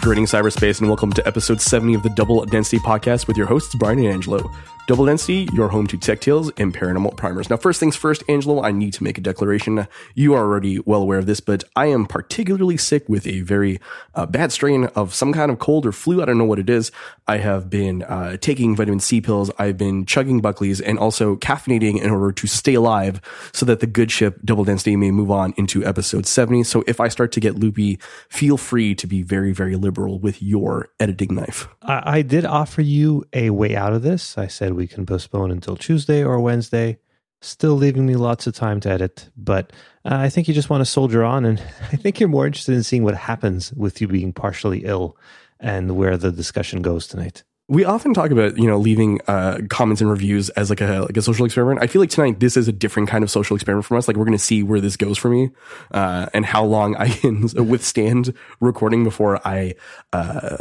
Greetings, 0.00 0.30
cyberspace, 0.30 0.78
and 0.78 0.88
welcome 0.88 1.12
to 1.12 1.26
episode 1.26 1.60
70 1.60 1.94
of 1.94 2.02
the 2.02 2.08
Double 2.08 2.44
Density 2.44 2.78
podcast 2.78 3.26
with 3.26 3.36
your 3.36 3.46
hosts, 3.46 3.74
Brian 3.74 3.98
and 3.98 4.06
Angelo. 4.08 4.50
Double 4.88 5.04
Density, 5.04 5.46
your 5.52 5.68
home 5.68 5.86
to 5.86 5.98
tech 5.98 6.18
tales 6.18 6.50
and 6.56 6.74
paranormal 6.74 7.14
primers. 7.14 7.50
Now, 7.50 7.58
first 7.58 7.78
things 7.78 7.94
first, 7.94 8.24
Angelo, 8.26 8.62
I 8.62 8.72
need 8.72 8.94
to 8.94 9.04
make 9.04 9.18
a 9.18 9.20
declaration. 9.20 9.86
You 10.14 10.32
are 10.32 10.40
already 10.40 10.78
well 10.78 11.02
aware 11.02 11.18
of 11.18 11.26
this, 11.26 11.40
but 11.40 11.62
I 11.76 11.88
am 11.88 12.06
particularly 12.06 12.78
sick 12.78 13.06
with 13.06 13.26
a 13.26 13.42
very 13.42 13.80
uh, 14.14 14.24
bad 14.24 14.50
strain 14.50 14.84
of 14.96 15.12
some 15.12 15.34
kind 15.34 15.50
of 15.50 15.58
cold 15.58 15.84
or 15.84 15.92
flu. 15.92 16.22
I 16.22 16.24
don't 16.24 16.38
know 16.38 16.46
what 16.46 16.58
it 16.58 16.70
is. 16.70 16.90
I 17.26 17.36
have 17.36 17.68
been 17.68 18.02
uh, 18.04 18.38
taking 18.38 18.74
vitamin 18.74 18.98
C 18.98 19.20
pills. 19.20 19.50
I've 19.58 19.76
been 19.76 20.06
chugging 20.06 20.40
Buckley's 20.40 20.80
and 20.80 20.98
also 20.98 21.36
caffeinating 21.36 22.00
in 22.00 22.08
order 22.08 22.32
to 22.32 22.46
stay 22.46 22.72
alive 22.72 23.20
so 23.52 23.66
that 23.66 23.80
the 23.80 23.86
good 23.86 24.10
ship 24.10 24.40
Double 24.42 24.64
Density 24.64 24.96
may 24.96 25.10
move 25.10 25.30
on 25.30 25.52
into 25.58 25.84
episode 25.84 26.24
70. 26.24 26.62
So 26.62 26.82
if 26.86 26.98
I 26.98 27.08
start 27.08 27.30
to 27.32 27.40
get 27.40 27.56
loopy, 27.56 27.98
feel 28.30 28.56
free 28.56 28.94
to 28.94 29.06
be 29.06 29.20
very, 29.20 29.52
very 29.52 29.76
liberal 29.76 30.18
with 30.18 30.42
your 30.42 30.88
editing 30.98 31.34
knife. 31.34 31.68
I, 31.82 32.20
I 32.20 32.22
did 32.22 32.46
offer 32.46 32.80
you 32.80 33.26
a 33.34 33.50
way 33.50 33.76
out 33.76 33.92
of 33.92 34.00
this. 34.00 34.38
I 34.38 34.46
said 34.46 34.77
we 34.78 34.86
can 34.86 35.04
postpone 35.04 35.50
until 35.50 35.76
Tuesday 35.76 36.24
or 36.24 36.40
Wednesday, 36.40 36.98
still 37.40 37.74
leaving 37.74 38.06
me 38.06 38.14
lots 38.14 38.46
of 38.46 38.54
time 38.54 38.80
to 38.80 38.88
edit. 38.88 39.28
But 39.36 39.72
uh, 40.04 40.14
I 40.14 40.30
think 40.30 40.46
you 40.48 40.54
just 40.54 40.70
want 40.70 40.80
to 40.80 40.86
soldier 40.86 41.24
on, 41.24 41.44
and 41.44 41.58
I 41.92 41.96
think 41.96 42.20
you're 42.20 42.28
more 42.28 42.46
interested 42.46 42.74
in 42.74 42.84
seeing 42.84 43.04
what 43.04 43.16
happens 43.16 43.72
with 43.72 44.00
you 44.00 44.08
being 44.08 44.32
partially 44.32 44.84
ill 44.84 45.16
and 45.60 45.96
where 45.96 46.16
the 46.16 46.30
discussion 46.30 46.80
goes 46.80 47.08
tonight 47.08 47.42
we 47.70 47.84
often 47.84 48.14
talk 48.14 48.30
about 48.30 48.56
you 48.56 48.66
know 48.66 48.78
leaving 48.78 49.20
uh, 49.28 49.58
comments 49.68 50.00
and 50.00 50.10
reviews 50.10 50.48
as 50.50 50.70
like 50.70 50.80
a 50.80 51.00
like 51.00 51.16
a 51.16 51.22
social 51.22 51.44
experiment. 51.44 51.82
I 51.82 51.86
feel 51.86 52.00
like 52.00 52.10
tonight 52.10 52.40
this 52.40 52.56
is 52.56 52.66
a 52.66 52.72
different 52.72 53.08
kind 53.08 53.22
of 53.22 53.30
social 53.30 53.54
experiment 53.56 53.84
from 53.84 53.98
us. 53.98 54.08
Like 54.08 54.16
we're 54.16 54.24
going 54.24 54.36
to 54.36 54.42
see 54.42 54.62
where 54.62 54.80
this 54.80 54.96
goes 54.96 55.18
for 55.18 55.28
me, 55.28 55.50
uh, 55.90 56.26
and 56.32 56.46
how 56.46 56.64
long 56.64 56.96
I 56.96 57.08
can 57.08 57.48
withstand 57.68 58.32
recording 58.60 59.04
before 59.04 59.46
I 59.46 59.74
uh, 60.14 60.56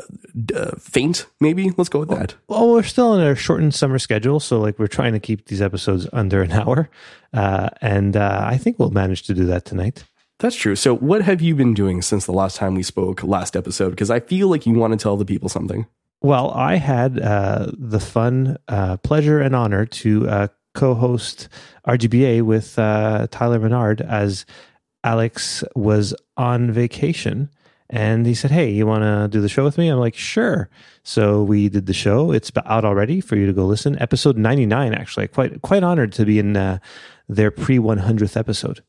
uh, 0.53 0.71
faint. 0.77 1.27
Maybe 1.39 1.71
let's 1.77 1.89
go 1.89 1.99
with 1.99 2.09
that. 2.09 2.35
Well, 2.47 2.69
we're 2.69 2.83
still 2.83 3.15
in 3.15 3.21
a 3.21 3.35
shortened 3.35 3.73
summer 3.73 3.99
schedule, 3.99 4.39
so 4.39 4.59
like 4.59 4.77
we're 4.77 4.87
trying 4.87 5.13
to 5.13 5.19
keep 5.19 5.45
these 5.45 5.61
episodes 5.61 6.07
under 6.11 6.41
an 6.41 6.51
hour, 6.51 6.89
uh, 7.33 7.69
and 7.81 8.17
uh, 8.17 8.43
I 8.45 8.57
think 8.57 8.79
we'll 8.79 8.91
manage 8.91 9.23
to 9.23 9.33
do 9.33 9.45
that 9.45 9.63
tonight. 9.63 10.03
That's 10.39 10.55
true. 10.55 10.75
So, 10.75 10.95
what 10.95 11.23
have 11.23 11.41
you 11.41 11.55
been 11.55 11.73
doing 11.73 12.01
since 12.01 12.25
the 12.25 12.31
last 12.31 12.57
time 12.57 12.75
we 12.75 12.83
spoke, 12.83 13.23
last 13.23 13.55
episode? 13.55 13.91
Because 13.91 14.11
I 14.11 14.19
feel 14.19 14.49
like 14.49 14.67
you 14.67 14.73
want 14.73 14.91
to 14.91 14.97
tell 14.97 15.17
the 15.17 15.25
people 15.25 15.49
something. 15.49 15.87
Well, 16.21 16.51
I 16.51 16.75
had 16.75 17.19
uh, 17.19 17.71
the 17.77 17.99
fun, 17.99 18.57
uh, 18.67 18.97
pleasure, 18.97 19.39
and 19.39 19.55
honor 19.55 19.85
to 19.85 20.27
uh, 20.27 20.47
co 20.73 20.93
host 20.93 21.47
RGBA 21.87 22.41
with 22.41 22.77
uh, 22.79 23.27
Tyler 23.29 23.59
Menard 23.59 24.01
as 24.01 24.45
Alex 25.03 25.63
was 25.75 26.15
on 26.35 26.71
vacation. 26.71 27.49
And 27.89 28.25
he 28.25 28.33
said, 28.33 28.51
Hey, 28.51 28.71
you 28.71 28.85
want 28.85 29.03
to 29.03 29.27
do 29.29 29.41
the 29.41 29.47
show 29.47 29.63
with 29.63 29.77
me? 29.77 29.87
I'm 29.87 29.99
like, 29.99 30.15
Sure. 30.15 30.69
So 31.03 31.43
we 31.43 31.69
did 31.69 31.85
the 31.85 31.93
show. 31.93 32.31
It's 32.31 32.51
out 32.65 32.83
already 32.83 33.21
for 33.21 33.35
you 33.37 33.45
to 33.45 33.53
go 33.53 33.65
listen. 33.65 33.97
Episode 34.01 34.37
99, 34.37 34.93
actually. 34.93 35.27
Quite, 35.29 35.61
quite 35.61 35.83
honored 35.83 36.11
to 36.13 36.25
be 36.25 36.39
in 36.39 36.57
uh, 36.57 36.79
their 37.29 37.51
pre 37.51 37.77
100th 37.77 38.35
episode. 38.35 38.83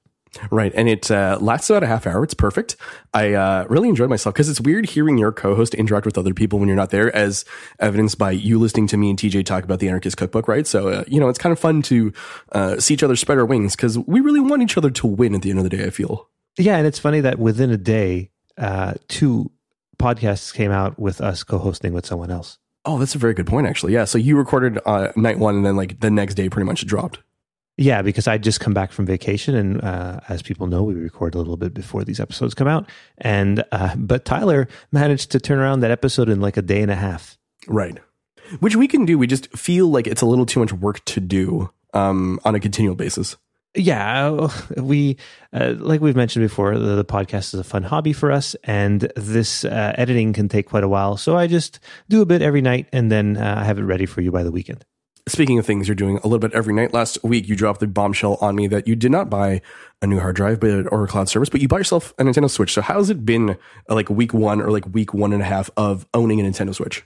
Right. 0.51 0.73
And 0.75 0.89
it 0.89 1.11
uh, 1.11 1.39
lasts 1.41 1.71
about 1.71 1.83
a 1.83 1.87
half 1.87 2.07
hour. 2.07 2.23
It's 2.23 2.35
perfect. 2.35 2.77
I 3.15 3.33
uh, 3.33 3.67
really 3.69 3.89
enjoyed 3.89 4.11
myself 4.11 4.35
because 4.35 4.49
it's 4.49 4.61
weird 4.61 4.87
hearing 4.87 5.19
your 5.19 5.33
co 5.33 5.55
host 5.55 5.75
interact 5.75 6.07
with 6.07 6.19
other 6.19 6.35
people 6.35 6.59
when 6.59 6.69
you're 6.69 6.77
not 6.77 6.91
there, 6.91 7.15
as 7.15 7.45
evidenced 7.81 8.19
by 8.19 8.33
you 8.33 8.59
listening 8.59 8.87
to 8.89 8.97
me 8.97 9.11
and 9.11 9.19
TJ 9.19 9.45
talk 9.45 9.65
about 9.65 9.79
the 9.79 9.89
Anarchist 9.89 10.17
Cookbook, 10.17 10.49
right? 10.49 10.67
So, 10.67 10.89
uh, 10.89 11.05
you 11.07 11.21
know, 11.21 11.29
it's 11.29 11.39
kind 11.39 11.53
of 11.53 11.59
fun 11.59 11.83
to 11.83 12.13
uh, 12.53 12.79
see 12.79 12.95
each 12.95 13.03
other 13.03 13.17
spread 13.17 13.39
our 13.39 13.47
wings 13.47 13.75
because 13.75 13.99
we 13.99 14.21
really 14.21 14.41
want 14.41 14.63
each 14.63 14.77
other 14.77 14.91
to 14.91 15.07
win 15.07 15.35
at 15.35 15.43
the 15.43 15.51
end 15.51 15.59
of 15.59 15.65
the 15.65 15.71
day, 15.71 15.85
I 15.85 15.91
feel. 15.91 16.29
Yeah. 16.59 16.77
And 16.77 16.87
it's 16.87 16.99
funny 16.99 17.21
that 17.21 17.39
within 17.39 17.71
a 17.71 17.77
day, 17.77 18.31
uh, 18.57 18.95
two 19.09 19.51
podcasts 19.99 20.53
came 20.53 20.71
out 20.71 20.99
with 20.99 21.21
us 21.21 21.43
co 21.45 21.59
hosting 21.59 21.93
with 21.93 22.07
someone 22.07 22.31
else. 22.31 22.59
Oh, 22.85 22.99
that's 22.99 23.15
a 23.15 23.19
very 23.19 23.35
good 23.35 23.47
point, 23.47 23.67
actually. 23.67 23.93
Yeah. 23.93 24.05
So 24.05 24.19
you 24.19 24.37
recorded 24.37 24.79
uh, 24.87 25.13
night 25.17 25.39
one 25.39 25.57
and 25.57 25.67
then, 25.67 25.77
like, 25.77 26.01
the 26.01 26.11
next 26.11 26.35
day 26.35 26.49
pretty 26.49 26.67
much 26.67 26.87
dropped. 26.87 27.19
Yeah, 27.81 28.03
because 28.03 28.27
I'd 28.27 28.43
just 28.43 28.59
come 28.59 28.75
back 28.75 28.91
from 28.91 29.07
vacation, 29.07 29.55
and 29.55 29.81
uh, 29.85 30.19
as 30.29 30.43
people 30.43 30.67
know, 30.67 30.83
we 30.83 30.95
record 30.95 31.37
a 31.37 31.39
little 31.39 31.57
bit 31.57 31.73
before 31.73 32.03
these 32.03 32.19
episodes 32.19 32.53
come 32.53 32.67
out. 32.67 32.91
And 33.19 33.63
uh, 33.71 33.95
but 33.97 34.25
Tyler 34.25 34.67
managed 34.91 35.31
to 35.31 35.39
turn 35.39 35.61
around 35.61 35.81
that 35.81 35.93
episode 35.93 36.29
in 36.29 36.41
like 36.41 36.57
a 36.57 36.63
day 36.63 36.83
and 36.83 36.91
a 36.91 36.97
half. 36.97 37.39
Right, 37.69 37.97
which 38.59 38.75
we 38.75 38.89
can 38.89 39.05
do. 39.05 39.17
We 39.17 39.29
just 39.29 39.57
feel 39.57 39.87
like 39.87 40.09
it's 40.09 40.23
a 40.23 40.27
little 40.27 40.45
too 40.45 40.59
much 40.59 40.73
work 40.73 41.05
to 41.05 41.21
do 41.21 41.71
um, 41.95 42.41
on 42.45 42.57
a 42.57 42.61
continual 42.61 42.97
basis. 42.97 43.37
Yeah, 43.77 44.49
we 44.77 45.17
uh, 45.53 45.75
like 45.79 46.01
we've 46.01 46.17
mentioned 46.17 46.45
before, 46.45 46.77
the, 46.77 46.97
the, 46.97 47.05
podcast 47.05 47.55
is 47.55 47.61
a 47.61 47.65
fun 47.65 47.85
hobby 47.85 48.13
for 48.13 48.33
us, 48.33 48.57
and 48.65 49.03
this 49.15 49.65
uh, 49.65 49.93
editing 49.97 50.33
can 50.33 50.49
take 50.49 50.67
quite 50.69 50.83
a 50.83 50.89
while. 50.89 51.17
So 51.17 51.37
I 51.37 51.47
just 51.47 51.79
do 52.09 52.23
a 52.23 52.27
bit 52.27 52.43
every 52.43 52.61
night, 52.61 52.89
and 52.93 53.13
then 53.13 53.37
uh, 53.37 53.55
I 53.59 53.63
have 53.63 53.79
it 53.79 53.85
ready 53.85 54.07
for 54.07 54.21
you 54.21 54.33
by 54.33 54.43
the 54.43 54.51
weekend. 54.51 54.85
Speaking 55.29 55.59
of 55.59 55.67
things 55.67 55.87
you're 55.87 55.95
doing 55.95 56.17
a 56.19 56.23
little 56.27 56.39
bit 56.39 56.55
every 56.55 56.73
night, 56.73 56.95
last 56.95 57.23
week 57.23 57.49
you 57.49 57.55
dropped 57.55 57.81
the 57.81 57.87
bombshell 57.87 58.39
on 58.41 58.57
me 58.57 58.67
that 58.69 58.89
you 58.89 58.97
did 58.97 59.11
not 59.11 59.29
buy 59.29 59.61
a 60.01 60.07
new 60.07 60.19
hard 60.19 60.37
drive 60.37 60.59
but 60.59 60.91
or 60.91 61.05
a 61.05 61.07
cloud 61.07 61.29
service, 61.29 61.51
but 61.51 61.61
you 61.61 61.69
bought 61.69 61.77
yourself 61.77 62.15
a 62.19 62.25
Nintendo 62.25 62.49
Switch. 62.49 62.73
So 62.73 62.81
how's 62.81 63.11
it 63.11 63.27
been 63.27 63.51
uh, 63.51 63.95
like 63.95 64.09
week 64.09 64.33
one 64.33 64.63
or 64.63 64.71
like 64.71 64.87
week 64.93 65.13
one 65.13 65.35
and 65.35 65.43
a 65.43 65.45
half 65.45 65.69
of 65.77 66.07
owning 66.15 66.41
a 66.41 66.45
Nintendo 66.45 66.75
Switch? 66.75 67.05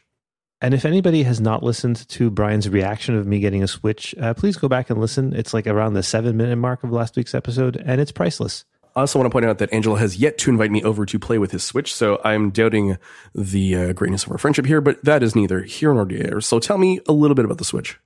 And 0.60 0.72
if 0.72 0.84
anybody 0.84 1.24
has 1.24 1.40
not 1.40 1.64
listened 1.64 2.08
to 2.10 2.30
Brian's 2.30 2.68
reaction 2.68 3.16
of 3.16 3.26
me 3.26 3.40
getting 3.40 3.64
a 3.64 3.68
Switch, 3.68 4.14
uh, 4.20 4.34
please 4.34 4.56
go 4.56 4.68
back 4.68 4.88
and 4.90 5.00
listen. 5.00 5.34
It's 5.34 5.52
like 5.52 5.66
around 5.66 5.94
the 5.94 6.04
seven 6.04 6.36
minute 6.36 6.56
mark 6.56 6.84
of 6.84 6.92
last 6.92 7.16
week's 7.16 7.34
episode, 7.34 7.76
and 7.84 8.00
it's 8.00 8.12
priceless. 8.12 8.64
I 8.94 9.00
also 9.00 9.18
want 9.18 9.26
to 9.30 9.34
point 9.34 9.46
out 9.46 9.58
that 9.58 9.72
Angelo 9.72 9.96
has 9.96 10.18
yet 10.18 10.38
to 10.38 10.50
invite 10.50 10.70
me 10.70 10.82
over 10.84 11.04
to 11.06 11.18
play 11.18 11.38
with 11.38 11.50
his 11.50 11.64
Switch, 11.64 11.92
so 11.92 12.20
I'm 12.24 12.50
doubting 12.50 12.98
the 13.34 13.74
uh, 13.74 13.92
greatness 13.94 14.24
of 14.24 14.30
our 14.30 14.38
friendship 14.38 14.66
here, 14.66 14.80
but 14.80 15.02
that 15.04 15.22
is 15.22 15.34
neither 15.34 15.62
here 15.62 15.92
nor 15.94 16.04
there. 16.04 16.40
So 16.40 16.60
tell 16.60 16.78
me 16.78 17.00
a 17.08 17.12
little 17.12 17.34
bit 17.34 17.44
about 17.44 17.58
the 17.58 17.64
Switch. 17.64 17.98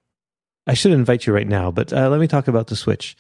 I 0.67 0.75
should 0.75 0.93
invite 0.93 1.27
you 1.27 1.33
right 1.33 1.47
now, 1.47 1.71
but 1.71 1.93
uh, 1.93 2.09
let 2.09 2.21
me 2.21 2.27
talk 2.27 2.49
about 2.49 2.67
the 2.67 2.77
Switch. 2.77 3.17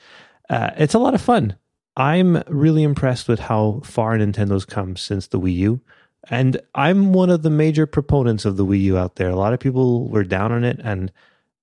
Uh, 0.50 0.70
it's 0.76 0.94
a 0.94 0.98
lot 0.98 1.14
of 1.14 1.20
fun. 1.20 1.56
I'm 1.96 2.42
really 2.48 2.82
impressed 2.82 3.28
with 3.28 3.40
how 3.40 3.80
far 3.84 4.16
Nintendo's 4.18 4.64
come 4.64 4.96
since 4.96 5.28
the 5.28 5.40
Wii 5.40 5.54
U. 5.56 5.80
And 6.28 6.60
I'm 6.74 7.12
one 7.12 7.30
of 7.30 7.42
the 7.42 7.50
major 7.50 7.86
proponents 7.86 8.44
of 8.44 8.56
the 8.56 8.66
Wii 8.66 8.80
U 8.82 8.98
out 8.98 9.16
there. 9.16 9.30
A 9.30 9.36
lot 9.36 9.52
of 9.52 9.60
people 9.60 10.08
were 10.08 10.24
down 10.24 10.52
on 10.52 10.64
it, 10.64 10.80
and 10.82 11.12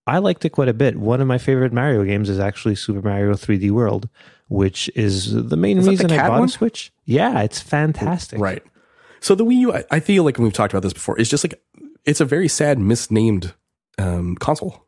I 0.07 0.19
liked 0.19 0.45
it 0.45 0.49
quite 0.49 0.69
a 0.69 0.73
bit. 0.73 0.97
One 0.97 1.21
of 1.21 1.27
my 1.27 1.37
favorite 1.37 1.73
Mario 1.73 2.03
games 2.03 2.29
is 2.29 2.39
actually 2.39 2.75
Super 2.75 3.01
Mario 3.01 3.33
3D 3.33 3.71
World, 3.71 4.09
which 4.47 4.89
is 4.95 5.33
the 5.33 5.57
main 5.57 5.79
is 5.79 5.87
reason 5.87 6.11
I 6.11 6.27
bought 6.27 6.39
one? 6.39 6.49
a 6.49 6.51
Switch. 6.51 6.93
Yeah, 7.05 7.41
it's 7.41 7.59
fantastic. 7.59 8.39
Right. 8.39 8.63
So 9.19 9.35
the 9.35 9.45
Wii 9.45 9.55
U, 9.57 9.73
I, 9.91 9.99
feel 9.99 10.23
like, 10.23 10.37
we've 10.37 10.53
talked 10.53 10.73
about 10.73 10.83
this 10.83 10.93
before, 10.93 11.19
it's 11.19 11.29
just 11.29 11.43
like, 11.43 11.61
it's 12.05 12.19
a 12.19 12.25
very 12.25 12.47
sad, 12.49 12.79
misnamed 12.79 13.53
um, 13.97 14.35
console. 14.35 14.82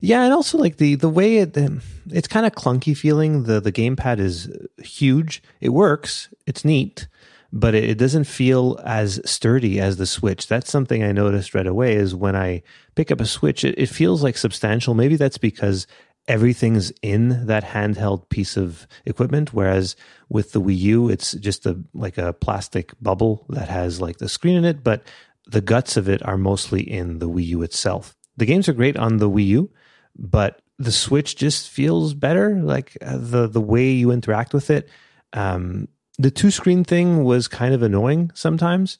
Yeah, 0.00 0.24
and 0.24 0.32
also 0.32 0.58
like 0.58 0.76
the 0.76 0.96
the 0.96 1.08
way 1.08 1.38
it 1.38 1.56
um, 1.56 1.80
it's 2.10 2.28
kind 2.28 2.44
of 2.44 2.52
clunky 2.52 2.96
feeling. 2.96 3.44
The 3.44 3.60
the 3.60 3.72
gamepad 3.72 4.18
is 4.18 4.50
huge. 4.78 5.42
It 5.60 5.70
works. 5.70 6.28
It's 6.46 6.64
neat, 6.64 7.08
but 7.52 7.74
it, 7.74 7.96
doesn't 7.96 8.24
feel 8.24 8.78
as 8.84 9.20
sturdy 9.24 9.80
as 9.80 9.96
the 9.96 10.06
Switch. 10.06 10.46
That's 10.46 10.70
something 10.70 11.02
I 11.02 11.12
noticed 11.12 11.54
right 11.54 11.66
away. 11.66 11.94
Is 11.94 12.14
when 12.14 12.36
I 12.36 12.62
pick 12.96 13.10
up 13.10 13.20
a 13.20 13.26
Switch, 13.26 13.64
it, 13.64 13.78
it 13.78 13.88
feels 13.88 14.22
like 14.22 14.36
substantial. 14.36 14.94
Maybe 14.94 15.16
that's 15.16 15.38
because 15.38 15.86
everything's 16.26 16.90
in 17.02 17.46
that 17.46 17.64
handheld 17.64 18.28
piece 18.30 18.56
of 18.56 18.86
equipment 19.04 19.52
whereas 19.52 19.94
with 20.30 20.52
the 20.52 20.60
Wii 20.60 20.78
U 20.78 21.10
it's 21.10 21.32
just 21.32 21.66
a 21.66 21.78
like 21.92 22.16
a 22.16 22.32
plastic 22.32 22.94
bubble 22.98 23.44
that 23.50 23.68
has 23.68 24.00
like 24.00 24.16
the 24.16 24.26
screen 24.26 24.56
in 24.56 24.64
it 24.64 24.82
but 24.82 25.02
the 25.46 25.60
guts 25.60 25.98
of 25.98 26.08
it 26.08 26.24
are 26.26 26.38
mostly 26.38 26.80
in 26.80 27.18
the 27.18 27.28
Wii 27.28 27.46
U 27.48 27.62
itself. 27.62 28.16
The 28.36 28.46
games 28.46 28.68
are 28.68 28.72
great 28.72 28.96
on 28.96 29.18
the 29.18 29.28
Wii 29.28 29.46
U 29.48 29.70
but 30.16 30.60
the 30.78 30.92
Switch 30.92 31.36
just 31.36 31.68
feels 31.70 32.14
better. 32.14 32.56
Like 32.56 32.96
uh, 33.02 33.18
the 33.18 33.46
the 33.46 33.60
way 33.60 33.90
you 33.90 34.10
interact 34.10 34.54
with 34.54 34.70
it. 34.70 34.88
Um, 35.32 35.88
the 36.18 36.30
two 36.30 36.50
screen 36.50 36.84
thing 36.84 37.24
was 37.24 37.48
kind 37.48 37.74
of 37.74 37.82
annoying 37.82 38.30
sometimes, 38.34 38.98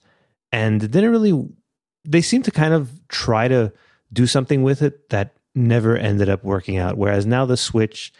and 0.52 0.80
didn't 0.80 1.10
really. 1.10 1.48
They 2.04 2.20
seem 2.20 2.42
to 2.42 2.50
kind 2.50 2.74
of 2.74 2.90
try 3.08 3.48
to 3.48 3.72
do 4.12 4.26
something 4.26 4.62
with 4.62 4.82
it 4.82 5.08
that 5.08 5.34
never 5.54 5.96
ended 5.96 6.28
up 6.28 6.44
working 6.44 6.76
out. 6.76 6.98
Whereas 6.98 7.24
now 7.24 7.46
the 7.46 7.56
Switch, 7.56 8.12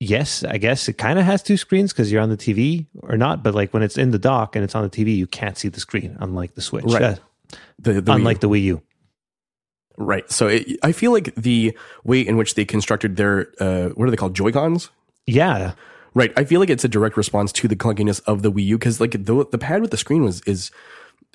yes, 0.00 0.42
I 0.42 0.56
guess 0.58 0.88
it 0.88 0.94
kind 0.94 1.18
of 1.18 1.24
has 1.24 1.42
two 1.42 1.56
screens 1.56 1.92
because 1.92 2.10
you're 2.10 2.22
on 2.22 2.30
the 2.30 2.36
TV 2.36 2.86
or 3.02 3.16
not. 3.16 3.42
But 3.42 3.54
like 3.54 3.74
when 3.74 3.82
it's 3.82 3.98
in 3.98 4.10
the 4.10 4.18
dock 4.18 4.56
and 4.56 4.64
it's 4.64 4.74
on 4.74 4.82
the 4.82 4.90
TV, 4.90 5.16
you 5.16 5.26
can't 5.26 5.58
see 5.58 5.68
the 5.68 5.80
screen, 5.80 6.16
unlike 6.20 6.54
the 6.54 6.62
Switch. 6.62 6.84
Right. 6.86 7.02
Uh, 7.02 7.16
the, 7.78 8.00
the 8.00 8.12
unlike 8.12 8.38
Wii 8.38 8.40
the 8.40 8.48
Wii 8.48 8.62
U. 8.62 8.82
Right. 9.96 10.30
So 10.30 10.48
it, 10.48 10.78
I 10.82 10.92
feel 10.92 11.12
like 11.12 11.34
the 11.34 11.76
way 12.02 12.20
in 12.20 12.36
which 12.36 12.54
they 12.54 12.64
constructed 12.64 13.16
their 13.16 13.52
uh, 13.60 13.90
what 13.90 14.06
are 14.06 14.10
they 14.10 14.16
called 14.16 14.34
Joy 14.34 14.52
Cons? 14.52 14.90
Yeah. 15.26 15.74
Right. 16.14 16.32
I 16.36 16.44
feel 16.44 16.60
like 16.60 16.70
it's 16.70 16.84
a 16.84 16.88
direct 16.88 17.16
response 17.16 17.52
to 17.52 17.68
the 17.68 17.76
clunkiness 17.76 18.20
of 18.26 18.42
the 18.42 18.52
Wii 18.52 18.64
U 18.66 18.78
because 18.78 19.00
like 19.00 19.12
the 19.12 19.46
the 19.50 19.58
pad 19.58 19.80
with 19.82 19.90
the 19.90 19.96
screen 19.96 20.22
was 20.24 20.40
is 20.42 20.70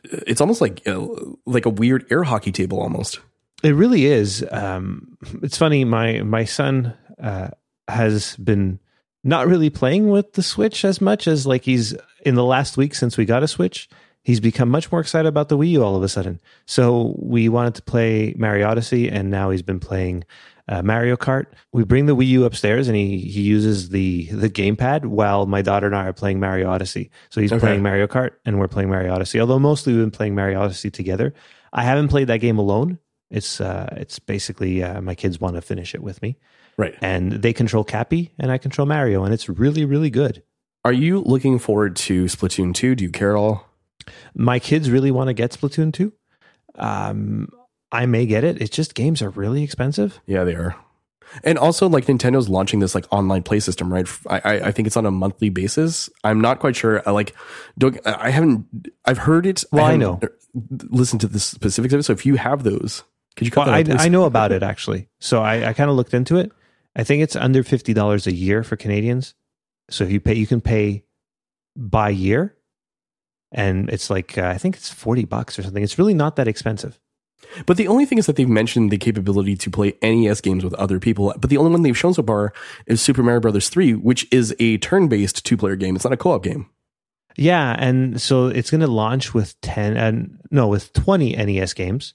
it's 0.03 0.41
almost 0.41 0.61
like 0.61 0.85
uh, 0.87 1.05
like 1.45 1.65
a 1.65 1.69
weird 1.69 2.05
air 2.11 2.23
hockey 2.23 2.51
table 2.51 2.81
almost. 2.81 3.19
It 3.63 3.71
really 3.71 4.05
is. 4.05 4.45
Um, 4.51 5.17
it's 5.41 5.57
funny. 5.57 5.83
My 5.83 6.21
my 6.21 6.45
son 6.45 6.93
uh, 7.21 7.49
has 7.87 8.35
been 8.37 8.79
not 9.23 9.47
really 9.47 9.69
playing 9.69 10.09
with 10.09 10.33
the 10.33 10.43
Switch 10.43 10.85
as 10.85 11.01
much 11.01 11.27
as 11.27 11.45
like 11.45 11.65
he's 11.65 11.93
in 12.25 12.35
the 12.35 12.43
last 12.43 12.77
week 12.77 12.95
since 12.95 13.17
we 13.17 13.25
got 13.25 13.43
a 13.43 13.47
Switch 13.47 13.89
he's 14.29 14.39
become 14.39 14.69
much 14.69 14.91
more 14.91 15.01
excited 15.01 15.27
about 15.27 15.49
the 15.49 15.57
Wii 15.57 15.69
U 15.71 15.83
all 15.83 15.95
of 15.95 16.03
a 16.03 16.07
sudden. 16.09 16.39
So 16.67 17.15
we 17.17 17.49
wanted 17.49 17.73
to 17.75 17.81
play 17.81 18.33
Mario 18.37 18.67
Odyssey, 18.67 19.09
and 19.09 19.29
now 19.31 19.49
he's 19.49 19.63
been 19.63 19.79
playing 19.79 20.23
uh, 20.67 20.83
Mario 20.83 21.15
Kart. 21.15 21.47
We 21.73 21.83
bring 21.83 22.05
the 22.05 22.15
Wii 22.15 22.27
U 22.27 22.45
upstairs, 22.45 22.87
and 22.87 22.95
he 22.95 23.17
he 23.35 23.41
uses 23.41 23.89
the 23.89 24.27
the 24.31 24.49
gamepad 24.49 25.05
while 25.05 25.45
my 25.47 25.61
daughter 25.63 25.87
and 25.87 25.95
I 25.95 26.05
are 26.07 26.13
playing 26.13 26.39
Mario 26.39 26.69
Odyssey. 26.69 27.09
So 27.31 27.41
he's 27.41 27.51
Okay. 27.51 27.59
playing 27.59 27.81
Mario 27.81 28.05
Kart, 28.07 28.31
and 28.45 28.59
we're 28.59 28.67
playing 28.67 28.89
Mario 28.89 29.13
Odyssey. 29.15 29.39
Although 29.41 29.59
mostly 29.59 29.93
we've 29.93 30.03
been 30.03 30.11
playing 30.19 30.35
Mario 30.35 30.61
Odyssey 30.61 30.91
together. 30.91 31.33
I 31.73 31.83
haven't 31.83 32.09
played 32.09 32.27
that 32.27 32.37
game 32.37 32.59
alone. 32.59 32.99
It's 33.31 33.59
uh, 33.59 33.87
it's 33.97 34.19
basically 34.19 34.83
uh, 34.83 35.01
my 35.01 35.15
kids 35.15 35.39
want 35.41 35.55
to 35.55 35.61
finish 35.61 35.95
it 35.95 36.03
with 36.03 36.21
me, 36.21 36.37
Right. 36.77 36.95
and 37.01 37.31
they 37.31 37.53
control 37.53 37.83
Cappy, 37.83 38.31
and 38.39 38.51
I 38.51 38.57
control 38.59 38.87
Mario, 38.87 39.23
and 39.23 39.33
it's 39.33 39.49
really 39.49 39.85
really 39.85 40.09
good. 40.11 40.43
Are 40.85 40.93
you 40.93 41.19
looking 41.21 41.59
forward 41.59 41.95
to 42.07 42.25
Splatoon 42.25 42.73
2? 42.73 42.95
Do 42.95 43.03
you 43.03 43.09
care 43.11 43.31
at 43.35 43.39
all? 43.39 43.68
My 44.35 44.59
kids 44.59 44.89
really 44.89 45.11
want 45.11 45.27
to 45.27 45.33
get 45.33 45.51
Splatoon 45.51 45.93
2. 45.93 46.13
Um, 46.75 47.49
I 47.91 48.05
may 48.05 48.25
get 48.25 48.43
it. 48.43 48.61
It's 48.61 48.75
just 48.75 48.95
games 48.95 49.21
are 49.21 49.29
really 49.29 49.63
expensive. 49.63 50.19
Yeah, 50.25 50.43
they 50.43 50.55
are. 50.55 50.75
And 51.43 51.57
also, 51.57 51.87
like 51.87 52.05
Nintendo's 52.05 52.49
launching 52.49 52.79
this 52.79 52.95
like 52.95 53.05
online 53.11 53.43
play 53.43 53.59
system, 53.59 53.93
right? 53.93 54.07
I 54.27 54.41
I, 54.43 54.53
I 54.67 54.71
think 54.71 54.87
it's 54.87 54.97
on 54.97 55.05
a 55.05 55.11
monthly 55.11 55.49
basis. 55.49 56.09
I'm 56.23 56.41
not 56.41 56.59
quite 56.59 56.75
sure. 56.75 57.03
I 57.07 57.11
like, 57.11 57.35
don't, 57.77 57.99
I 58.05 58.29
haven't. 58.29 58.65
I've 59.05 59.19
heard 59.19 59.45
it. 59.45 59.63
Well, 59.71 59.85
I 59.85 59.91
haven't 59.91 59.99
know. 59.99 60.19
Listen 60.89 61.19
to 61.19 61.27
the 61.27 61.39
specifics 61.39 61.93
of 61.93 61.99
it. 61.99 62.03
So 62.03 62.13
if 62.13 62.25
you 62.25 62.35
have 62.37 62.63
those, 62.63 63.03
could 63.35 63.47
you 63.47 63.53
Well, 63.55 63.69
I. 63.69 63.85
I 63.87 64.09
know 64.09 64.23
about 64.23 64.51
it 64.51 64.63
actually. 64.63 65.07
So 65.19 65.41
I, 65.43 65.69
I 65.69 65.73
kind 65.73 65.89
of 65.89 65.95
looked 65.95 66.13
into 66.13 66.37
it. 66.37 66.51
I 66.95 67.03
think 67.03 67.21
it's 67.21 67.35
under 67.35 67.63
fifty 67.63 67.93
dollars 67.93 68.25
a 68.25 68.33
year 68.33 68.63
for 68.63 68.75
Canadians. 68.75 69.35
So 69.89 70.03
if 70.03 70.11
you 70.11 70.19
pay, 70.19 70.33
you 70.35 70.47
can 70.47 70.61
pay 70.61 71.05
by 71.75 72.09
year, 72.09 72.55
and 73.51 73.89
it's 73.89 74.09
like 74.09 74.37
uh, 74.37 74.47
I 74.47 74.57
think 74.57 74.75
it's 74.75 74.89
forty 74.91 75.25
bucks 75.25 75.57
or 75.57 75.63
something. 75.63 75.83
It's 75.83 75.97
really 75.97 76.13
not 76.13 76.35
that 76.35 76.47
expensive. 76.47 76.99
But 77.65 77.77
the 77.77 77.87
only 77.87 78.05
thing 78.05 78.17
is 78.17 78.25
that 78.27 78.35
they've 78.35 78.47
mentioned 78.47 78.91
the 78.91 78.97
capability 78.97 79.55
to 79.55 79.71
play 79.71 79.95
NES 80.03 80.41
games 80.41 80.63
with 80.63 80.73
other 80.75 80.99
people. 80.99 81.33
But 81.39 81.49
the 81.49 81.57
only 81.57 81.71
one 81.71 81.81
they've 81.81 81.97
shown 81.97 82.13
so 82.13 82.21
far 82.21 82.53
is 82.85 83.01
Super 83.01 83.23
Mario 83.23 83.39
Brothers 83.39 83.69
3, 83.69 83.95
which 83.95 84.27
is 84.31 84.55
a 84.59 84.77
turn-based 84.77 85.45
two-player 85.45 85.75
game. 85.75 85.95
It's 85.95 86.03
not 86.03 86.13
a 86.13 86.17
co-op 86.17 86.43
game. 86.43 86.69
Yeah, 87.35 87.75
and 87.79 88.21
so 88.21 88.47
it's 88.47 88.69
going 88.69 88.81
to 88.81 88.87
launch 88.87 89.33
with 89.33 89.59
ten 89.61 89.95
and 89.95 90.39
no, 90.51 90.67
with 90.67 90.91
twenty 90.91 91.35
NES 91.35 91.73
games, 91.73 92.13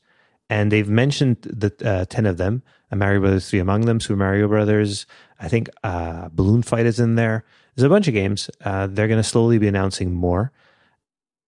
and 0.51 0.71
they've 0.71 0.89
mentioned 0.89 1.39
the 1.43 1.73
uh, 1.83 2.05
ten 2.05 2.27
of 2.27 2.37
them. 2.37 2.63
Uh, 2.93 2.97
Mario 2.97 3.21
Brothers 3.21 3.49
three 3.49 3.59
among 3.59 3.83
them, 3.87 4.01
Super 4.01 4.19
Mario 4.19 4.49
Brothers. 4.49 5.07
I 5.41 5.49
think 5.49 5.71
uh, 5.83 6.29
Balloon 6.31 6.63
Fight 6.63 6.85
is 6.85 7.01
in 7.01 7.15
there. 7.15 7.45
There's 7.75 7.87
a 7.87 7.89
bunch 7.89 8.07
of 8.07 8.13
games. 8.13 8.51
Uh, 8.63 8.87
they're 8.87 9.09
going 9.09 9.23
to 9.23 9.29
slowly 9.29 9.57
be 9.57 9.67
announcing 9.67 10.13
more, 10.13 10.53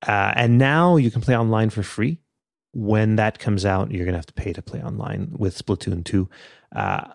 uh, 0.06 0.32
and 0.34 0.58
now 0.58 0.96
you 0.96 1.10
can 1.10 1.20
play 1.20 1.36
online 1.36 1.70
for 1.70 1.82
free. 1.82 2.18
When 2.72 3.16
that 3.16 3.38
comes 3.38 3.64
out, 3.64 3.90
you're 3.90 4.04
going 4.04 4.12
to 4.12 4.18
have 4.18 4.26
to 4.26 4.34
pay 4.34 4.52
to 4.52 4.62
play 4.62 4.82
online 4.82 5.32
with 5.38 5.56
Splatoon 5.56 6.04
two. 6.04 6.28
Uh, 6.74 7.12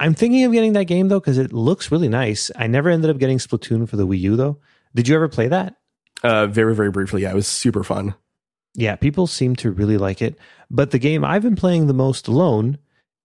I'm 0.00 0.14
thinking 0.14 0.44
of 0.44 0.52
getting 0.52 0.72
that 0.74 0.84
game 0.84 1.08
though 1.08 1.20
because 1.20 1.38
it 1.38 1.52
looks 1.52 1.90
really 1.90 2.08
nice. 2.08 2.50
I 2.56 2.66
never 2.66 2.88
ended 2.88 3.10
up 3.10 3.18
getting 3.18 3.38
Splatoon 3.38 3.88
for 3.88 3.96
the 3.96 4.06
Wii 4.06 4.20
U 4.20 4.36
though. 4.36 4.58
Did 4.94 5.08
you 5.08 5.14
ever 5.14 5.28
play 5.28 5.48
that? 5.48 5.76
Uh, 6.22 6.46
very, 6.46 6.74
very 6.74 6.90
briefly. 6.90 7.22
Yeah, 7.22 7.32
it 7.32 7.34
was 7.34 7.48
super 7.48 7.82
fun. 7.82 8.14
Yeah, 8.74 8.96
people 8.96 9.26
seem 9.26 9.56
to 9.56 9.70
really 9.70 9.98
like 9.98 10.22
it. 10.22 10.38
But 10.70 10.90
the 10.90 10.98
game 10.98 11.24
I've 11.24 11.42
been 11.42 11.56
playing 11.56 11.86
the 11.86 11.94
most 11.94 12.28
alone 12.28 12.78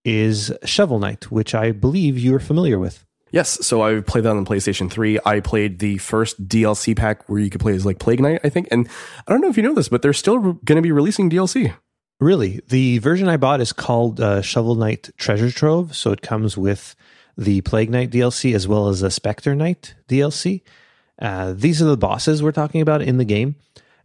is 0.03 0.51
Shovel 0.65 0.99
Knight, 0.99 1.31
which 1.31 1.55
I 1.55 1.71
believe 1.71 2.17
you 2.17 2.35
are 2.35 2.39
familiar 2.39 2.79
with. 2.79 3.05
Yes, 3.31 3.65
so 3.65 3.81
I 3.81 4.01
played 4.01 4.23
that 4.23 4.31
on 4.31 4.43
the 4.43 4.49
PlayStation 4.49 4.89
3. 4.89 5.19
I 5.25 5.41
played 5.41 5.79
the 5.79 5.97
first 5.97 6.47
DLC 6.47 6.95
pack 6.95 7.27
where 7.27 7.39
you 7.39 7.49
could 7.49 7.61
play 7.61 7.73
as 7.73 7.85
like 7.85 7.99
Plague 7.99 8.21
Knight, 8.21 8.39
I 8.43 8.49
think. 8.49 8.67
And 8.71 8.87
I 9.27 9.31
don't 9.31 9.41
know 9.41 9.49
if 9.49 9.57
you 9.57 9.63
know 9.63 9.73
this, 9.73 9.89
but 9.89 10.01
they're 10.01 10.13
still 10.13 10.39
going 10.39 10.77
to 10.77 10.81
be 10.81 10.91
releasing 10.91 11.29
DLC. 11.29 11.73
Really, 12.19 12.61
the 12.69 12.97
version 12.99 13.27
I 13.27 13.37
bought 13.37 13.61
is 13.61 13.73
called 13.73 14.19
uh, 14.19 14.41
Shovel 14.41 14.75
Knight 14.75 15.09
Treasure 15.17 15.51
Trove. 15.51 15.95
So 15.95 16.11
it 16.11 16.21
comes 16.21 16.57
with 16.57 16.95
the 17.37 17.61
Plague 17.61 17.89
Knight 17.89 18.09
DLC 18.11 18.55
as 18.55 18.67
well 18.67 18.87
as 18.87 19.03
a 19.03 19.11
Spectre 19.11 19.53
Knight 19.55 19.93
DLC. 20.07 20.61
Uh, 21.19 21.53
these 21.55 21.81
are 21.81 21.85
the 21.85 21.97
bosses 21.97 22.41
we're 22.41 22.51
talking 22.51 22.81
about 22.81 23.01
in 23.01 23.17
the 23.17 23.25
game. 23.25 23.55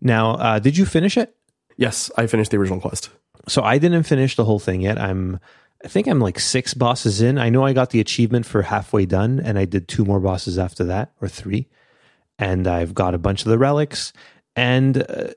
Now, 0.00 0.32
uh, 0.32 0.58
did 0.58 0.76
you 0.76 0.84
finish 0.84 1.16
it? 1.16 1.34
Yes, 1.76 2.10
I 2.16 2.26
finished 2.26 2.50
the 2.50 2.58
original 2.58 2.80
quest. 2.80 3.08
so 3.48 3.62
I 3.62 3.78
didn't 3.78 4.02
finish 4.02 4.36
the 4.36 4.44
whole 4.44 4.58
thing 4.58 4.82
yet. 4.82 5.00
I'm 5.00 5.40
I 5.84 5.88
think 5.88 6.06
I'm 6.06 6.20
like 6.20 6.38
six 6.38 6.74
bosses 6.74 7.20
in. 7.20 7.38
I 7.38 7.50
know 7.50 7.64
I 7.64 7.72
got 7.72 7.90
the 7.90 8.00
achievement 8.00 8.46
for 8.46 8.62
halfway 8.62 9.06
done 9.06 9.40
and 9.40 9.58
I 9.58 9.64
did 9.64 9.88
two 9.88 10.04
more 10.04 10.20
bosses 10.20 10.58
after 10.58 10.84
that 10.84 11.12
or 11.20 11.28
three. 11.28 11.68
And 12.38 12.66
I've 12.66 12.94
got 12.94 13.14
a 13.14 13.18
bunch 13.18 13.42
of 13.42 13.48
the 13.48 13.58
relics 13.58 14.12
and 14.54 15.04
uh, 15.08 15.32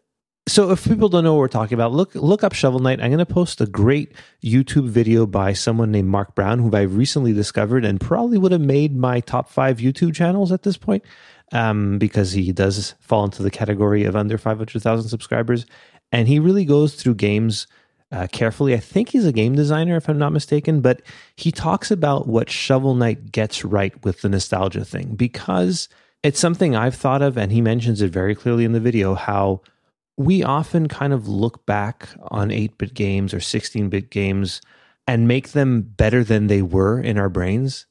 so 0.47 0.69
if 0.71 0.87
people 0.87 1.09
don't 1.09 1.23
know 1.23 1.33
what 1.33 1.39
we're 1.39 1.47
talking 1.47 1.73
about, 1.73 1.91
look 1.91 2.13
look 2.13 2.43
up 2.43 2.53
Shovel 2.53 2.79
Knight. 2.79 3.01
I'm 3.01 3.09
going 3.09 3.17
to 3.17 3.25
post 3.25 3.61
a 3.61 3.65
great 3.65 4.13
YouTube 4.43 4.87
video 4.87 5.25
by 5.25 5.53
someone 5.53 5.91
named 5.91 6.07
Mark 6.07 6.35
Brown, 6.35 6.59
who 6.59 6.75
I've 6.75 6.95
recently 6.95 7.33
discovered 7.33 7.83
and 7.83 7.99
probably 7.99 8.37
would 8.37 8.51
have 8.51 8.61
made 8.61 8.95
my 8.95 9.21
top 9.21 9.49
five 9.49 9.77
YouTube 9.77 10.13
channels 10.13 10.51
at 10.51 10.61
this 10.61 10.77
point, 10.77 11.03
um, 11.51 11.97
because 11.97 12.33
he 12.33 12.51
does 12.51 12.93
fall 12.99 13.25
into 13.25 13.41
the 13.41 13.49
category 13.49 14.03
of 14.03 14.15
under 14.15 14.37
500,000 14.37 15.09
subscribers, 15.09 15.65
and 16.11 16.27
he 16.27 16.37
really 16.37 16.65
goes 16.65 16.93
through 16.93 17.15
games 17.15 17.65
uh, 18.15 18.27
carefully. 18.27 18.73
I 18.73 18.79
think 18.79 19.09
he's 19.09 19.25
a 19.25 19.33
game 19.33 19.55
designer, 19.55 19.97
if 19.97 20.07
I'm 20.07 20.17
not 20.17 20.31
mistaken, 20.31 20.79
but 20.79 21.01
he 21.35 21.51
talks 21.51 21.91
about 21.91 22.27
what 22.27 22.49
Shovel 22.49 22.95
Knight 22.95 23.31
gets 23.31 23.65
right 23.65 23.93
with 24.05 24.21
the 24.21 24.29
nostalgia 24.29 24.85
thing 24.85 25.15
because 25.15 25.89
it's 26.23 26.39
something 26.39 26.75
I've 26.75 26.95
thought 26.95 27.21
of, 27.21 27.37
and 27.37 27.51
he 27.51 27.61
mentions 27.61 28.01
it 28.01 28.11
very 28.11 28.33
clearly 28.33 28.63
in 28.63 28.71
the 28.71 28.79
video 28.79 29.15
how 29.15 29.61
we 30.17 30.43
often 30.43 30.87
kind 30.87 31.11
of 31.11 31.27
look 31.27 31.65
back 31.65 32.07
on 32.29 32.51
8 32.51 32.77
bit 32.77 32.93
games 32.93 33.33
or 33.33 33.41
16 33.41 33.89
bit 33.89 34.09
games 34.09 34.61
and 35.05 35.27
make 35.27 35.49
them 35.49 35.81
better 35.81 36.23
than 36.23 36.47
they 36.47 36.61
were 36.61 37.01
in 37.01 37.17
our 37.17 37.29
brains. 37.29 37.85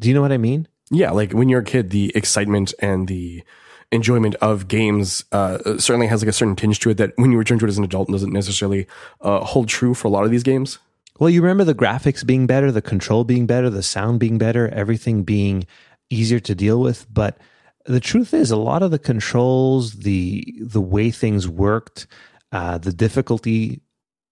Do 0.00 0.08
you 0.08 0.14
know 0.14 0.22
what 0.22 0.32
I 0.32 0.38
mean? 0.38 0.66
Yeah, 0.90 1.10
like 1.10 1.32
when 1.32 1.50
you're 1.50 1.60
a 1.60 1.64
kid, 1.64 1.90
the 1.90 2.10
excitement 2.14 2.72
and 2.78 3.06
the 3.06 3.44
enjoyment 3.92 4.34
of 4.36 4.66
games 4.68 5.24
uh, 5.32 5.58
certainly 5.78 6.06
has 6.06 6.22
like 6.22 6.28
a 6.28 6.32
certain 6.32 6.56
tinge 6.56 6.80
to 6.80 6.90
it 6.90 6.96
that 6.96 7.12
when 7.16 7.30
you 7.30 7.38
return 7.38 7.58
to 7.58 7.66
it 7.66 7.68
as 7.68 7.78
an 7.78 7.84
adult 7.84 8.08
doesn't 8.08 8.32
necessarily 8.32 8.86
uh, 9.20 9.40
hold 9.44 9.68
true 9.68 9.94
for 9.94 10.08
a 10.08 10.10
lot 10.10 10.24
of 10.24 10.30
these 10.30 10.42
games. 10.42 10.78
Well, 11.20 11.30
you 11.30 11.42
remember 11.42 11.64
the 11.64 11.74
graphics 11.74 12.26
being 12.26 12.46
better, 12.46 12.72
the 12.72 12.82
control 12.82 13.22
being 13.24 13.46
better, 13.46 13.70
the 13.70 13.82
sound 13.82 14.18
being 14.18 14.38
better, 14.38 14.68
everything 14.70 15.22
being 15.22 15.66
easier 16.10 16.40
to 16.40 16.54
deal 16.54 16.80
with. 16.80 17.06
But 17.12 17.38
the 17.84 18.00
truth 18.00 18.32
is, 18.32 18.50
a 18.50 18.56
lot 18.56 18.82
of 18.82 18.90
the 18.90 18.98
controls, 18.98 19.92
the 19.92 20.44
the 20.60 20.80
way 20.80 21.10
things 21.10 21.46
worked, 21.46 22.06
uh, 22.50 22.78
the 22.78 22.92
difficulty 22.92 23.82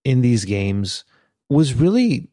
in 0.05 0.23
these 0.23 0.45
games 0.45 1.05
was 1.49 1.75
really 1.75 2.31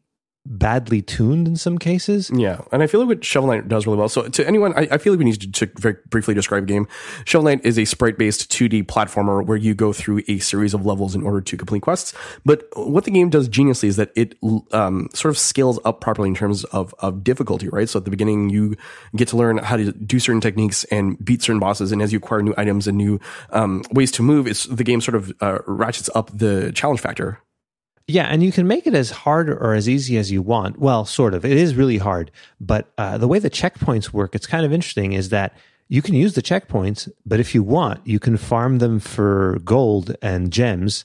badly 0.48 1.02
tuned 1.02 1.46
in 1.46 1.56
some 1.56 1.78
cases. 1.78 2.30
Yeah, 2.34 2.60
and 2.72 2.82
I 2.82 2.86
feel 2.86 3.00
like 3.00 3.08
what 3.08 3.24
Shovel 3.24 3.50
Knight 3.50 3.68
does 3.68 3.86
really 3.86 3.98
well. 3.98 4.08
So, 4.08 4.28
to 4.28 4.46
anyone, 4.46 4.72
I, 4.74 4.88
I 4.92 4.98
feel 4.98 5.12
like 5.12 5.18
we 5.18 5.26
need 5.26 5.40
to, 5.40 5.66
to 5.66 5.70
very 5.78 5.96
briefly 6.08 6.34
describe 6.34 6.62
a 6.62 6.66
game. 6.66 6.88
Shovel 7.24 7.44
Knight 7.44 7.64
is 7.64 7.78
a 7.78 7.84
sprite-based 7.84 8.50
2D 8.50 8.84
platformer 8.84 9.44
where 9.44 9.56
you 9.56 9.74
go 9.74 9.92
through 9.92 10.22
a 10.28 10.38
series 10.38 10.74
of 10.74 10.86
levels 10.86 11.14
in 11.14 11.22
order 11.22 11.40
to 11.40 11.56
complete 11.56 11.82
quests. 11.82 12.14
But 12.44 12.68
what 12.74 13.04
the 13.04 13.10
game 13.10 13.30
does 13.30 13.48
geniusly 13.48 13.88
is 13.88 13.96
that 13.96 14.10
it 14.16 14.34
um, 14.72 15.08
sort 15.12 15.30
of 15.30 15.38
scales 15.38 15.78
up 15.84 16.00
properly 16.00 16.28
in 16.28 16.34
terms 16.34 16.64
of 16.64 16.94
of 17.00 17.22
difficulty. 17.22 17.68
Right. 17.68 17.88
So 17.88 17.98
at 17.98 18.04
the 18.04 18.10
beginning, 18.10 18.50
you 18.50 18.76
get 19.14 19.28
to 19.28 19.36
learn 19.36 19.58
how 19.58 19.76
to 19.76 19.92
do 19.92 20.18
certain 20.18 20.40
techniques 20.40 20.84
and 20.84 21.22
beat 21.22 21.42
certain 21.42 21.60
bosses, 21.60 21.92
and 21.92 22.00
as 22.00 22.12
you 22.12 22.18
acquire 22.18 22.42
new 22.42 22.54
items 22.56 22.86
and 22.86 22.96
new 22.96 23.20
um, 23.50 23.82
ways 23.92 24.10
to 24.12 24.22
move, 24.22 24.46
it's 24.46 24.64
the 24.64 24.84
game 24.84 25.00
sort 25.00 25.14
of 25.14 25.32
uh, 25.40 25.58
ratchets 25.66 26.08
up 26.14 26.30
the 26.36 26.72
challenge 26.72 27.00
factor. 27.00 27.40
Yeah, 28.10 28.24
and 28.24 28.42
you 28.42 28.52
can 28.52 28.66
make 28.66 28.86
it 28.86 28.94
as 28.94 29.10
hard 29.10 29.50
or 29.50 29.74
as 29.74 29.86
easy 29.86 30.16
as 30.16 30.32
you 30.32 30.40
want. 30.40 30.78
Well, 30.78 31.04
sort 31.04 31.34
of. 31.34 31.44
It 31.44 31.58
is 31.58 31.74
really 31.74 31.98
hard, 31.98 32.30
but 32.58 32.90
uh, 32.96 33.18
the 33.18 33.28
way 33.28 33.38
the 33.38 33.50
checkpoints 33.50 34.14
work, 34.14 34.34
it's 34.34 34.46
kind 34.46 34.64
of 34.64 34.72
interesting. 34.72 35.12
Is 35.12 35.28
that 35.28 35.54
you 35.88 36.00
can 36.00 36.14
use 36.14 36.32
the 36.32 36.42
checkpoints, 36.42 37.10
but 37.26 37.38
if 37.38 37.54
you 37.54 37.62
want, 37.62 38.06
you 38.06 38.18
can 38.18 38.38
farm 38.38 38.78
them 38.78 38.98
for 38.98 39.58
gold 39.62 40.16
and 40.22 40.50
gems, 40.50 41.04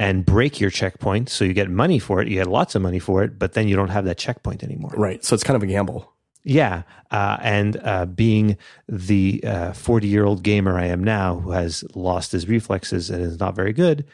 and 0.00 0.26
break 0.26 0.60
your 0.60 0.70
checkpoint, 0.70 1.28
so 1.28 1.44
you 1.44 1.52
get 1.52 1.70
money 1.70 2.00
for 2.00 2.20
it. 2.20 2.26
You 2.26 2.34
get 2.34 2.48
lots 2.48 2.74
of 2.74 2.82
money 2.82 2.98
for 2.98 3.22
it, 3.22 3.38
but 3.38 3.52
then 3.52 3.68
you 3.68 3.76
don't 3.76 3.90
have 3.90 4.04
that 4.06 4.18
checkpoint 4.18 4.64
anymore. 4.64 4.92
Right. 4.96 5.24
So 5.24 5.34
it's 5.34 5.44
kind 5.44 5.56
of 5.56 5.62
a 5.62 5.66
gamble. 5.66 6.12
Yeah, 6.44 6.82
uh, 7.12 7.36
and 7.40 7.76
uh, 7.84 8.06
being 8.06 8.56
the 8.88 9.44
forty-year-old 9.74 10.42
gamer 10.42 10.76
I 10.76 10.86
am 10.86 11.04
now, 11.04 11.38
who 11.38 11.52
has 11.52 11.84
lost 11.94 12.32
his 12.32 12.48
reflexes 12.48 13.10
and 13.10 13.22
is 13.22 13.38
not 13.38 13.54
very 13.54 13.72
good, 13.72 14.04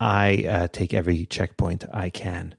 I 0.00 0.44
uh, 0.48 0.68
take 0.72 0.94
every 0.94 1.26
checkpoint 1.26 1.84
I 1.92 2.10
can. 2.10 2.54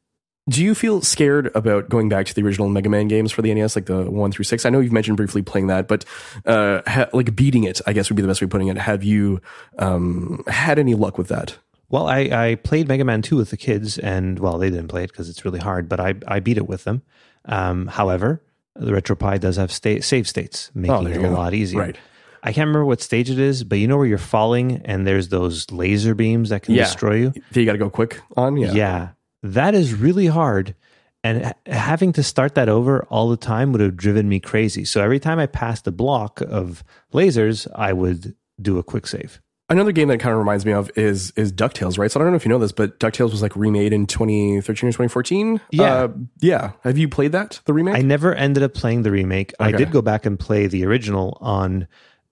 Do 0.50 0.64
you 0.64 0.74
feel 0.76 1.02
scared 1.02 1.52
about 1.56 1.90
going 1.90 2.10
back 2.10 2.26
to 2.26 2.34
the 2.36 2.42
original 2.44 2.68
Mega 2.70 2.90
Man 2.90 3.08
games 3.08 3.32
for 3.32 3.42
the 3.42 3.54
NES, 3.54 3.76
like 3.76 3.86
the 3.86 4.10
one 4.10 4.32
through 4.32 4.44
six? 4.46 4.66
I 4.66 4.70
know 4.70 4.80
you've 4.80 4.92
mentioned 4.92 5.18
briefly 5.18 5.42
playing 5.42 5.68
that, 5.68 5.88
but 5.88 6.04
uh, 6.46 6.82
ha- 6.88 7.08
like 7.14 7.36
beating 7.36 7.64
it, 7.64 7.80
I 7.86 7.94
guess 7.94 8.10
would 8.10 8.16
be 8.16 8.22
the 8.22 8.28
best 8.28 8.42
way 8.42 8.46
of 8.46 8.52
putting 8.52 8.68
it. 8.68 8.78
Have 8.78 9.04
you 9.04 9.40
um, 9.80 10.44
had 10.48 10.80
any 10.80 10.96
luck 10.96 11.18
with 11.18 11.28
that? 11.30 11.58
Well, 11.90 12.08
I, 12.08 12.20
I 12.32 12.56
played 12.56 12.88
Mega 12.88 13.04
Man 13.04 13.22
2 13.22 13.36
with 13.38 13.50
the 13.52 13.58
kids, 13.58 13.98
and 13.98 14.40
well, 14.40 14.58
they 14.58 14.70
didn't 14.70 14.88
play 14.88 15.04
it 15.04 15.12
because 15.12 15.30
it's 15.30 15.46
really 15.46 15.60
hard, 15.60 15.88
but 15.90 16.00
I, 16.00 16.16
I 16.28 16.40
beat 16.40 16.58
it 16.58 16.68
with 16.68 16.86
them. 16.86 17.02
Um, 17.46 17.88
however, 17.88 18.42
the 18.76 18.92
RetroPie 18.92 19.40
does 19.42 19.58
have 19.58 19.72
sta- 19.72 20.02
save 20.02 20.28
states, 20.28 20.72
making 20.74 20.96
Oh, 20.96 21.06
it 21.06 21.18
a 21.18 21.22
go. 21.22 21.30
lot 21.32 21.54
easier. 21.54 21.80
Right. 21.82 21.98
I 22.44 22.54
can't 22.54 22.68
remember 22.68 22.86
what 22.86 23.02
stage 23.02 23.30
it 23.30 23.40
is, 23.40 23.64
but 23.64 23.78
you 23.78 23.88
know 23.88 23.98
where 23.98 24.06
you're 24.08 24.18
falling 24.18 24.82
and 24.86 25.06
there's 25.06 25.30
those 25.30 25.70
laser 25.72 26.16
beams 26.16 26.50
that 26.50 26.64
can 26.64 26.76
Yeah. 26.76 26.84
destroy 26.86 27.16
you. 27.16 27.34
You 27.54 27.66
got 27.66 27.74
to 27.74 27.78
go 27.78 27.90
quick 27.90 28.20
on. 28.36 28.58
Yeah. 28.58 28.72
Yeah. 28.74 29.10
That 29.44 29.74
is 29.76 29.94
really 29.94 30.28
hard. 30.28 30.76
And 31.24 31.54
having 31.68 32.14
to 32.14 32.24
start 32.24 32.56
that 32.56 32.68
over 32.68 33.04
all 33.12 33.30
the 33.30 33.38
time 33.38 33.72
would 33.74 33.82
have 33.82 33.96
driven 33.96 34.28
me 34.28 34.40
crazy. 34.40 34.86
So 34.86 35.04
every 35.04 35.20
time 35.20 35.38
I 35.38 35.46
passed 35.46 35.86
a 35.86 35.92
block 35.92 36.42
of 36.42 36.84
lasers, 37.14 37.68
I 37.76 37.94
would 37.94 38.36
do 38.60 38.80
a 38.80 38.84
quick 38.84 39.06
save. 39.06 39.40
Another 39.70 39.92
game 39.94 40.10
that 40.10 40.20
kind 40.20 40.34
of 40.34 40.40
reminds 40.40 40.66
me 40.66 40.74
of 40.74 40.92
is 40.98 41.32
is 41.38 41.54
Ducktales, 41.54 41.98
right? 41.98 42.12
So 42.12 42.20
I 42.20 42.24
don't 42.24 42.32
know 42.34 42.36
if 42.36 42.44
you 42.44 42.50
know 42.50 42.58
this, 42.60 42.74
but 42.74 43.00
Ducktales 43.00 43.32
was 43.32 43.42
like 43.42 43.56
remade 43.56 43.94
in 43.94 44.06
2013 44.06 44.90
or 44.90 44.92
2014. 44.92 45.62
Yeah. 45.72 45.84
uh, 45.94 46.08
yeah. 46.42 46.72
Have 46.84 46.98
you 46.98 47.08
played 47.08 47.32
that? 47.32 47.62
The 47.66 47.74
remake? 47.74 47.96
I 47.96 48.02
never 48.02 48.34
ended 48.36 48.64
up 48.64 48.74
playing 48.74 49.04
the 49.04 49.12
remake. 49.12 49.54
I 49.62 49.72
did 49.72 49.92
go 49.92 50.02
back 50.02 50.26
and 50.26 50.38
play 50.40 50.68
the 50.68 50.86
original 50.86 51.38
on 51.40 51.88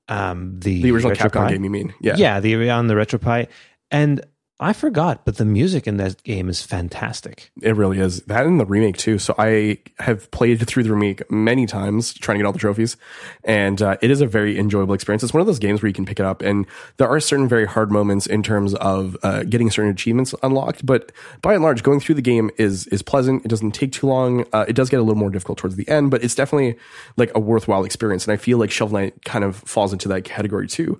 um, 0.09 0.59
the 0.59 0.81
the 0.81 0.91
original 0.91 1.15
RetroPie. 1.15 1.29
Capcom 1.31 1.49
game, 1.49 1.63
you 1.63 1.69
mean? 1.69 1.93
Yeah. 2.01 2.15
Yeah, 2.17 2.39
the 2.39 2.69
on 2.69 2.87
the 2.87 2.95
RetroPie. 2.95 3.47
And 3.91 4.21
I 4.61 4.73
forgot, 4.73 5.23
but 5.23 5.37
the 5.37 5.45
music 5.45 5.87
in 5.87 5.95
that 5.97 6.21
game 6.23 6.49
is 6.49 6.61
fantastic. 6.61 7.49
It 7.61 7.77
really 7.77 7.99
is. 7.99 8.21
That 8.23 8.45
and 8.45 8.59
the 8.59 8.65
remake 8.65 8.97
too. 8.97 9.17
So 9.17 9.33
I 9.37 9.77
have 9.99 10.29
played 10.31 10.67
through 10.67 10.83
the 10.83 10.91
remake 10.91 11.29
many 11.31 11.65
times 11.65 12.13
trying 12.13 12.37
to 12.37 12.43
get 12.43 12.45
all 12.45 12.51
the 12.51 12.59
trophies. 12.59 12.97
And 13.45 13.81
uh, 13.81 13.95
it 14.01 14.11
is 14.11 14.19
a 14.19 14.27
very 14.27 14.59
enjoyable 14.59 14.93
experience. 14.93 15.23
It's 15.23 15.33
one 15.33 15.39
of 15.39 15.47
those 15.47 15.59
games 15.59 15.81
where 15.81 15.87
you 15.87 15.93
can 15.93 16.05
pick 16.05 16.19
it 16.19 16.25
up 16.25 16.41
and 16.41 16.65
there 16.97 17.07
are 17.07 17.21
certain 17.21 17.47
very 17.47 17.65
hard 17.65 17.89
moments 17.89 18.27
in 18.27 18.43
terms 18.43 18.75
of 18.75 19.15
uh, 19.23 19.43
getting 19.43 19.71
certain 19.71 19.91
achievements 19.91 20.35
unlocked. 20.43 20.85
But 20.85 21.13
by 21.41 21.53
and 21.53 21.63
large, 21.63 21.81
going 21.81 22.01
through 22.01 22.15
the 22.15 22.21
game 22.21 22.51
is 22.57 22.85
is 22.87 23.01
pleasant. 23.01 23.45
It 23.45 23.47
doesn't 23.47 23.71
take 23.71 23.93
too 23.93 24.07
long. 24.07 24.45
Uh, 24.51 24.65
it 24.67 24.73
does 24.73 24.89
get 24.89 24.99
a 24.99 25.03
little 25.03 25.15
more 25.15 25.29
difficult 25.29 25.57
towards 25.57 25.77
the 25.77 25.87
end, 25.87 26.11
but 26.11 26.21
it's 26.21 26.35
definitely 26.35 26.77
like 27.15 27.31
a 27.33 27.39
worthwhile 27.39 27.85
experience. 27.85 28.25
And 28.25 28.33
I 28.33 28.37
feel 28.37 28.57
like 28.57 28.71
Shovel 28.71 28.99
Knight 28.99 29.23
kind 29.23 29.45
of 29.45 29.55
falls 29.55 29.93
into 29.93 30.09
that 30.09 30.25
category 30.25 30.67
too. 30.67 30.99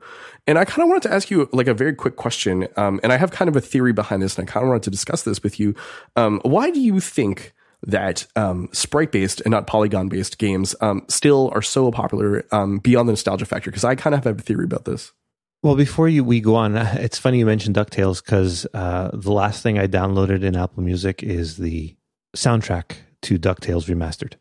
And 0.50 0.58
I 0.58 0.66
kind 0.66 0.82
of 0.82 0.90
wanted 0.90 1.04
to 1.04 1.14
ask 1.14 1.30
you 1.30 1.48
like 1.54 1.68
a 1.68 1.76
very 1.76 1.94
quick 1.94 2.16
question. 2.16 2.68
Um, 2.76 3.00
and 3.04 3.14
I 3.14 3.18
have 3.18 3.30
kind 3.30 3.48
of 3.48 3.56
a 3.56 3.62
theory 3.62 3.94
behind 3.94 4.24
this, 4.24 4.36
and 4.36 4.50
I 4.50 4.52
kind 4.52 4.64
of 4.64 4.70
wanted 4.70 4.82
to 4.82 4.90
discuss 4.90 5.22
this 5.22 5.44
with 5.44 5.60
you. 5.60 5.76
Um, 6.16 6.42
why 6.44 6.72
do 6.72 6.80
you 6.80 7.00
think 7.00 7.54
that 7.84 8.26
um, 8.36 8.68
sprite 8.74 9.12
based 9.12 9.42
and 9.42 9.52
not 9.52 9.68
polygon 9.68 10.10
based 10.10 10.40
games 10.40 10.76
um, 10.82 11.06
still 11.08 11.52
are 11.54 11.62
so 11.62 11.92
popular 11.92 12.48
um, 12.52 12.80
beyond 12.80 13.08
the 13.08 13.12
nostalgia 13.12 13.46
factor? 13.46 13.70
Because 13.70 13.84
I 13.84 13.94
kind 13.94 14.16
of 14.16 14.24
have 14.24 14.40
a 14.40 14.42
theory 14.42 14.66
about 14.66 14.86
this. 14.86 15.14
Well, 15.62 15.76
before 15.76 16.10
you 16.10 16.24
we 16.24 16.42
go 16.42 16.56
on, 16.56 16.76
it's 16.78 17.20
funny 17.20 17.38
you 17.38 17.46
mentioned 17.46 17.76
Ducktales 17.76 18.26
because 18.26 18.66
uh, 18.74 19.12
the 19.14 19.32
last 19.32 19.62
thing 19.62 19.78
I 19.78 19.86
downloaded 19.86 20.42
in 20.42 20.56
Apple 20.56 20.82
Music 20.82 21.22
is 21.22 21.58
the 21.58 21.96
soundtrack 22.36 22.96
to 23.22 23.38
Ducktales 23.38 23.86
remastered. 23.86 24.34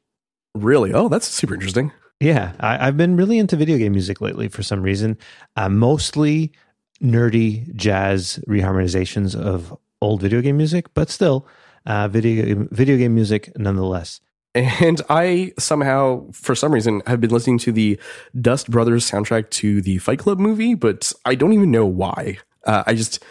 Really? 0.54 0.94
Oh, 0.94 1.10
that's 1.10 1.28
super 1.28 1.52
interesting. 1.52 1.92
Yeah, 2.20 2.52
I, 2.58 2.88
I've 2.88 2.96
been 2.96 3.16
really 3.16 3.38
into 3.38 3.56
video 3.56 3.78
game 3.78 3.92
music 3.92 4.20
lately 4.20 4.48
for 4.48 4.62
some 4.62 4.82
reason. 4.82 5.18
Uh, 5.56 5.68
mostly 5.68 6.52
nerdy 7.00 7.72
jazz 7.76 8.40
reharmonizations 8.48 9.36
of 9.36 9.76
old 10.02 10.22
video 10.22 10.40
game 10.40 10.56
music, 10.56 10.92
but 10.94 11.10
still 11.10 11.46
uh, 11.86 12.08
video 12.08 12.66
video 12.70 12.96
game 12.96 13.14
music 13.14 13.56
nonetheless. 13.56 14.20
And 14.54 15.00
I 15.08 15.52
somehow, 15.58 16.28
for 16.32 16.56
some 16.56 16.72
reason, 16.72 17.02
have 17.06 17.20
been 17.20 17.30
listening 17.30 17.58
to 17.58 17.70
the 17.70 18.00
Dust 18.40 18.68
Brothers 18.68 19.08
soundtrack 19.08 19.50
to 19.50 19.80
the 19.80 19.98
Fight 19.98 20.18
Club 20.18 20.40
movie, 20.40 20.74
but 20.74 21.12
I 21.24 21.36
don't 21.36 21.52
even 21.52 21.70
know 21.70 21.86
why. 21.86 22.38
Uh, 22.64 22.82
I 22.86 22.94
just, 22.94 23.22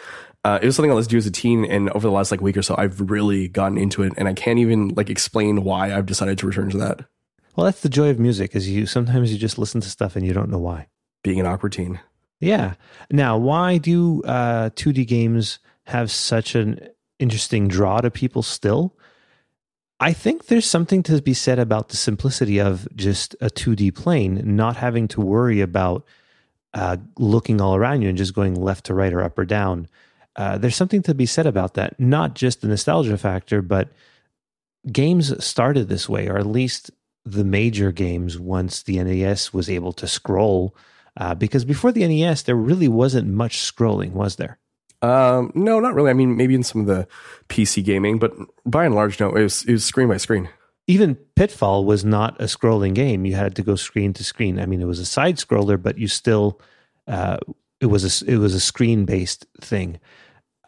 uh, 0.44 0.58
it 0.62 0.66
was 0.66 0.76
something 0.76 0.90
I 0.90 0.94
listened 0.94 1.10
to 1.10 1.16
as 1.18 1.26
a 1.26 1.30
teen, 1.30 1.66
and 1.66 1.90
over 1.90 2.06
the 2.06 2.12
last 2.12 2.30
like 2.30 2.40
week 2.40 2.56
or 2.56 2.62
so, 2.62 2.74
I've 2.78 3.10
really 3.10 3.48
gotten 3.48 3.76
into 3.76 4.02
it, 4.02 4.14
and 4.16 4.26
I 4.26 4.32
can't 4.32 4.58
even 4.58 4.88
like 4.90 5.10
explain 5.10 5.64
why 5.64 5.94
I've 5.94 6.06
decided 6.06 6.38
to 6.38 6.46
return 6.46 6.70
to 6.70 6.78
that. 6.78 7.04
Well, 7.58 7.64
that's 7.64 7.80
the 7.80 7.88
joy 7.88 8.10
of 8.10 8.20
music 8.20 8.54
is 8.54 8.68
you 8.68 8.86
sometimes 8.86 9.32
you 9.32 9.36
just 9.36 9.58
listen 9.58 9.80
to 9.80 9.90
stuff 9.90 10.14
and 10.14 10.24
you 10.24 10.32
don't 10.32 10.48
know 10.48 10.60
why. 10.60 10.86
Being 11.24 11.40
an 11.40 11.46
awkward 11.46 11.72
teen. 11.72 11.98
Yeah. 12.38 12.74
Now, 13.10 13.36
why 13.36 13.78
do 13.78 14.22
uh, 14.22 14.70
2D 14.76 15.08
games 15.08 15.58
have 15.86 16.12
such 16.12 16.54
an 16.54 16.88
interesting 17.18 17.66
draw 17.66 18.00
to 18.00 18.12
people 18.12 18.44
still? 18.44 18.96
I 19.98 20.12
think 20.12 20.46
there's 20.46 20.66
something 20.66 21.02
to 21.02 21.20
be 21.20 21.34
said 21.34 21.58
about 21.58 21.88
the 21.88 21.96
simplicity 21.96 22.60
of 22.60 22.86
just 22.94 23.34
a 23.40 23.46
2D 23.48 23.92
plane, 23.92 24.40
not 24.44 24.76
having 24.76 25.08
to 25.08 25.20
worry 25.20 25.60
about 25.60 26.06
uh, 26.74 26.98
looking 27.18 27.60
all 27.60 27.74
around 27.74 28.02
you 28.02 28.08
and 28.08 28.16
just 28.16 28.34
going 28.34 28.54
left 28.54 28.86
to 28.86 28.94
right 28.94 29.12
or 29.12 29.24
up 29.24 29.36
or 29.36 29.44
down. 29.44 29.88
Uh, 30.36 30.58
there's 30.58 30.76
something 30.76 31.02
to 31.02 31.12
be 31.12 31.26
said 31.26 31.48
about 31.48 31.74
that. 31.74 31.98
Not 31.98 32.36
just 32.36 32.60
the 32.60 32.68
nostalgia 32.68 33.18
factor, 33.18 33.62
but 33.62 33.88
games 34.92 35.44
started 35.44 35.88
this 35.88 36.08
way, 36.08 36.28
or 36.28 36.38
at 36.38 36.46
least 36.46 36.92
the 37.32 37.44
major 37.44 37.92
games 37.92 38.38
once 38.38 38.82
the 38.82 39.02
NES 39.02 39.52
was 39.52 39.68
able 39.68 39.92
to 39.94 40.06
scroll. 40.06 40.74
Uh, 41.16 41.34
because 41.34 41.64
before 41.64 41.92
the 41.92 42.06
NES, 42.06 42.42
there 42.42 42.54
really 42.54 42.88
wasn't 42.88 43.28
much 43.28 43.58
scrolling, 43.58 44.12
was 44.12 44.36
there? 44.36 44.58
Um, 45.02 45.52
no, 45.54 45.80
not 45.80 45.94
really. 45.94 46.10
I 46.10 46.14
mean, 46.14 46.36
maybe 46.36 46.54
in 46.54 46.62
some 46.62 46.82
of 46.82 46.86
the 46.86 47.06
PC 47.48 47.84
gaming, 47.84 48.18
but 48.18 48.32
by 48.66 48.84
and 48.84 48.94
large, 48.94 49.20
no. 49.20 49.34
It 49.34 49.42
was 49.42 49.64
it 49.64 49.72
was 49.72 49.84
screen 49.84 50.08
by 50.08 50.16
screen. 50.16 50.48
Even 50.86 51.14
Pitfall 51.36 51.84
was 51.84 52.04
not 52.04 52.40
a 52.40 52.44
scrolling 52.44 52.94
game. 52.94 53.24
You 53.24 53.34
had 53.34 53.54
to 53.56 53.62
go 53.62 53.76
screen 53.76 54.12
to 54.14 54.24
screen. 54.24 54.58
I 54.58 54.66
mean, 54.66 54.80
it 54.80 54.86
was 54.86 54.98
a 54.98 55.06
side 55.06 55.36
scroller, 55.36 55.80
but 55.80 55.98
you 55.98 56.08
still 56.08 56.60
uh, 57.06 57.36
it 57.80 57.86
was 57.86 58.22
a 58.22 58.30
it 58.30 58.38
was 58.38 58.54
a 58.54 58.60
screen 58.60 59.04
based 59.04 59.46
thing. 59.60 60.00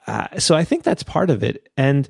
Uh, 0.06 0.38
so 0.38 0.54
I 0.54 0.64
think 0.64 0.84
that's 0.84 1.02
part 1.02 1.30
of 1.30 1.42
it, 1.42 1.68
and 1.76 2.08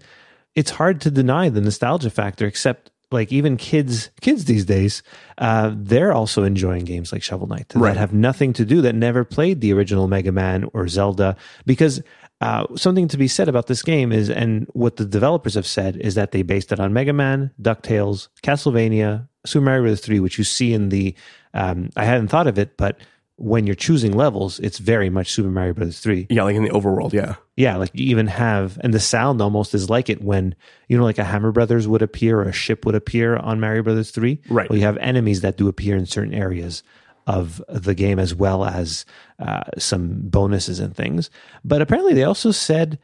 it's 0.54 0.70
hard 0.70 1.00
to 1.02 1.10
deny 1.10 1.48
the 1.48 1.60
nostalgia 1.60 2.10
factor. 2.10 2.46
Except 2.46 2.89
like 3.10 3.32
even 3.32 3.56
kids 3.56 4.10
kids 4.20 4.44
these 4.44 4.64
days, 4.64 5.02
uh, 5.38 5.72
they're 5.74 6.12
also 6.12 6.44
enjoying 6.44 6.84
games 6.84 7.12
like 7.12 7.22
Shovel 7.22 7.46
Knight 7.48 7.72
Right. 7.74 7.94
that 7.94 7.98
have 7.98 8.12
nothing 8.12 8.52
to 8.54 8.64
do 8.64 8.80
that 8.82 8.94
never 8.94 9.24
played 9.24 9.60
the 9.60 9.72
original 9.72 10.08
Mega 10.08 10.32
Man 10.32 10.64
or 10.72 10.88
Zelda 10.88 11.36
because. 11.66 12.02
Uh, 12.42 12.64
something 12.74 13.06
to 13.06 13.18
be 13.18 13.28
said 13.28 13.50
about 13.50 13.66
this 13.66 13.82
game 13.82 14.10
is, 14.12 14.30
and 14.30 14.66
what 14.72 14.96
the 14.96 15.04
developers 15.04 15.52
have 15.52 15.66
said 15.66 15.94
is 15.96 16.14
that 16.14 16.32
they 16.32 16.40
based 16.40 16.72
it 16.72 16.80
on 16.80 16.90
Mega 16.90 17.12
Man, 17.12 17.50
DuckTales, 17.60 18.28
Castlevania, 18.42 19.28
Super 19.44 19.62
Mario 19.66 19.82
Bros. 19.82 20.00
3, 20.00 20.20
which 20.20 20.38
you 20.38 20.44
see 20.44 20.72
in 20.72 20.88
the. 20.88 21.14
Um, 21.52 21.90
I 21.96 22.06
hadn't 22.06 22.28
thought 22.28 22.46
of 22.46 22.58
it, 22.58 22.78
but 22.78 22.96
when 23.40 23.66
you're 23.66 23.74
choosing 23.74 24.12
levels, 24.12 24.60
it's 24.60 24.78
very 24.78 25.08
much 25.08 25.32
Super 25.32 25.48
Mario 25.48 25.72
Brothers 25.72 26.00
3. 26.00 26.26
Yeah, 26.28 26.42
like 26.42 26.56
in 26.56 26.62
the 26.62 26.70
overworld. 26.70 27.14
Yeah, 27.14 27.36
Yeah, 27.56 27.76
like 27.76 27.90
you 27.94 28.04
even 28.10 28.26
have, 28.26 28.78
and 28.82 28.92
the 28.92 29.00
sound 29.00 29.40
almost 29.40 29.74
is 29.74 29.88
like 29.88 30.10
it 30.10 30.22
when, 30.22 30.54
you 30.88 30.98
know, 30.98 31.04
like 31.04 31.16
a 31.18 31.24
Hammer 31.24 31.50
Brothers 31.50 31.88
would 31.88 32.02
appear 32.02 32.38
or 32.40 32.44
a 32.44 32.52
ship 32.52 32.84
would 32.84 32.94
appear 32.94 33.36
on 33.36 33.58
Mario 33.58 33.82
Brothers 33.82 34.10
3. 34.10 34.38
Right. 34.50 34.68
Well, 34.68 34.78
you 34.78 34.84
have 34.84 34.98
enemies 34.98 35.40
that 35.40 35.56
do 35.56 35.68
appear 35.68 35.96
in 35.96 36.04
certain 36.04 36.34
areas 36.34 36.82
of 37.26 37.62
the 37.68 37.94
game 37.94 38.18
as 38.18 38.34
well 38.34 38.64
as 38.64 39.06
uh, 39.38 39.62
some 39.78 40.20
bonuses 40.24 40.78
and 40.78 40.94
things. 40.94 41.30
But 41.64 41.80
apparently 41.80 42.12
they 42.12 42.24
also 42.24 42.50
said, 42.50 42.98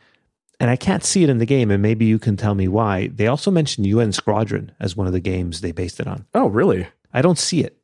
and 0.61 0.69
I 0.69 0.77
can't 0.77 1.05
see 1.05 1.23
it 1.23 1.31
in 1.31 1.39
the 1.39 1.47
game, 1.47 1.71
and 1.71 1.83
maybe 1.83 2.05
you 2.05 2.19
can 2.19 2.37
tell 2.37 2.55
me 2.55 2.69
why, 2.69 3.07
they 3.09 3.27
also 3.27 3.51
mentioned 3.51 3.87
UN 3.87 4.13
Squadron 4.13 4.73
as 4.81 4.97
one 4.97 5.07
of 5.07 5.15
the 5.15 5.21
games 5.21 5.63
they 5.63 5.73
based 5.73 5.99
it 5.99 6.07
on. 6.07 6.27
Oh, 6.35 6.49
really? 6.49 6.89
I 7.15 7.23
don't 7.23 7.39
see 7.39 7.61
it. 7.65 7.79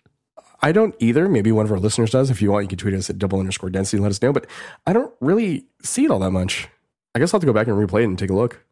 I 0.63 0.73
don't 0.73 0.95
either. 1.01 1.29
Maybe 1.29 1.51
one 1.53 1.67
of 1.67 1.73
our 1.73 1.79
listeners 1.79 2.11
does. 2.11 2.31
If 2.31 2.41
you 2.41 2.53
want, 2.53 2.65
you 2.65 2.69
can 2.69 2.79
tweet 2.79 2.95
us 2.95 3.11
at 3.11 3.19
double 3.19 3.41
underscore 3.41 3.71
density 3.71 3.97
and 3.97 4.05
let 4.05 4.11
us 4.11 4.23
know. 4.23 4.33
But 4.33 4.47
I 4.87 4.93
don't 4.93 5.13
really 5.21 5.67
see 5.83 6.05
it 6.05 6.11
all 6.11 6.21
that 6.21 6.31
much. 6.31 6.69
I 7.15 7.19
guess 7.19 7.35
I'll 7.35 7.39
have 7.39 7.43
to 7.43 7.47
go 7.47 7.53
back 7.53 7.67
and 7.67 7.77
replay 7.77 8.03
it 8.03 8.05
and 8.05 8.19
take 8.19 8.31
a 8.31 8.35
look. 8.35 8.65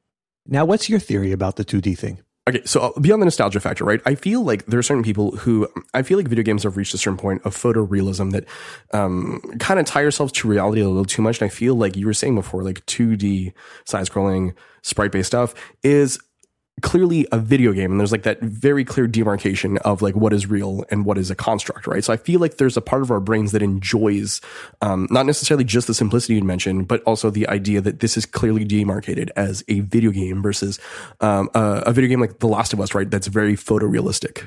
Now, 0.47 0.65
what's 0.65 0.89
your 0.89 1.01
theory 1.01 1.33
about 1.33 1.57
the 1.57 1.65
2D 1.65 1.99
thing? 1.99 2.23
Okay, 2.49 2.63
so 2.65 2.81
uh, 2.81 3.01
beyond 3.01 3.21
the 3.21 3.27
nostalgia 3.27 3.61
factor, 3.61 3.85
right? 3.85 4.01
I 4.07 4.15
feel 4.15 4.43
like 4.43 4.67
there 4.67 4.81
are 4.81 4.83
certain 4.83 5.05
people 5.05 5.33
who 5.33 5.69
I 5.93 6.03
feel 6.03 6.17
like 6.17 6.27
video 6.27 6.43
games 6.43 6.63
have 6.63 6.77
reached 6.77 6.95
a 6.95 6.99
certain 6.99 7.19
point 7.19 7.43
of 7.45 7.55
photorealism 7.55 8.33
that 8.33 8.47
um, 8.95 9.41
kind 9.59 9.79
of 9.79 9.85
tie 9.85 10.01
yourselves 10.01 10.33
to 10.33 10.49
reality 10.49 10.81
a 10.81 10.89
little 10.89 11.05
too 11.05 11.23
much. 11.23 11.41
And 11.41 11.47
I 11.47 11.55
feel 11.55 11.75
like 11.75 11.97
you 11.97 12.07
were 12.07 12.15
saying 12.15 12.35
before, 12.35 12.63
like 12.63 12.85
2D 12.87 13.53
side 13.85 14.07
scrolling, 14.07 14.55
sprite 14.83 15.13
based 15.13 15.27
stuff 15.27 15.55
is 15.83 16.19
clearly 16.83 17.27
a 17.33 17.39
video 17.39 17.73
game 17.73 17.91
and 17.91 18.01
there's 18.01 18.13
like 18.13 18.23
that 18.23 18.41
very 18.41 18.85
clear 18.85 19.07
demarcation 19.07 19.79
of 19.79 20.03
like 20.03 20.15
what 20.15 20.33
is 20.33 20.47
real 20.47 20.85
and 20.91 21.05
what 21.05 21.19
is 21.19 21.31
a 21.31 21.35
construct 21.35 21.87
right 21.87 22.05
so 22.05 22.13
i 22.13 22.17
feel 22.17 22.41
like 22.41 22.57
there's 22.57 22.77
a 22.77 22.81
part 22.81 23.03
of 23.03 23.11
our 23.11 23.21
brains 23.21 23.53
that 23.53 23.63
enjoys 23.63 24.41
um, 24.81 25.07
not 25.11 25.27
necessarily 25.27 25.65
just 25.65 25.87
the 25.87 25.95
simplicity 25.95 26.35
you 26.35 26.43
mentioned 26.43 26.89
but 26.89 27.03
also 27.05 27.31
the 27.31 27.49
idea 27.49 27.81
that 27.81 28.01
this 28.01 28.17
is 28.17 28.27
clearly 28.27 28.65
demarcated 28.65 29.31
as 29.37 29.65
a 29.69 29.81
video 29.81 30.11
game 30.11 30.43
versus 30.43 30.79
um, 31.21 31.49
a, 31.55 31.83
a 31.87 31.93
video 31.93 32.09
game 32.09 32.21
like 32.21 32.39
the 32.39 32.49
last 32.49 32.73
of 32.73 32.81
us 32.81 32.95
right 32.95 33.11
that's 33.11 33.27
very 33.27 33.57
photorealistic 33.57 34.47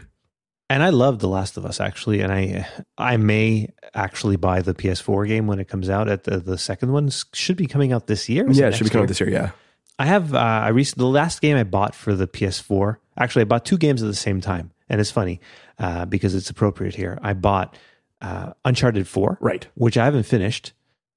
And 0.69 0.81
I 0.81 0.89
love 0.89 1.19
The 1.19 1.27
Last 1.27 1.57
of 1.57 1.65
Us 1.65 1.79
actually, 1.79 2.21
and 2.21 2.31
I 2.31 2.65
I 2.97 3.17
may 3.17 3.67
actually 3.93 4.37
buy 4.37 4.61
the 4.61 4.73
PS4 4.73 5.27
game 5.27 5.45
when 5.45 5.59
it 5.59 5.67
comes 5.67 5.89
out. 5.89 6.07
At 6.07 6.23
the 6.23 6.39
the 6.39 6.57
second 6.57 6.93
one 6.93 7.11
should 7.33 7.57
be 7.57 7.67
coming 7.67 7.93
out 7.93 8.07
this 8.07 8.29
year. 8.29 8.49
Yeah 8.49 8.69
it 8.69 8.75
should 8.75 8.85
be 8.85 8.89
coming 8.89 9.03
out 9.03 9.09
this 9.09 9.19
year 9.19 9.29
yeah 9.29 9.51
I 9.99 10.05
have 10.05 10.33
uh, 10.33 10.37
I 10.37 10.69
recently 10.69 11.03
the 11.03 11.09
last 11.09 11.41
game 11.41 11.55
I 11.57 11.63
bought 11.63 11.95
for 11.95 12.15
the 12.15 12.27
PS4. 12.27 12.97
Actually, 13.17 13.43
I 13.43 13.45
bought 13.45 13.65
two 13.65 13.77
games 13.77 14.01
at 14.01 14.07
the 14.07 14.15
same 14.15 14.41
time, 14.41 14.71
and 14.89 14.99
it's 14.99 15.11
funny 15.11 15.39
uh, 15.79 16.05
because 16.05 16.33
it's 16.35 16.49
appropriate 16.49 16.95
here. 16.95 17.19
I 17.21 17.33
bought 17.33 17.77
uh, 18.21 18.53
Uncharted 18.65 19.07
Four, 19.07 19.37
right 19.39 19.67
which 19.75 19.97
I 19.97 20.05
haven't 20.05 20.23
finished 20.23 20.73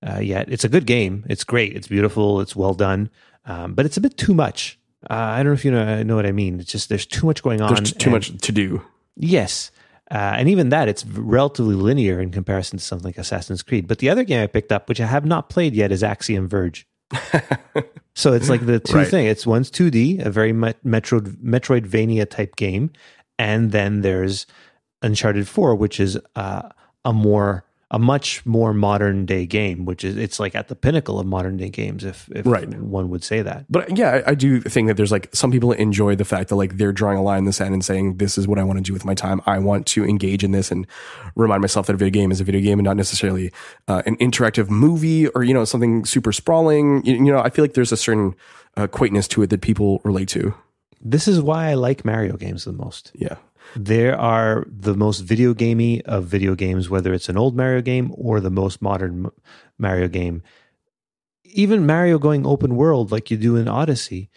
uh, 0.06 0.18
yet. 0.18 0.50
It's 0.50 0.64
a 0.64 0.68
good 0.68 0.87
game. 0.87 1.25
It's 1.28 1.45
great. 1.45 1.75
It's 1.75 1.88
beautiful. 1.88 2.40
It's 2.40 2.54
well 2.54 2.75
done, 2.75 3.11
um, 3.47 3.75
but 3.75 3.87
it's 3.87 3.97
a 3.97 4.00
bit 4.00 4.16
too 4.16 4.35
much. 4.35 4.78
Uh, 5.09 5.14
I 5.14 5.37
don't 5.38 5.47
know 5.47 5.52
if 5.52 5.64
you 5.64 5.71
know 5.71 6.02
know 6.02 6.16
what 6.16 6.26
I 6.26 6.33
mean. 6.33 6.61
It's 6.61 6.71
just 6.71 6.88
there's 6.88 7.06
too 7.06 7.26
much 7.26 7.42
going 7.42 7.61
on. 7.61 7.75
there's 7.75 7.92
too 7.92 8.11
and- 8.11 8.14
much 8.14 8.37
to 8.38 8.52
do 8.52 8.83
Yes. 9.16 9.71
Uh, 10.09 10.35
and 10.37 10.49
even 10.49 10.68
that, 10.68 10.88
it's 10.88 11.04
relatively 11.04 11.75
linear 11.75 12.21
in 12.21 12.30
comparison 12.30 12.78
to 12.78 12.85
something 12.85 13.06
like 13.06 13.18
Assassin's 13.18 13.62
Creed. 13.62 13.88
But 13.88 13.99
the 13.99 14.09
other 14.09 14.23
game 14.23 14.40
I 14.42 14.47
picked 14.47 14.71
up, 14.71 14.88
which 14.88 15.00
I 15.00 15.06
have 15.06 15.25
not 15.25 15.49
played 15.49 15.75
yet, 15.75 15.90
is 15.90 16.04
Axiom 16.04 16.47
Verge. 16.47 16.87
so 18.15 18.33
it's 18.33 18.49
like 18.49 18.65
the 18.67 18.81
two 18.81 18.97
Right. 18.97 19.09
thing. 19.09 19.27
It's 19.27 19.47
one's 19.47 19.71
2D, 19.71 20.25
a 20.25 20.31
very 20.31 20.53
met- 20.53 20.85
Metro 20.85 21.21
Metroidvania 21.21 22.29
type 22.29 22.57
game, 22.57 22.91
and 23.39 23.73
then 23.73 24.01
there's 24.03 24.47
Uncharted 25.03 25.47
4, 25.49 25.75
which 25.75 26.01
is 26.01 26.19
uh, 26.37 26.69
a 27.05 27.13
more 27.13 27.65
a 27.93 27.99
much 28.00 28.45
more 28.45 28.75
modern 28.75 29.25
day 29.26 29.47
game, 29.47 29.85
which 29.85 30.02
is 30.02 30.16
it's 30.16 30.40
like 30.40 30.57
at 30.57 30.66
the 30.66 30.75
pinnacle 30.75 31.21
of 31.21 31.26
modern 31.26 31.57
day 31.57 31.69
games, 31.69 32.02
if, 32.05 32.28
if 32.35 32.45
Right. 32.45 32.69
one 32.81 33.11
would 33.11 33.23
say 33.23 33.43
that. 33.43 33.64
But 33.71 33.97
yeah, 33.97 34.23
I, 34.26 34.33
I 34.33 34.35
do 34.35 34.61
think 34.61 34.88
that 34.88 34.97
there's 34.97 35.12
like 35.12 35.28
some 35.33 35.52
people 35.52 35.71
enjoy 35.71 36.16
the 36.16 36.25
fact 36.25 36.49
that 36.49 36.57
like 36.57 36.78
they're 36.78 36.90
drawing 36.93 37.16
a 37.16 37.23
line 37.23 37.38
in 37.38 37.45
the 37.45 37.52
sand 37.52 37.75
and 37.75 37.85
saying, 37.85 38.16
this 38.16 38.37
is 38.38 38.49
what 38.49 38.59
I 38.59 38.64
want 38.64 38.78
to 38.78 38.83
do 38.83 38.93
with 38.93 39.05
my 39.05 39.14
time. 39.14 39.40
I 39.47 39.61
want 39.61 39.87
to 39.88 40.05
engage 40.05 40.43
in 40.43 40.50
this 40.50 40.73
and 40.73 40.85
remind 41.37 41.61
myself 41.61 41.87
that 41.87 41.95
a 41.95 41.97
video 41.97 42.11
game 42.21 42.33
is 42.33 42.40
a 42.40 42.45
video 42.45 42.61
game 42.61 42.81
and 42.81 42.85
not 42.85 42.97
necessarily 42.97 43.52
uh, 43.87 44.02
an 44.05 44.16
interactive 44.16 44.69
movie 44.69 45.28
or, 45.28 45.45
you 45.45 45.55
know, 45.55 45.64
something 45.64 46.05
super 46.05 46.33
sprawling. 46.33 47.05
You, 47.07 47.14
you 47.14 47.33
know, 47.33 47.38
I 47.38 47.50
feel 47.50 47.62
like 47.64 47.75
there's 47.75 47.93
a 47.93 47.97
certain 47.97 48.35
uh, 48.76 48.88
quaintness 48.88 49.28
to 49.28 49.43
it 49.43 49.50
that 49.50 49.61
people 49.61 50.00
relate 50.02 50.28
to. 50.31 50.55
This 51.00 51.28
is 51.28 51.40
why 51.40 51.69
I 51.71 51.75
like 51.75 52.05
Mario 52.05 52.37
games 52.37 52.64
the 52.64 52.73
most. 52.73 53.12
Yeah. 53.14 53.37
There 53.75 54.18
are 54.18 54.64
the 54.68 54.94
most 54.94 55.20
video 55.20 55.52
gamey 55.54 56.02
of 56.04 56.25
video 56.25 56.54
games, 56.54 56.88
whether 56.88 57.12
it's 57.12 57.28
an 57.28 57.37
old 57.37 57.56
Mario 57.56 57.80
game 57.82 58.12
or 58.16 58.40
the 58.40 58.50
most 58.50 58.80
modern 58.80 59.30
Mario 59.78 60.08
game. 60.08 60.42
Even 61.44 61.87
Mario 61.87 62.18
going 62.18 62.46
open 62.46 62.76
world 62.76 63.11
like 63.12 63.30
you 63.30 63.37
do 63.37 63.56
in 63.56 63.68
Odyssey, 63.68 64.30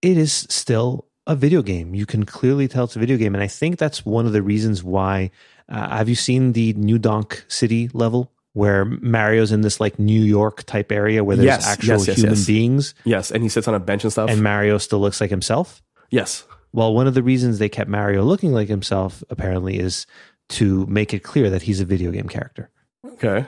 it 0.00 0.16
is 0.16 0.32
still 0.48 1.06
a 1.26 1.36
video 1.36 1.62
game. 1.62 1.94
You 1.94 2.06
can 2.06 2.24
clearly 2.24 2.66
tell 2.68 2.84
it's 2.84 2.96
a 2.96 2.98
video 2.98 3.16
game. 3.16 3.34
And 3.34 3.42
I 3.42 3.46
think 3.48 3.78
that's 3.78 4.04
one 4.04 4.26
of 4.26 4.32
the 4.32 4.42
reasons 4.42 4.82
why. 4.82 5.30
Uh, 5.68 5.88
have 5.96 6.08
you 6.08 6.14
seen 6.16 6.52
the 6.52 6.72
New 6.74 6.98
Donk 6.98 7.44
City 7.48 7.88
level? 7.92 8.32
Where 8.54 8.84
Mario's 8.84 9.50
in 9.50 9.62
this 9.62 9.80
like 9.80 9.98
New 9.98 10.20
York 10.20 10.64
type 10.64 10.92
area 10.92 11.24
where 11.24 11.36
there's 11.36 11.46
Yes, 11.46 11.66
actual 11.66 11.92
yes, 11.98 12.08
yes, 12.08 12.16
human 12.18 12.44
beings 12.44 12.94
Yes. 13.04 13.30
And 13.30 13.42
he 13.42 13.48
sits 13.48 13.66
on 13.66 13.72
a 13.74 13.80
bench 13.80 14.04
and 14.04 14.12
stuff. 14.12 14.28
and 14.28 14.42
Mario 14.42 14.76
still 14.76 14.98
looks 15.00 15.22
like 15.22 15.30
himself. 15.30 15.82
yes. 16.10 16.44
Well, 16.72 16.94
one 16.94 17.06
of 17.06 17.14
the 17.14 17.22
reasons 17.22 17.58
they 17.58 17.68
kept 17.68 17.90
Mario 17.90 18.22
looking 18.22 18.52
like 18.52 18.68
himself 18.68 19.22
apparently 19.30 19.78
is 19.78 20.06
to 20.50 20.86
make 20.86 21.12
it 21.12 21.22
clear 21.22 21.50
that 21.50 21.62
he's 21.62 21.80
a 21.80 21.84
video 21.84 22.10
game 22.10 22.28
character. 22.28 22.70
Okay. 23.06 23.46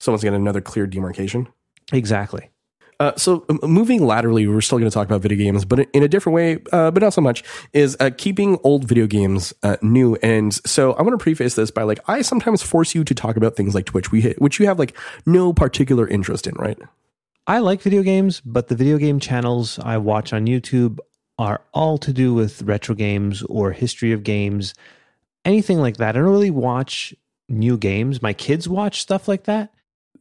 Someone's 0.00 0.22
getting 0.22 0.40
another 0.40 0.60
clear 0.60 0.86
demarcation. 0.86 1.48
Exactly. 1.92 2.50
Uh, 2.98 3.12
so 3.16 3.44
um, 3.50 3.60
moving 3.62 4.06
laterally, 4.06 4.46
we're 4.46 4.60
still 4.60 4.78
going 4.78 4.90
to 4.90 4.94
talk 4.94 5.06
about 5.06 5.20
video 5.20 5.36
games, 5.36 5.64
but 5.64 5.80
in 5.92 6.02
a 6.02 6.08
different 6.08 6.34
way, 6.34 6.58
uh, 6.72 6.90
but 6.90 7.02
not 7.02 7.12
so 7.12 7.20
much, 7.20 7.44
is 7.72 7.96
uh, 8.00 8.10
keeping 8.16 8.58
old 8.64 8.84
video 8.84 9.06
games 9.06 9.52
uh, 9.62 9.76
new. 9.82 10.16
And 10.22 10.54
so 10.66 10.94
I 10.94 11.02
want 11.02 11.18
to 11.18 11.22
preface 11.22 11.54
this 11.54 11.70
by 11.70 11.82
like, 11.82 12.00
I 12.08 12.22
sometimes 12.22 12.62
force 12.62 12.94
you 12.94 13.04
to 13.04 13.14
talk 13.14 13.36
about 13.36 13.54
things 13.54 13.74
like 13.74 13.84
Twitch, 13.84 14.10
we 14.10 14.22
hit, 14.22 14.40
which 14.40 14.58
you 14.58 14.66
have 14.66 14.78
like 14.78 14.96
no 15.26 15.52
particular 15.52 16.08
interest 16.08 16.46
in, 16.46 16.54
right? 16.54 16.78
I 17.46 17.58
like 17.58 17.82
video 17.82 18.02
games, 18.02 18.40
but 18.40 18.68
the 18.68 18.74
video 18.74 18.96
game 18.98 19.20
channels 19.20 19.78
I 19.78 19.98
watch 19.98 20.32
on 20.32 20.46
YouTube 20.46 20.98
are 21.38 21.60
all 21.74 21.98
to 21.98 22.12
do 22.12 22.34
with 22.34 22.62
retro 22.62 22.94
games 22.94 23.42
or 23.42 23.72
history 23.72 24.12
of 24.12 24.22
games, 24.22 24.74
anything 25.44 25.78
like 25.80 25.98
that. 25.98 26.16
I 26.16 26.20
don't 26.20 26.30
really 26.30 26.50
watch 26.50 27.14
new 27.48 27.76
games. 27.76 28.22
My 28.22 28.32
kids 28.32 28.68
watch 28.68 29.00
stuff 29.00 29.28
like 29.28 29.44
that. 29.44 29.72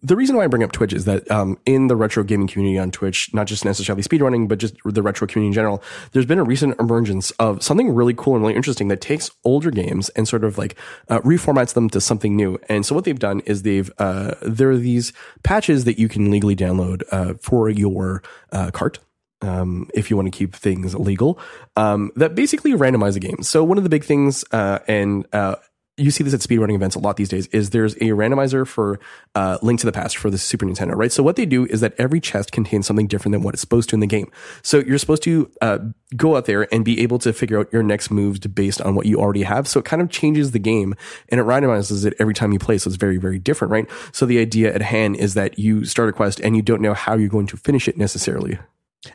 The 0.02 0.16
reason 0.16 0.36
why 0.36 0.44
I 0.44 0.48
bring 0.48 0.62
up 0.62 0.72
Twitch 0.72 0.94
is 0.94 1.06
that 1.06 1.30
um, 1.32 1.58
in 1.66 1.88
the 1.88 1.96
retro 1.96 2.24
gaming 2.24 2.48
community 2.48 2.78
on 2.78 2.92
Twitch, 2.92 3.34
not 3.34 3.48
just 3.48 3.66
necessarily 3.66 4.04
speedrunning, 4.04 4.48
but 4.48 4.60
just 4.60 4.76
the 4.86 5.02
retro 5.02 5.26
community 5.26 5.48
in 5.48 5.54
general, 5.54 5.82
there's 6.12 6.28
been 6.28 6.38
a 6.38 6.44
recent 6.44 6.80
emergence 6.80 7.32
of 7.32 7.64
something 7.64 7.90
really 7.90 8.14
cool 8.14 8.36
and 8.36 8.44
really 8.44 8.56
interesting 8.56 8.88
that 8.90 9.02
takes 9.02 9.32
older 9.44 9.72
games 9.72 10.10
and 10.10 10.28
sort 10.28 10.44
of 10.44 10.60
like 10.60 10.76
uh, 11.10 11.22
reformats 11.22 11.74
them 11.74 11.90
to 11.90 12.00
something 12.00 12.36
new. 12.36 12.60
And 12.70 12.86
so 12.86 12.94
what 12.94 13.06
they've 13.06 13.18
done 13.18 13.40
is 13.48 13.64
they've 13.64 13.92
uh, 13.98 14.36
there 14.44 14.70
are 14.70 14.78
these 14.78 15.12
patches 15.42 15.86
that 15.86 15.98
you 15.98 16.08
can 16.08 16.30
legally 16.30 16.56
download 16.56 17.02
uh, 17.12 17.34
for 17.42 17.70
your 17.70 18.22
uh, 18.52 18.70
cart 18.70 19.00
um, 19.42 19.90
if 19.94 20.10
you 20.10 20.16
want 20.16 20.32
to 20.32 20.38
keep 20.38 20.56
things 20.56 20.96
legal, 20.96 21.40
um, 21.76 22.12
that 22.16 22.36
basically 22.36 22.72
randomize 22.72 23.14
the 23.14 23.20
game. 23.20 23.44
So 23.44 23.64
one 23.64 23.78
of 23.78 23.84
the 23.84 23.90
big 23.90 24.04
things, 24.04 24.44
uh, 24.52 24.80
and 24.88 25.26
uh, 25.34 25.56
you 25.98 26.12
see 26.12 26.24
this 26.24 26.34
at 26.34 26.42
speedrunning 26.42 26.76
events 26.76 26.96
a 26.96 27.00
lot 27.00 27.16
these 27.16 27.30
days, 27.30 27.48
is 27.48 27.70
there's 27.70 27.96
a 27.96 28.12
randomizer 28.12 28.68
for 28.68 29.00
uh, 29.34 29.58
Link 29.62 29.80
to 29.80 29.86
the 29.86 29.94
Past 29.94 30.18
for 30.18 30.30
the 30.30 30.38
Super 30.38 30.66
Nintendo, 30.66 30.94
right? 30.94 31.12
So 31.12 31.24
what 31.24 31.38
they 31.38 31.46
do 31.46 31.66
is 31.68 31.80
that 31.82 31.94
every 31.98 32.20
chest 32.20 32.52
contains 32.52 32.86
something 32.86 33.08
different 33.08 33.32
than 33.32 33.44
what 33.44 33.54
it's 33.54 33.62
supposed 33.62 33.90
to 33.90 33.96
in 33.96 34.02
the 34.02 34.08
game. 34.08 34.30
So 34.62 34.80
you're 34.80 34.98
supposed 34.98 35.24
to 35.24 35.50
uh, 35.62 35.80
go 36.16 36.36
out 36.36 36.46
there 36.46 36.74
and 36.74 36.84
be 36.84 37.02
able 37.02 37.20
to 37.20 37.32
figure 37.32 37.60
out 37.60 37.72
your 37.72 37.84
next 37.84 38.12
moves 38.12 38.40
based 38.40 38.82
on 38.82 38.96
what 38.96 39.06
you 39.06 39.20
already 39.20 39.44
have. 39.44 39.68
So 39.68 39.80
it 39.80 39.86
kind 39.86 40.02
of 40.02 40.10
changes 40.10 40.52
the 40.52 40.60
game 40.60 40.96
and 41.30 41.40
it 41.40 41.44
randomizes 41.44 42.06
it 42.06 42.14
every 42.20 42.34
time 42.34 42.52
you 42.52 42.60
play. 42.60 42.78
So 42.78 42.90
it's 42.90 42.98
very, 42.98 43.18
very 43.18 43.40
different, 43.40 43.72
right? 43.72 43.90
So 44.12 44.26
the 44.26 44.40
idea 44.40 44.74
at 44.74 44.82
hand 44.82 45.16
is 45.16 45.34
that 45.36 45.58
you 45.60 45.86
start 45.86 46.10
a 46.10 46.14
quest 46.14 46.42
and 46.42 46.58
you 46.58 46.62
don't 46.62 46.82
know 46.82 46.94
how 46.94 47.16
you're 47.16 47.30
going 47.30 47.48
to 47.48 47.58
finish 47.58 47.88
it 47.88 47.98
necessarily. 47.98 48.60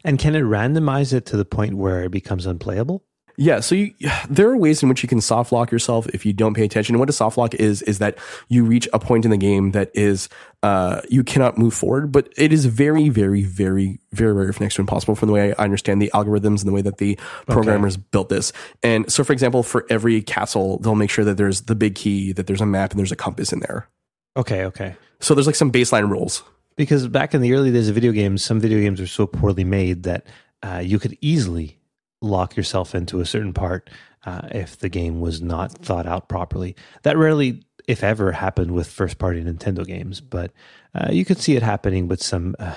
And 0.05 0.19
can 0.19 0.35
it 0.35 0.43
randomize 0.43 1.13
it 1.13 1.27
to 1.27 1.37
the 1.37 1.45
point 1.45 1.75
where 1.75 2.05
it 2.05 2.11
becomes 2.11 2.47
unplayable? 2.47 3.05
Yeah, 3.41 3.61
so 3.61 3.75
you, 3.75 3.95
there 4.29 4.51
are 4.51 4.57
ways 4.57 4.83
in 4.83 4.89
which 4.89 5.03
you 5.03 5.09
can 5.09 5.21
soft 5.21 5.51
lock 5.51 5.73
yourself 5.73 6.07
if 6.09 6.27
you 6.27 6.33
don't 6.33 6.55
pay 6.55 6.65
attention. 6.65 6.95
And 6.95 7.01
what 7.01 7.09
a 7.09 7.13
soft 7.13 7.39
lock 7.39 7.55
is 7.55 7.83
is 7.83 7.99
that 7.99 8.19
you 8.49 8.65
reach 8.65 8.87
a 8.93 8.99
point 8.99 9.25
in 9.25 9.31
the 9.31 9.39
game 9.39 9.71
that 9.71 9.91
is 9.95 10.29
uh, 10.63 11.01
you 11.09 11.25
cannot 11.25 11.57
move 11.57 11.73
forward, 11.73 12.13
but 12.13 12.31
it 12.37 12.53
is 12.53 12.67
very, 12.67 13.09
very, 13.09 13.43
very, 13.43 13.99
very, 14.13 14.35
very 14.35 14.53
next 14.61 14.75
to 14.75 14.83
impossible 14.83 15.15
from 15.15 15.29
the 15.29 15.33
way 15.33 15.55
I 15.55 15.65
understand 15.65 16.03
the 16.03 16.11
algorithms 16.13 16.61
and 16.61 16.69
the 16.69 16.73
way 16.73 16.83
that 16.83 16.99
the 16.99 17.19
programmers 17.47 17.97
built 17.97 18.29
this. 18.29 18.53
And 18.83 19.11
so, 19.11 19.25
for 19.25 19.33
example, 19.33 19.63
for 19.63 19.87
every 19.89 20.21
castle, 20.21 20.79
they'll 20.79 20.95
make 20.95 21.11
sure 21.11 21.25
that 21.25 21.39
there's 21.39 21.63
the 21.63 21.75
big 21.75 21.95
key, 21.95 22.33
that 22.33 22.47
there's 22.47 22.61
a 22.61 22.67
map, 22.67 22.91
and 22.91 22.99
there's 22.99 23.13
a 23.13 23.17
compass 23.17 23.55
in 23.55 23.61
there. 23.61 23.89
Okay, 24.37 24.65
okay. 24.67 24.97
So 25.21 25.35
there's 25.35 25.47
like 25.47 25.57
some 25.57 25.73
baseline 25.73 26.11
rules. 26.11 26.43
Because 26.77 27.09
back 27.09 27.35
in 27.35 27.41
the 27.43 27.53
early 27.53 27.71
days 27.73 27.89
of 27.89 27.95
video 27.95 28.13
games, 28.13 28.43
some 28.45 28.61
video 28.61 28.79
games 28.81 29.01
were 29.01 29.07
so 29.07 29.27
poorly 29.27 29.65
made 29.65 30.05
that 30.05 30.27
uh, 30.63 30.81
you 30.85 30.99
could 30.99 31.17
easily 31.21 31.79
lock 32.23 32.57
yourself 32.57 32.95
into 32.95 33.21
a 33.21 33.27
certain 33.27 33.53
part 33.53 33.91
uh, 34.25 34.43
if 34.53 34.79
the 34.79 34.89
game 34.89 35.21
was 35.21 35.41
not 35.43 35.73
thought 35.73 36.07
out 36.07 36.29
properly. 36.29 36.77
That 37.03 37.17
rarely, 37.19 37.65
if 37.87 38.03
ever, 38.05 38.33
happened 38.33 38.73
with 38.73 38.87
first 38.87 39.19
party 39.19 39.43
Nintendo 39.43 39.87
games, 39.87 40.21
but 40.21 40.53
uh, 40.95 41.09
you 41.11 41.25
could 41.25 41.39
see 41.39 41.57
it 41.57 41.63
happening 41.63 42.09
with 42.09 42.23
some, 42.23 42.55
uh, 42.59 42.75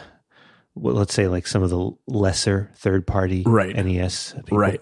well, 0.76 0.96
let's 0.96 1.14
say, 1.14 1.28
like 1.28 1.46
some 1.48 1.62
of 1.64 1.70
the 1.70 1.92
lesser 2.08 2.72
third 2.76 3.06
party 3.06 3.44
Right. 3.46 3.76
NES. 3.76 4.34
people. 4.38 4.58
Right. 4.58 4.82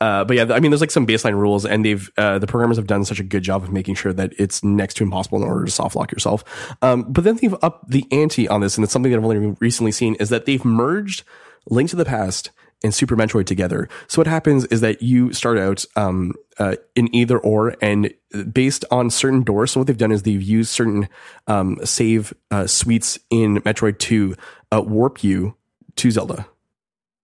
Uh, 0.00 0.24
but 0.24 0.36
yeah, 0.36 0.46
I 0.50 0.60
mean, 0.60 0.70
there's 0.70 0.80
like 0.80 0.90
some 0.90 1.06
baseline 1.06 1.34
rules, 1.34 1.64
and 1.64 1.84
they've 1.84 2.10
uh, 2.16 2.38
the 2.38 2.46
programmers 2.46 2.76
have 2.76 2.86
done 2.86 3.04
such 3.04 3.20
a 3.20 3.24
good 3.24 3.42
job 3.42 3.62
of 3.62 3.72
making 3.72 3.94
sure 3.94 4.12
that 4.12 4.32
it's 4.38 4.62
next 4.64 4.94
to 4.94 5.04
impossible 5.04 5.38
in 5.38 5.44
order 5.44 5.64
to 5.64 5.70
soft 5.70 5.96
lock 5.96 6.12
yourself. 6.12 6.44
Um, 6.82 7.04
but 7.08 7.24
then 7.24 7.36
they've 7.36 7.54
upped 7.62 7.90
the 7.90 8.04
ante 8.10 8.48
on 8.48 8.60
this, 8.60 8.76
and 8.76 8.84
it's 8.84 8.92
something 8.92 9.10
that 9.12 9.18
I've 9.18 9.24
only 9.24 9.56
recently 9.60 9.92
seen 9.92 10.14
is 10.16 10.28
that 10.28 10.46
they've 10.46 10.64
merged 10.64 11.24
Link 11.68 11.90
to 11.90 11.96
the 11.96 12.04
Past 12.04 12.50
and 12.84 12.94
Super 12.94 13.16
Metroid 13.16 13.46
together. 13.46 13.88
So 14.06 14.20
what 14.20 14.26
happens 14.26 14.64
is 14.66 14.80
that 14.82 15.02
you 15.02 15.32
start 15.32 15.58
out 15.58 15.84
um, 15.96 16.34
uh, 16.58 16.76
in 16.94 17.14
either 17.14 17.38
or, 17.38 17.74
and 17.80 18.12
based 18.52 18.84
on 18.90 19.10
certain 19.10 19.42
doors. 19.42 19.72
So 19.72 19.80
what 19.80 19.86
they've 19.86 19.96
done 19.96 20.12
is 20.12 20.22
they've 20.22 20.42
used 20.42 20.70
certain 20.70 21.08
um, 21.46 21.78
save 21.84 22.34
uh, 22.50 22.66
suites 22.66 23.18
in 23.30 23.58
Metroid 23.62 23.98
to 24.00 24.36
uh, 24.72 24.82
warp 24.82 25.24
you 25.24 25.56
to 25.96 26.10
Zelda, 26.10 26.46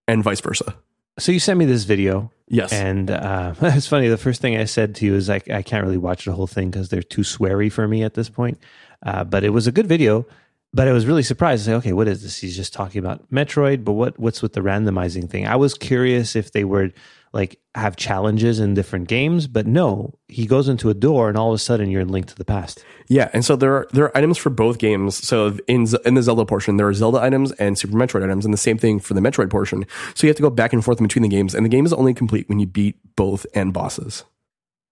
and 0.08 0.24
vice 0.24 0.40
versa. 0.40 0.74
So 1.18 1.30
you 1.32 1.38
sent 1.40 1.58
me 1.58 1.64
this 1.66 1.84
video, 1.84 2.30
Yes. 2.48 2.72
and 2.72 3.10
uh, 3.10 3.54
it's 3.62 3.86
funny. 3.86 4.08
The 4.08 4.16
first 4.18 4.40
thing 4.40 4.56
I 4.56 4.64
said 4.64 4.94
to 4.96 5.04
you 5.06 5.14
is 5.14 5.28
like, 5.28 5.50
I 5.50 5.62
can't 5.62 5.84
really 5.84 5.98
watch 5.98 6.24
the 6.24 6.32
whole 6.32 6.46
thing 6.46 6.70
because 6.70 6.88
they're 6.88 7.02
too 7.02 7.22
sweary 7.22 7.70
for 7.70 7.86
me 7.86 8.02
at 8.02 8.14
this 8.14 8.28
point. 8.28 8.58
Uh, 9.04 9.24
but 9.24 9.44
it 9.44 9.50
was 9.50 9.66
a 9.66 9.72
good 9.72 9.86
video. 9.86 10.26
But 10.74 10.88
I 10.88 10.92
was 10.92 11.04
really 11.04 11.22
surprised. 11.22 11.64
I 11.68 11.72
say, 11.72 11.74
okay, 11.76 11.92
what 11.92 12.08
is 12.08 12.22
this? 12.22 12.38
He's 12.38 12.56
just 12.56 12.72
talking 12.72 12.98
about 12.98 13.30
Metroid, 13.30 13.84
but 13.84 13.92
what 13.92 14.18
what's 14.18 14.40
with 14.40 14.54
the 14.54 14.62
randomizing 14.62 15.28
thing? 15.28 15.46
I 15.46 15.56
was 15.56 15.74
curious 15.74 16.34
if 16.34 16.52
they 16.52 16.64
were 16.64 16.92
like 17.32 17.58
have 17.74 17.96
challenges 17.96 18.60
in 18.60 18.74
different 18.74 19.08
games, 19.08 19.46
but 19.46 19.66
no. 19.66 20.18
He 20.28 20.46
goes 20.46 20.68
into 20.68 20.90
a 20.90 20.94
door, 20.94 21.28
and 21.28 21.38
all 21.38 21.50
of 21.50 21.54
a 21.54 21.58
sudden 21.58 21.90
you're 21.90 22.04
linked 22.04 22.28
to 22.30 22.34
the 22.34 22.44
Past. 22.44 22.84
Yeah, 23.08 23.30
and 23.32 23.44
so 23.44 23.56
there 23.56 23.74
are 23.74 23.88
there 23.92 24.04
are 24.04 24.16
items 24.16 24.38
for 24.38 24.50
both 24.50 24.78
games. 24.78 25.16
So 25.16 25.58
in 25.66 25.86
in 26.04 26.14
the 26.14 26.22
Zelda 26.22 26.44
portion, 26.44 26.76
there 26.76 26.88
are 26.88 26.94
Zelda 26.94 27.20
items 27.20 27.52
and 27.52 27.78
Super 27.78 27.96
Metroid 27.96 28.24
items, 28.24 28.44
and 28.44 28.52
the 28.52 28.58
same 28.58 28.78
thing 28.78 29.00
for 29.00 29.14
the 29.14 29.20
Metroid 29.20 29.50
portion. 29.50 29.86
So 30.14 30.26
you 30.26 30.30
have 30.30 30.36
to 30.36 30.42
go 30.42 30.50
back 30.50 30.72
and 30.72 30.84
forth 30.84 30.98
between 30.98 31.22
the 31.22 31.28
games, 31.28 31.54
and 31.54 31.64
the 31.64 31.70
game 31.70 31.86
is 31.86 31.92
only 31.92 32.14
complete 32.14 32.48
when 32.48 32.58
you 32.58 32.66
beat 32.66 32.96
both 33.16 33.46
end 33.54 33.72
bosses. 33.72 34.24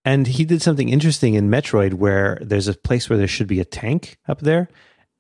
And 0.05 0.27
he 0.27 0.47
did 0.47 0.63
something 0.63 0.89
interesting 0.89 1.35
in 1.35 1.51
Metroid 1.51 1.95
where 1.95 2.39
there's 2.41 2.69
a 2.69 2.75
place 2.75 3.11
where 3.11 3.19
there 3.19 3.29
should 3.29 3.49
be 3.49 3.61
a 3.61 3.67
tank 3.67 4.19
up 4.27 4.41
there, 4.41 4.71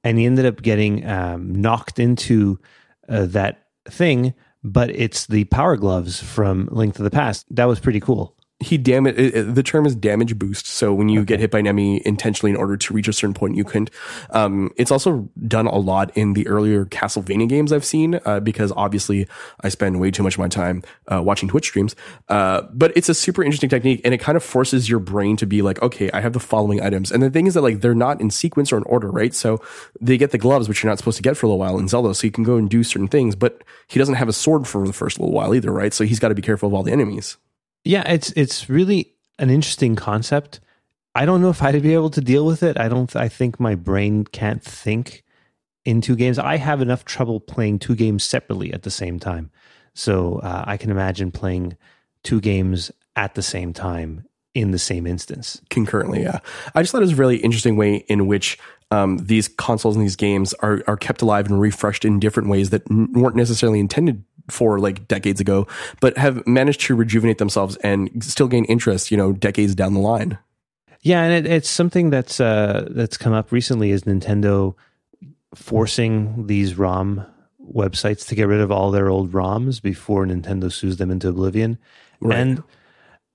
and 0.02 0.18
he 0.18 0.24
ended 0.24 0.46
up 0.46 0.62
getting 0.62 1.06
um, 1.06 1.54
knocked 1.54 1.98
into 1.98 2.58
uh, 3.08 3.26
that 3.26 3.66
thing. 3.88 4.32
But 4.62 4.90
it's 4.90 5.26
the 5.26 5.44
power 5.44 5.76
gloves 5.76 6.22
from 6.22 6.68
Link 6.70 6.94
to 6.96 7.02
the 7.02 7.10
Past. 7.10 7.46
That 7.50 7.64
was 7.64 7.80
pretty 7.80 8.00
cool. 8.00 8.36
He 8.60 8.76
damage 8.76 9.16
the 9.16 9.62
term 9.62 9.86
is 9.86 9.96
damage 9.96 10.38
boost. 10.38 10.66
So 10.66 10.92
when 10.92 11.08
you 11.08 11.20
okay. 11.20 11.28
get 11.28 11.40
hit 11.40 11.50
by 11.50 11.60
an 11.60 11.66
enemy 11.66 12.02
intentionally 12.04 12.50
in 12.50 12.56
order 12.56 12.76
to 12.76 12.94
reach 12.94 13.08
a 13.08 13.12
certain 13.12 13.32
point 13.32 13.56
you 13.56 13.64
couldn't 13.64 13.90
um, 14.30 14.70
it's 14.76 14.90
also 14.90 15.28
done 15.48 15.66
a 15.66 15.78
lot 15.78 16.14
in 16.16 16.34
the 16.34 16.46
earlier 16.46 16.84
castlevania 16.84 17.48
games 17.48 17.72
i've 17.72 17.84
seen 17.84 18.20
uh, 18.26 18.40
because 18.40 18.72
obviously 18.76 19.26
i 19.62 19.68
spend 19.68 19.98
way 19.98 20.10
too 20.10 20.22
much 20.22 20.34
of 20.34 20.38
my 20.38 20.48
time 20.48 20.82
uh, 21.08 21.22
watching 21.22 21.48
twitch 21.48 21.66
streams. 21.66 21.96
Uh, 22.28 22.62
but 22.72 22.92
it's 22.96 23.08
a 23.08 23.14
super 23.14 23.42
interesting 23.42 23.70
technique 23.70 24.00
and 24.04 24.12
it 24.12 24.18
kind 24.18 24.36
of 24.36 24.44
forces 24.44 24.88
your 24.88 24.98
brain 24.98 25.36
to 25.36 25.46
be 25.46 25.62
like 25.62 25.80
okay 25.82 26.10
i 26.12 26.20
have 26.20 26.32
the 26.32 26.40
following 26.40 26.82
items. 26.82 27.10
And 27.10 27.22
the 27.22 27.30
thing 27.30 27.46
is 27.46 27.54
that 27.54 27.62
like 27.62 27.80
they're 27.80 27.94
not 27.94 28.20
in 28.20 28.30
sequence 28.30 28.72
or 28.72 28.76
in 28.76 28.82
order 28.84 29.10
right? 29.10 29.34
So 29.34 29.62
they 30.00 30.18
get 30.18 30.32
the 30.32 30.38
gloves 30.38 30.68
which 30.68 30.82
you're 30.82 30.90
not 30.90 30.98
supposed 30.98 31.16
to 31.16 31.22
get 31.22 31.36
for 31.36 31.46
a 31.46 31.48
little 31.48 31.58
while 31.58 31.78
in 31.78 31.88
zelda. 31.88 32.14
So 32.14 32.26
you 32.26 32.30
can 32.30 32.44
go 32.44 32.56
and 32.56 32.68
do 32.68 32.82
certain 32.82 33.08
things 33.08 33.34
but 33.34 33.64
he 33.88 33.98
doesn't 33.98 34.16
have 34.16 34.28
a 34.28 34.32
sword 34.32 34.66
for 34.66 34.86
the 34.86 34.92
first 34.92 35.18
little 35.18 35.34
while 35.34 35.54
either 35.54 35.72
right? 35.72 35.94
So 35.94 36.04
he's 36.04 36.18
got 36.18 36.28
to 36.28 36.34
be 36.34 36.42
careful 36.42 36.66
of 36.68 36.74
all 36.74 36.82
the 36.82 36.92
enemies 36.92 37.38
yeah, 37.84 38.10
it's 38.10 38.30
it's 38.32 38.68
really 38.68 39.14
an 39.38 39.50
interesting 39.50 39.96
concept. 39.96 40.60
I 41.14 41.24
don't 41.24 41.40
know 41.40 41.50
if 41.50 41.62
I'd 41.62 41.82
be 41.82 41.94
able 41.94 42.10
to 42.10 42.20
deal 42.20 42.46
with 42.46 42.62
it. 42.62 42.78
I 42.78 42.88
don't. 42.88 43.14
I 43.16 43.28
think 43.28 43.58
my 43.58 43.74
brain 43.74 44.24
can't 44.24 44.62
think 44.62 45.24
in 45.84 46.00
two 46.00 46.16
games. 46.16 46.38
I 46.38 46.56
have 46.56 46.80
enough 46.80 47.04
trouble 47.04 47.40
playing 47.40 47.78
two 47.78 47.94
games 47.94 48.22
separately 48.24 48.72
at 48.72 48.82
the 48.82 48.90
same 48.90 49.18
time. 49.18 49.50
So 49.94 50.38
uh, 50.38 50.64
I 50.66 50.76
can 50.76 50.90
imagine 50.90 51.32
playing 51.32 51.76
two 52.22 52.40
games 52.40 52.92
at 53.16 53.34
the 53.34 53.42
same 53.42 53.72
time 53.72 54.24
in 54.54 54.72
the 54.72 54.78
same 54.78 55.06
instance 55.06 55.60
concurrently. 55.70 56.22
Yeah, 56.22 56.40
I 56.74 56.82
just 56.82 56.92
thought 56.92 57.02
it 57.02 57.06
was 57.06 57.12
a 57.12 57.16
really 57.16 57.38
interesting 57.38 57.76
way 57.76 57.96
in 58.08 58.26
which 58.26 58.58
um, 58.90 59.18
these 59.18 59.48
consoles 59.48 59.96
and 59.96 60.04
these 60.04 60.16
games 60.16 60.52
are 60.54 60.82
are 60.86 60.96
kept 60.96 61.22
alive 61.22 61.46
and 61.46 61.60
refreshed 61.60 62.04
in 62.04 62.18
different 62.18 62.48
ways 62.48 62.70
that 62.70 62.82
n- 62.90 63.12
weren't 63.12 63.36
necessarily 63.36 63.80
intended 63.80 64.24
for 64.50 64.78
like 64.78 65.08
decades 65.08 65.40
ago, 65.40 65.66
but 66.00 66.16
have 66.16 66.46
managed 66.46 66.80
to 66.82 66.94
rejuvenate 66.94 67.38
themselves 67.38 67.76
and 67.76 68.22
still 68.22 68.48
gain 68.48 68.64
interest, 68.66 69.10
you 69.10 69.16
know, 69.16 69.32
decades 69.32 69.74
down 69.74 69.94
the 69.94 70.00
line. 70.00 70.38
Yeah, 71.02 71.22
and 71.22 71.46
it, 71.46 71.50
it's 71.50 71.68
something 71.68 72.10
that's 72.10 72.40
uh, 72.40 72.86
that's 72.90 73.16
come 73.16 73.32
up 73.32 73.52
recently 73.52 73.90
is 73.90 74.04
Nintendo 74.04 74.74
forcing 75.54 76.46
these 76.46 76.76
ROM 76.76 77.24
websites 77.74 78.26
to 78.28 78.34
get 78.34 78.48
rid 78.48 78.60
of 78.60 78.70
all 78.70 78.90
their 78.90 79.08
old 79.08 79.32
ROMs 79.32 79.80
before 79.80 80.26
Nintendo 80.26 80.70
sues 80.70 80.98
them 80.98 81.10
into 81.10 81.28
oblivion, 81.28 81.78
right. 82.20 82.38
and 82.38 82.62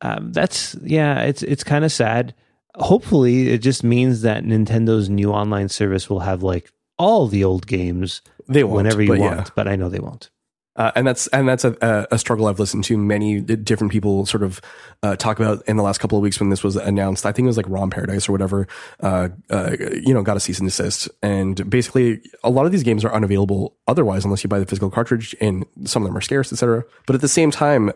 um, 0.01 0.31
that's 0.31 0.75
yeah, 0.83 1.21
it's 1.21 1.41
it's 1.43 1.63
kind 1.63 1.83
of 1.83 1.91
sad. 1.91 2.35
Hopefully, 2.75 3.49
it 3.49 3.59
just 3.59 3.83
means 3.83 4.21
that 4.21 4.43
Nintendo's 4.43 5.09
new 5.09 5.31
online 5.31 5.69
service 5.69 6.09
will 6.09 6.19
have 6.19 6.43
like 6.43 6.71
all 6.97 7.27
the 7.27 7.43
old 7.43 7.65
games 7.65 8.21
they 8.47 8.63
whenever 8.63 9.01
you 9.01 9.17
want, 9.17 9.21
yeah. 9.21 9.45
but 9.55 9.67
I 9.67 9.75
know 9.75 9.89
they 9.89 9.99
won't. 9.99 10.29
Uh, 10.75 10.91
and 10.95 11.07
that's 11.07 11.27
and 11.27 11.47
that's 11.47 11.63
a, 11.63 12.07
a, 12.11 12.17
struggle 12.17 12.47
I've 12.47 12.59
listened 12.59 12.83
to 12.85 12.97
many 12.97 13.39
different 13.39 13.93
people 13.93 14.25
sort 14.25 14.43
of 14.43 14.59
uh, 15.03 15.15
talk 15.15 15.39
about 15.39 15.63
in 15.67 15.77
the 15.77 15.83
last 15.83 15.99
couple 15.99 16.17
of 16.17 16.21
weeks 16.21 16.39
when 16.39 16.49
this 16.49 16.63
was 16.63 16.75
announced. 16.75 17.25
I 17.25 17.31
think 17.31 17.45
it 17.45 17.47
was 17.47 17.55
like 17.55 17.69
ROM 17.69 17.89
Paradise 17.89 18.27
or 18.27 18.33
whatever. 18.33 18.67
Uh, 18.99 19.29
uh, 19.49 19.75
you 19.79 20.13
know, 20.13 20.21
got 20.21 20.35
a 20.35 20.39
cease 20.39 20.59
and 20.59 20.67
desist, 20.67 21.09
and 21.21 21.69
basically 21.69 22.21
a 22.43 22.49
lot 22.49 22.65
of 22.65 22.73
these 22.73 22.83
games 22.83 23.05
are 23.05 23.13
unavailable 23.13 23.73
otherwise 23.87 24.25
unless 24.25 24.43
you 24.43 24.49
buy 24.49 24.59
the 24.59 24.65
physical 24.65 24.89
cartridge, 24.89 25.33
and 25.39 25.65
some 25.85 26.03
of 26.03 26.09
them 26.09 26.17
are 26.17 26.21
scarce, 26.21 26.51
etc. 26.51 26.83
But 27.05 27.15
at 27.15 27.21
the 27.21 27.29
same 27.29 27.51
time, 27.51 27.91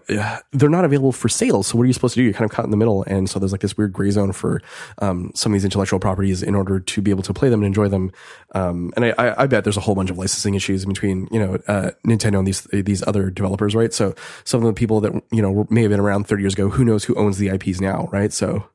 they're 0.54 0.70
not 0.70 0.86
available 0.86 1.12
for 1.12 1.28
sale. 1.28 1.64
So 1.64 1.78
what 1.78 1.84
are 1.84 1.88
you 1.88 1.94
supposed 1.94 2.14
to 2.14 2.22
do? 2.22 2.24
You're 2.24 2.34
kind 2.34 2.50
of 2.50 2.56
caught 2.56 2.66
in 2.66 2.72
the 2.72 2.78
middle, 2.78 3.04
and 3.04 3.30
so 3.30 3.40
there's 3.40 3.52
like 3.52 3.62
this 3.62 3.78
weird 3.78 3.92
gray 3.92 4.12
zone 4.12 4.32
for 4.32 4.62
um, 5.00 5.32
some 5.36 5.52
of 5.52 5.56
these 5.56 5.66
intellectual 5.66 6.00
properties 6.00 6.42
in 6.42 6.56
order 6.56 6.80
to 6.80 7.02
be 7.02 7.12
able 7.12 7.24
to 7.24 7.34
play 7.34 7.50
them 7.50 7.60
and 7.60 7.68
enjoy 7.68 7.90
them. 7.90 8.12
Um, 8.56 8.94
and 8.96 9.06
I, 9.06 9.36
I, 9.38 9.48
bet 9.48 9.64
there's 9.64 9.78
a 9.78 9.82
whole 9.82 9.96
bunch 9.96 10.10
of 10.10 10.18
licensing 10.18 10.56
issues 10.56 10.86
between 10.86 11.28
you 11.32 11.40
know 11.40 11.56
uh, 11.68 11.92
Nintendo 12.06 12.40
and 12.40 12.48
these 12.48 12.69
these 12.72 13.06
other 13.08 13.30
developers, 13.30 13.76
right? 13.76 13.94
So 13.94 14.16
some 14.44 14.62
of 14.62 14.68
the 14.68 14.74
people 14.74 15.02
that 15.02 15.14
you 15.32 15.42
know 15.42 15.68
may 15.70 15.82
have 15.82 15.92
been 15.92 16.00
around 16.00 16.26
30 16.28 16.44
years 16.44 16.54
ago, 16.54 16.70
who 16.70 16.86
knows 16.86 17.04
who 17.04 17.16
owns 17.16 17.38
the 17.38 17.50
IPs 17.50 17.82
now, 17.82 18.10
right? 18.12 18.32
So 18.34 18.66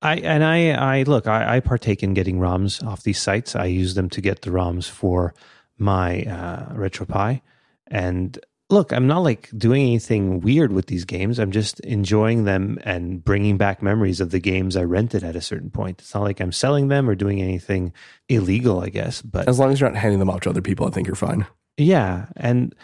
I 0.00 0.16
and 0.16 0.44
I 0.44 0.70
I 0.70 1.02
look, 1.04 1.26
I, 1.26 1.56
I 1.56 1.60
partake 1.60 2.02
in 2.02 2.14
getting 2.14 2.38
ROMs 2.38 2.84
off 2.84 3.02
these 3.02 3.20
sites. 3.20 3.54
I 3.54 3.66
use 3.66 3.94
them 3.94 4.10
to 4.10 4.20
get 4.20 4.42
the 4.42 4.50
ROMs 4.50 4.88
for 4.88 5.34
my 5.78 6.22
uh, 6.22 6.72
RetroPie, 6.74 7.40
and 7.86 8.38
look, 8.72 8.92
I'm 8.92 9.06
not 9.06 9.20
like 9.20 9.50
doing 9.56 9.82
anything 9.82 10.40
weird 10.40 10.72
with 10.72 10.86
these 10.86 11.04
games. 11.04 11.38
I'm 11.38 11.52
just 11.52 11.78
enjoying 11.80 12.44
them 12.44 12.78
and 12.82 13.22
bringing 13.22 13.58
back 13.58 13.82
memories 13.82 14.20
of 14.20 14.30
the 14.30 14.40
games 14.40 14.76
I 14.76 14.82
rented 14.82 15.22
at 15.22 15.36
a 15.36 15.40
certain 15.40 15.70
point. 15.70 16.00
It's 16.00 16.14
not 16.14 16.22
like 16.24 16.40
I'm 16.40 16.52
selling 16.52 16.88
them 16.88 17.08
or 17.08 17.14
doing 17.14 17.40
anything 17.40 17.92
illegal, 18.28 18.80
I 18.80 18.88
guess. 18.88 19.22
But 19.22 19.46
as 19.46 19.58
long 19.58 19.72
as 19.72 19.80
you're 19.80 19.90
not 19.90 20.00
handing 20.00 20.18
them 20.18 20.30
off 20.30 20.40
to 20.40 20.50
other 20.50 20.62
people, 20.62 20.86
I 20.86 20.90
think 20.90 21.06
you're 21.06 21.14
fine. 21.14 21.46
Yeah, 21.76 22.26
and 22.36 22.74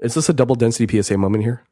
is 0.00 0.14
this 0.14 0.28
a 0.28 0.32
double 0.32 0.54
density 0.54 1.02
PSA 1.02 1.18
moment 1.18 1.44
here? 1.44 1.64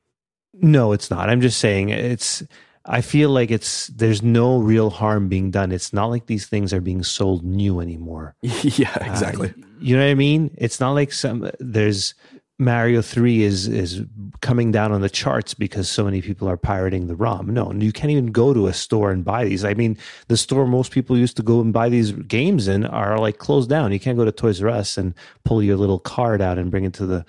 No, 0.55 0.93
it's 0.93 1.11
not. 1.11 1.29
I'm 1.29 1.41
just 1.41 1.59
saying 1.59 1.89
it's. 1.91 2.43
I 2.85 3.01
feel 3.01 3.31
like 3.31 3.53
it's 3.53 3.87
there's 3.89 4.23
no 4.23 4.59
real 4.59 4.91
harm 4.91 5.29
being 5.29 5.51
done. 5.51 5.71
It's 5.71 5.93
not 5.93 6.07
like 6.07 6.27
these 6.27 6.47
things 6.47 6.73
are 6.73 6.81
being 6.81 7.05
sold 7.05 7.45
new 7.45 7.81
anymore. 7.81 8.35
yeah, 8.43 8.97
exactly. 9.01 9.51
Uh, 9.51 9.67
you 9.79 9.97
know 9.97 10.03
what 10.03 10.11
I 10.11 10.15
mean? 10.15 10.55
It's 10.59 10.81
not 10.81 10.93
like 10.93 11.13
some 11.13 11.49
there's 11.61 12.15
Mario 12.59 13.03
3 13.03 13.43
is 13.43 13.67
is 13.69 14.03
coming 14.41 14.73
down 14.73 14.93
on 14.93 15.01
the 15.01 15.11
charts 15.11 15.55
because 15.55 15.89
so 15.89 16.05
many 16.05 16.23
people 16.23 16.49
are 16.49 16.57
pirating 16.57 17.07
the 17.07 17.17
ROM. 17.17 17.53
No, 17.53 17.73
you 17.73 17.93
can't 17.93 18.11
even 18.11 18.27
go 18.27 18.53
to 18.53 18.67
a 18.67 18.73
store 18.73 19.11
and 19.11 19.25
buy 19.25 19.45
these. 19.45 19.65
I 19.65 19.75
mean, 19.75 19.97
the 20.29 20.37
store 20.37 20.67
most 20.67 20.93
people 20.93 21.17
used 21.17 21.37
to 21.37 21.43
go 21.43 21.61
and 21.61 21.73
buy 21.73 21.89
these 21.89 22.13
games 22.13 22.69
in 22.69 22.85
are 22.85 23.19
like 23.19 23.39
closed 23.39 23.71
down. 23.71 23.93
You 23.93 24.01
can't 24.01 24.19
go 24.19 24.25
to 24.25 24.33
Toys 24.33 24.63
R 24.63 24.69
Us 24.69 24.99
and 24.99 25.15
pull 25.45 25.63
your 25.63 25.77
little 25.77 25.99
card 25.99 26.41
out 26.41 26.59
and 26.59 26.71
bring 26.71 26.85
it 26.85 26.95
to 26.95 27.07
the 27.07 27.25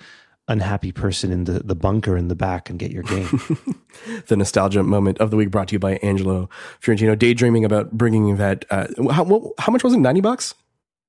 unhappy 0.48 0.92
person 0.92 1.32
in 1.32 1.44
the, 1.44 1.60
the 1.60 1.74
bunker 1.74 2.16
in 2.16 2.28
the 2.28 2.34
back 2.34 2.68
and 2.68 2.78
get 2.78 2.90
your 2.90 3.02
game. 3.02 3.26
the 4.26 4.36
nostalgia 4.36 4.82
moment 4.82 5.18
of 5.18 5.30
the 5.30 5.36
week 5.36 5.50
brought 5.50 5.68
to 5.68 5.72
you 5.74 5.78
by 5.78 5.94
Angelo 5.96 6.48
Fiorentino, 6.80 7.14
daydreaming 7.14 7.64
about 7.64 7.92
bringing 7.92 8.36
that. 8.36 8.64
Uh, 8.70 8.86
how, 9.10 9.52
how 9.58 9.72
much 9.72 9.82
was 9.82 9.94
it? 9.94 9.98
90 9.98 10.20
bucks? 10.20 10.54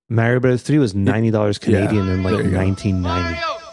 Mario 0.07 0.39
Brothers 0.39 0.61
3 0.63 0.77
was 0.77 0.93
$90 0.93 1.59
Canadian 1.59 2.05
yeah, 2.05 2.13
in 2.13 2.23
like 2.23 2.33
1990. 2.33 2.93
Mario, 2.93 3.31
Mario! 3.31 3.64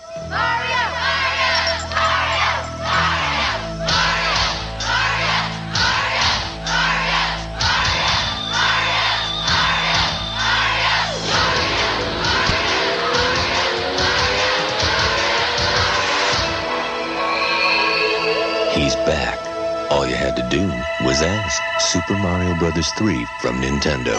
Had 20.23 20.37
to 20.37 20.57
do 20.57 20.63
was 21.05 21.21
ask 21.21 21.61
Super 21.93 22.15
Mario 22.15 22.57
Bros. 22.59 22.89
3 22.91 23.27
from 23.41 23.61
Nintendo. 23.61 24.13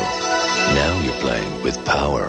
Now 0.76 1.02
you're 1.02 1.14
playing 1.22 1.64
with 1.64 1.78
power. 1.86 2.28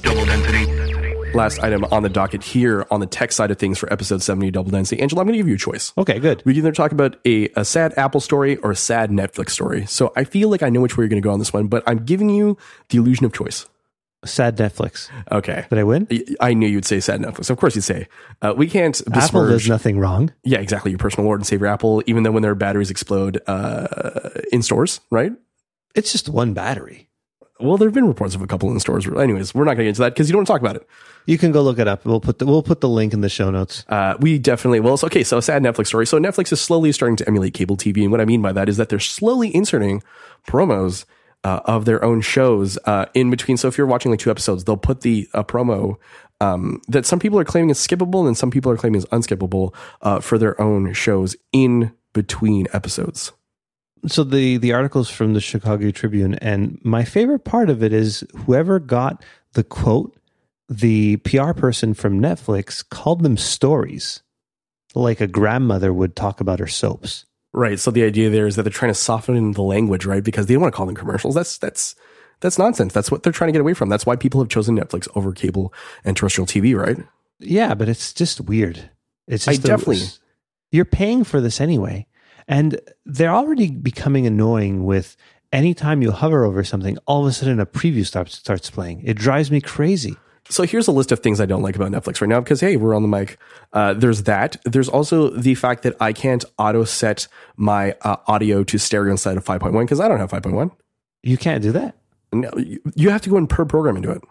Double 0.00 0.24
density. 0.24 1.34
Last 1.34 1.62
item 1.62 1.84
on 1.84 2.02
the 2.02 2.08
docket 2.08 2.42
here 2.42 2.86
on 2.90 3.00
the 3.00 3.06
tech 3.06 3.32
side 3.32 3.50
of 3.50 3.58
things 3.58 3.78
for 3.78 3.92
episode 3.92 4.22
70 4.22 4.50
Double 4.50 4.70
Density. 4.70 5.02
Angelo, 5.02 5.20
I'm 5.20 5.26
going 5.26 5.34
to 5.34 5.38
give 5.38 5.46
you 5.48 5.56
a 5.56 5.58
choice. 5.58 5.92
Okay, 5.98 6.18
good. 6.18 6.42
We 6.46 6.54
can 6.54 6.60
either 6.60 6.72
talk 6.72 6.90
about 6.90 7.16
a, 7.26 7.48
a 7.50 7.66
sad 7.66 7.92
Apple 7.98 8.20
story 8.20 8.56
or 8.56 8.70
a 8.70 8.76
sad 8.76 9.10
Netflix 9.10 9.50
story. 9.50 9.84
So 9.84 10.12
I 10.16 10.24
feel 10.24 10.48
like 10.48 10.62
I 10.62 10.70
know 10.70 10.80
which 10.80 10.96
way 10.96 11.02
you're 11.02 11.10
going 11.10 11.22
to 11.22 11.26
go 11.26 11.32
on 11.32 11.38
this 11.38 11.52
one, 11.52 11.68
but 11.68 11.82
I'm 11.86 12.04
giving 12.04 12.30
you 12.30 12.56
the 12.88 12.96
illusion 12.98 13.26
of 13.26 13.34
choice. 13.34 13.66
Sad 14.24 14.56
Netflix. 14.56 15.10
Okay. 15.32 15.66
Did 15.68 15.78
I 15.78 15.84
win? 15.84 16.06
I 16.40 16.54
knew 16.54 16.68
you'd 16.68 16.84
say 16.84 17.00
sad 17.00 17.20
Netflix. 17.20 17.50
Of 17.50 17.56
course 17.56 17.74
you'd 17.74 17.82
say. 17.82 18.06
Uh, 18.40 18.54
we 18.56 18.68
can't 18.68 18.96
besmirch. 19.06 19.24
Apple 19.24 19.48
does 19.48 19.68
nothing 19.68 19.98
wrong. 19.98 20.32
Yeah, 20.44 20.58
exactly. 20.60 20.92
Your 20.92 20.98
personal 20.98 21.24
Lord 21.26 21.40
and 21.40 21.46
Savior 21.46 21.66
Apple, 21.66 22.02
even 22.06 22.22
though 22.22 22.30
when 22.30 22.42
their 22.42 22.54
batteries 22.54 22.90
explode 22.90 23.40
uh, 23.48 24.30
in 24.52 24.62
stores, 24.62 25.00
right? 25.10 25.32
It's 25.94 26.12
just 26.12 26.28
one 26.28 26.54
battery. 26.54 27.08
Well, 27.58 27.76
there 27.76 27.88
have 27.88 27.94
been 27.94 28.08
reports 28.08 28.34
of 28.34 28.42
a 28.42 28.46
couple 28.46 28.70
in 28.70 28.80
stores. 28.80 29.06
Anyways, 29.06 29.54
we're 29.54 29.64
not 29.64 29.74
going 29.74 29.78
to 29.78 29.84
get 29.84 29.88
into 29.90 30.00
that 30.02 30.14
because 30.14 30.28
you 30.28 30.32
don't 30.32 30.40
want 30.40 30.46
to 30.48 30.52
talk 30.52 30.60
about 30.60 30.76
it. 30.76 30.88
You 31.26 31.38
can 31.38 31.52
go 31.52 31.62
look 31.62 31.78
it 31.78 31.86
up. 31.86 32.04
We'll 32.04 32.20
put 32.20 32.40
the 32.40 32.46
we'll 32.46 32.64
put 32.64 32.80
the 32.80 32.88
link 32.88 33.12
in 33.12 33.20
the 33.20 33.28
show 33.28 33.50
notes. 33.50 33.84
Uh, 33.88 34.16
we 34.18 34.38
definitely 34.38 34.80
will. 34.80 34.96
So, 34.96 35.06
okay, 35.06 35.22
so 35.22 35.38
a 35.38 35.42
sad 35.42 35.62
Netflix 35.62 35.88
story. 35.88 36.06
So 36.06 36.18
Netflix 36.18 36.52
is 36.52 36.60
slowly 36.60 36.90
starting 36.90 37.16
to 37.16 37.28
emulate 37.28 37.54
cable 37.54 37.76
TV, 37.76 38.02
and 38.02 38.10
what 38.10 38.20
I 38.20 38.24
mean 38.24 38.42
by 38.42 38.52
that 38.52 38.68
is 38.68 38.76
that 38.78 38.88
they're 38.88 38.98
slowly 38.98 39.54
inserting 39.54 40.02
promos 40.46 41.04
uh, 41.44 41.60
of 41.64 41.84
their 41.84 42.04
own 42.04 42.20
shows 42.20 42.78
uh, 42.86 43.06
in 43.14 43.30
between. 43.30 43.56
So 43.56 43.68
if 43.68 43.76
you're 43.76 43.86
watching 43.86 44.10
like 44.10 44.20
two 44.20 44.30
episodes, 44.30 44.64
they'll 44.64 44.76
put 44.76 45.00
the 45.00 45.28
a 45.34 45.44
promo 45.44 45.96
um, 46.40 46.80
that 46.88 47.06
some 47.06 47.18
people 47.18 47.38
are 47.38 47.44
claiming 47.44 47.70
is 47.70 47.78
skippable 47.78 48.26
and 48.26 48.36
some 48.36 48.50
people 48.50 48.70
are 48.72 48.76
claiming 48.76 48.98
is 48.98 49.06
unskippable 49.06 49.74
uh, 50.02 50.20
for 50.20 50.38
their 50.38 50.60
own 50.60 50.92
shows 50.92 51.36
in 51.52 51.92
between 52.12 52.66
episodes. 52.72 53.32
So 54.08 54.24
the 54.24 54.56
the 54.56 54.72
articles 54.72 55.08
from 55.08 55.34
the 55.34 55.40
Chicago 55.40 55.92
Tribune, 55.92 56.34
and 56.34 56.80
my 56.82 57.04
favorite 57.04 57.44
part 57.44 57.70
of 57.70 57.82
it 57.84 57.92
is 57.92 58.24
whoever 58.34 58.80
got 58.80 59.22
the 59.52 59.62
quote, 59.62 60.16
the 60.68 61.18
PR 61.18 61.52
person 61.52 61.94
from 61.94 62.20
Netflix 62.20 62.88
called 62.88 63.22
them 63.22 63.36
stories, 63.36 64.22
like 64.96 65.20
a 65.20 65.28
grandmother 65.28 65.92
would 65.92 66.16
talk 66.16 66.40
about 66.40 66.58
her 66.58 66.66
soaps. 66.66 67.26
Right. 67.52 67.78
So 67.78 67.90
the 67.90 68.02
idea 68.02 68.30
there 68.30 68.46
is 68.46 68.56
that 68.56 68.62
they're 68.62 68.72
trying 68.72 68.90
to 68.90 68.98
soften 68.98 69.52
the 69.52 69.62
language, 69.62 70.06
right? 70.06 70.24
Because 70.24 70.46
they 70.46 70.54
don't 70.54 70.62
want 70.62 70.72
to 70.72 70.76
call 70.76 70.86
them 70.86 70.94
commercials. 70.94 71.34
That's 71.34 71.58
that's 71.58 71.94
that's 72.40 72.58
nonsense. 72.58 72.92
That's 72.92 73.10
what 73.10 73.22
they're 73.22 73.32
trying 73.32 73.48
to 73.48 73.52
get 73.52 73.60
away 73.60 73.74
from. 73.74 73.88
That's 73.88 74.06
why 74.06 74.16
people 74.16 74.40
have 74.40 74.48
chosen 74.48 74.76
Netflix 74.76 75.06
over 75.14 75.32
cable 75.32 75.72
and 76.04 76.16
terrestrial 76.16 76.46
TV, 76.46 76.76
right? 76.76 76.98
Yeah, 77.38 77.74
but 77.74 77.88
it's 77.88 78.12
just 78.12 78.40
weird. 78.40 78.90
It's 79.28 79.44
just 79.44 79.64
I 79.64 79.68
definitely. 79.68 80.06
you're 80.70 80.84
paying 80.84 81.24
for 81.24 81.40
this 81.40 81.60
anyway. 81.60 82.06
And 82.48 82.80
they're 83.06 83.30
already 83.30 83.70
becoming 83.70 84.26
annoying 84.26 84.84
with 84.84 85.16
anytime 85.52 86.02
you 86.02 86.10
hover 86.10 86.44
over 86.44 86.64
something, 86.64 86.98
all 87.06 87.22
of 87.22 87.28
a 87.28 87.32
sudden 87.32 87.60
a 87.60 87.66
preview 87.66 88.04
starts 88.04 88.36
starts 88.36 88.70
playing. 88.70 89.02
It 89.04 89.16
drives 89.16 89.50
me 89.50 89.60
crazy. 89.60 90.16
So 90.48 90.64
here's 90.64 90.88
a 90.88 90.92
list 90.92 91.12
of 91.12 91.20
things 91.20 91.40
I 91.40 91.46
don't 91.46 91.62
like 91.62 91.76
about 91.76 91.92
Netflix 91.92 92.20
right 92.20 92.28
now 92.28 92.40
because 92.40 92.60
hey, 92.60 92.76
we're 92.76 92.94
on 92.94 93.02
the 93.02 93.08
mic. 93.08 93.38
Uh, 93.72 93.94
there's 93.94 94.24
that. 94.24 94.56
There's 94.64 94.88
also 94.88 95.30
the 95.30 95.54
fact 95.54 95.82
that 95.84 95.96
I 96.00 96.12
can't 96.12 96.44
auto 96.58 96.84
set 96.84 97.28
my 97.56 97.94
uh, 98.02 98.16
audio 98.26 98.64
to 98.64 98.78
stereo 98.78 99.12
instead 99.12 99.36
of 99.36 99.44
5.1 99.44 99.80
because 99.80 100.00
I 100.00 100.08
don't 100.08 100.18
have 100.18 100.30
5.1. 100.30 100.70
You 101.22 101.38
can't 101.38 101.62
do 101.62 101.72
that. 101.72 101.96
No, 102.32 102.50
you, 102.56 102.80
you 102.94 103.10
have 103.10 103.22
to 103.22 103.30
go 103.30 103.36
in 103.36 103.46
per 103.46 103.64
program 103.64 103.96
and 103.96 104.04
do 104.04 104.10
it. 104.10 104.22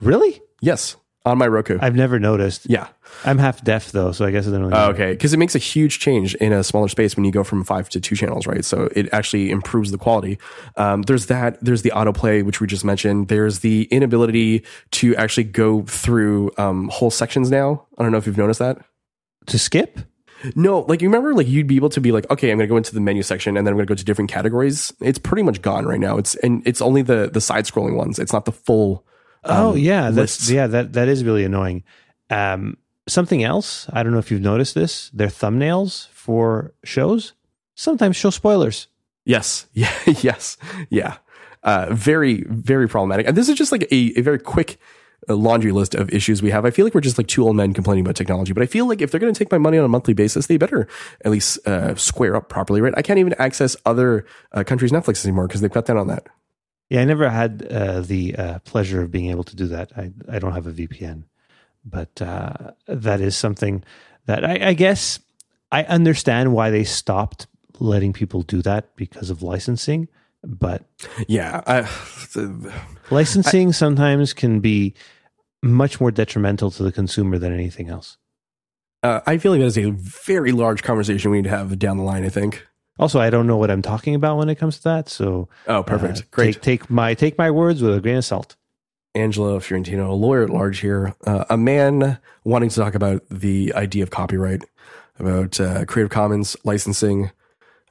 Really? 0.00 0.40
Yes, 0.60 0.96
on 1.24 1.38
my 1.38 1.46
Roku. 1.46 1.78
I've 1.80 1.94
never 1.96 2.18
noticed. 2.18 2.66
yeah. 2.68 2.88
I'm 3.24 3.38
half 3.38 3.62
deaf 3.64 3.92
though, 3.92 4.12
so 4.12 4.24
I 4.26 4.30
guess 4.30 4.46
I 4.46 4.50
don't 4.50 4.60
really 4.62 4.74
Oh, 4.74 4.86
know. 4.86 4.90
okay, 4.92 5.12
because 5.12 5.32
it 5.32 5.38
makes 5.38 5.54
a 5.54 5.58
huge 5.58 5.98
change 6.00 6.34
in 6.36 6.52
a 6.52 6.62
smaller 6.64 6.88
space 6.88 7.16
when 7.16 7.24
you 7.24 7.30
go 7.32 7.44
from 7.44 7.62
five 7.64 7.88
to 7.90 8.00
two 8.00 8.16
channels, 8.16 8.46
right? 8.46 8.64
So 8.64 8.88
it 8.94 9.08
actually 9.12 9.50
improves 9.50 9.90
the 9.90 9.98
quality. 9.98 10.38
Um, 10.76 11.02
there's 11.02 11.26
that. 11.26 11.58
There's 11.64 11.82
the 11.82 11.92
autoplay, 11.94 12.44
which 12.44 12.60
we 12.60 12.66
just 12.66 12.84
mentioned. 12.84 13.28
There's 13.28 13.60
the 13.60 13.84
inability 13.90 14.64
to 14.92 15.14
actually 15.16 15.44
go 15.44 15.82
through 15.82 16.50
um, 16.58 16.88
whole 16.88 17.10
sections 17.10 17.50
now. 17.50 17.86
I 17.98 18.02
don't 18.02 18.12
know 18.12 18.18
if 18.18 18.26
you've 18.26 18.36
noticed 18.38 18.58
that. 18.58 18.78
To 19.46 19.58
skip? 19.58 20.00
No, 20.56 20.80
like 20.80 21.00
you 21.00 21.08
remember, 21.08 21.34
like 21.34 21.46
you'd 21.48 21.66
be 21.66 21.76
able 21.76 21.88
to 21.90 22.00
be 22.02 22.12
like, 22.12 22.30
okay, 22.30 22.50
I'm 22.50 22.58
going 22.58 22.68
to 22.68 22.72
go 22.72 22.76
into 22.76 22.92
the 22.92 23.00
menu 23.00 23.22
section 23.22 23.56
and 23.56 23.66
then 23.66 23.72
I'm 23.72 23.76
going 23.78 23.86
to 23.86 23.90
go 23.90 23.96
to 23.96 24.04
different 24.04 24.30
categories. 24.30 24.92
It's 25.00 25.18
pretty 25.18 25.42
much 25.42 25.62
gone 25.62 25.86
right 25.86 26.00
now. 26.00 26.18
It's 26.18 26.34
and 26.36 26.62
it's 26.66 26.82
only 26.82 27.00
the 27.00 27.30
the 27.32 27.40
side 27.40 27.64
scrolling 27.64 27.94
ones. 27.96 28.18
It's 28.18 28.32
not 28.32 28.44
the 28.44 28.52
full. 28.52 29.06
Oh 29.44 29.70
um, 29.70 29.78
yeah, 29.78 30.04
that's 30.10 30.16
lists. 30.16 30.50
yeah, 30.50 30.66
that 30.66 30.92
that 30.94 31.08
is 31.08 31.24
really 31.24 31.44
annoying. 31.44 31.84
Um, 32.30 32.76
something 33.08 33.44
else, 33.44 33.86
I 33.92 34.02
don't 34.02 34.12
know 34.12 34.18
if 34.18 34.30
you've 34.30 34.40
noticed 34.40 34.74
this, 34.74 35.10
their 35.10 35.28
thumbnails 35.28 36.08
for 36.08 36.74
shows 36.84 37.34
sometimes 37.74 38.16
show 38.16 38.30
spoilers. 38.30 38.88
Yes. 39.24 39.66
Yeah. 39.74 39.92
yes. 40.06 40.56
Yeah. 40.90 41.16
Uh, 41.62 41.88
very, 41.90 42.44
very 42.48 42.88
problematic. 42.88 43.26
And 43.26 43.36
this 43.36 43.48
is 43.48 43.56
just 43.56 43.72
like 43.72 43.82
a, 43.90 44.18
a 44.18 44.20
very 44.20 44.38
quick 44.38 44.78
uh, 45.28 45.34
laundry 45.34 45.72
list 45.72 45.94
of 45.94 46.10
issues 46.10 46.42
we 46.42 46.50
have. 46.50 46.66
I 46.66 46.70
feel 46.70 46.84
like 46.84 46.94
we're 46.94 47.00
just 47.00 47.16
like 47.16 47.26
two 47.26 47.42
old 47.42 47.56
men 47.56 47.72
complaining 47.72 48.04
about 48.04 48.16
technology, 48.16 48.52
but 48.52 48.62
I 48.62 48.66
feel 48.66 48.86
like 48.86 49.00
if 49.00 49.10
they're 49.10 49.20
going 49.20 49.32
to 49.32 49.38
take 49.38 49.50
my 49.50 49.58
money 49.58 49.78
on 49.78 49.84
a 49.84 49.88
monthly 49.88 50.12
basis, 50.12 50.46
they 50.46 50.58
better 50.58 50.86
at 51.24 51.30
least 51.30 51.66
uh, 51.66 51.94
square 51.94 52.36
up 52.36 52.50
properly, 52.50 52.82
right? 52.82 52.92
I 52.96 53.02
can't 53.02 53.18
even 53.18 53.34
access 53.38 53.76
other 53.86 54.26
uh, 54.52 54.62
countries' 54.64 54.92
Netflix 54.92 55.24
anymore 55.24 55.46
because 55.46 55.62
they've 55.62 55.72
cut 55.72 55.86
down 55.86 55.96
on 55.96 56.08
that. 56.08 56.26
Yeah, 56.90 57.00
I 57.00 57.04
never 57.04 57.28
had 57.28 57.66
uh, 57.70 58.00
the 58.00 58.36
uh, 58.36 58.58
pleasure 58.60 59.02
of 59.02 59.10
being 59.10 59.30
able 59.30 59.44
to 59.44 59.56
do 59.56 59.66
that. 59.68 59.92
I 59.96 60.12
I 60.28 60.38
don't 60.38 60.52
have 60.52 60.66
a 60.66 60.72
VPN, 60.72 61.24
but 61.84 62.20
uh, 62.20 62.72
that 62.86 63.20
is 63.20 63.36
something 63.36 63.82
that 64.26 64.44
I, 64.44 64.68
I 64.68 64.72
guess 64.74 65.20
I 65.72 65.84
understand 65.84 66.52
why 66.52 66.70
they 66.70 66.84
stopped 66.84 67.46
letting 67.80 68.12
people 68.12 68.42
do 68.42 68.62
that 68.62 68.94
because 68.96 69.30
of 69.30 69.42
licensing. 69.42 70.08
But 70.42 70.84
Yeah. 71.26 71.62
I, 71.66 71.88
licensing 73.10 73.72
sometimes 73.72 74.32
can 74.32 74.60
be 74.60 74.94
much 75.62 76.00
more 76.00 76.10
detrimental 76.10 76.70
to 76.70 76.82
the 76.82 76.92
consumer 76.92 77.38
than 77.38 77.52
anything 77.52 77.88
else. 77.88 78.18
uh, 79.02 79.20
I 79.26 79.38
feel 79.38 79.52
like 79.52 79.60
that 79.60 79.66
is 79.66 79.78
a 79.78 79.90
very 79.90 80.52
large 80.52 80.82
conversation 80.82 81.30
we 81.30 81.38
need 81.38 81.44
to 81.44 81.50
have 81.50 81.78
down 81.78 81.96
the 81.96 82.02
line, 82.02 82.24
I 82.24 82.28
think. 82.28 82.66
Also, 82.98 83.18
I 83.20 83.28
don't 83.30 83.46
know 83.46 83.56
what 83.56 83.70
I'm 83.70 83.82
talking 83.82 84.14
about 84.14 84.38
when 84.38 84.48
it 84.48 84.54
comes 84.54 84.76
to 84.78 84.84
that. 84.84 85.08
So, 85.08 85.48
Oh, 85.66 85.82
perfect. 85.82 86.18
uh, 86.18 86.22
Great. 86.30 86.54
Take, 86.54 86.62
take 86.82 86.90
my 86.90 87.14
take 87.14 87.36
my 87.36 87.50
words 87.50 87.82
with 87.82 87.96
a 87.96 88.00
grain 88.00 88.16
of 88.16 88.24
salt. 88.24 88.56
Angelo 89.16 89.58
Fiorentino, 89.60 90.10
a 90.12 90.14
lawyer 90.14 90.42
at 90.44 90.50
large 90.50 90.78
here, 90.80 91.14
uh, 91.26 91.44
a 91.50 91.56
man 91.56 92.18
wanting 92.44 92.68
to 92.68 92.76
talk 92.76 92.94
about 92.94 93.22
the 93.30 93.72
idea 93.74 94.02
of 94.02 94.10
copyright, 94.10 94.64
about 95.20 95.60
uh, 95.60 95.84
Creative 95.84 96.10
Commons 96.10 96.56
licensing, 96.64 97.30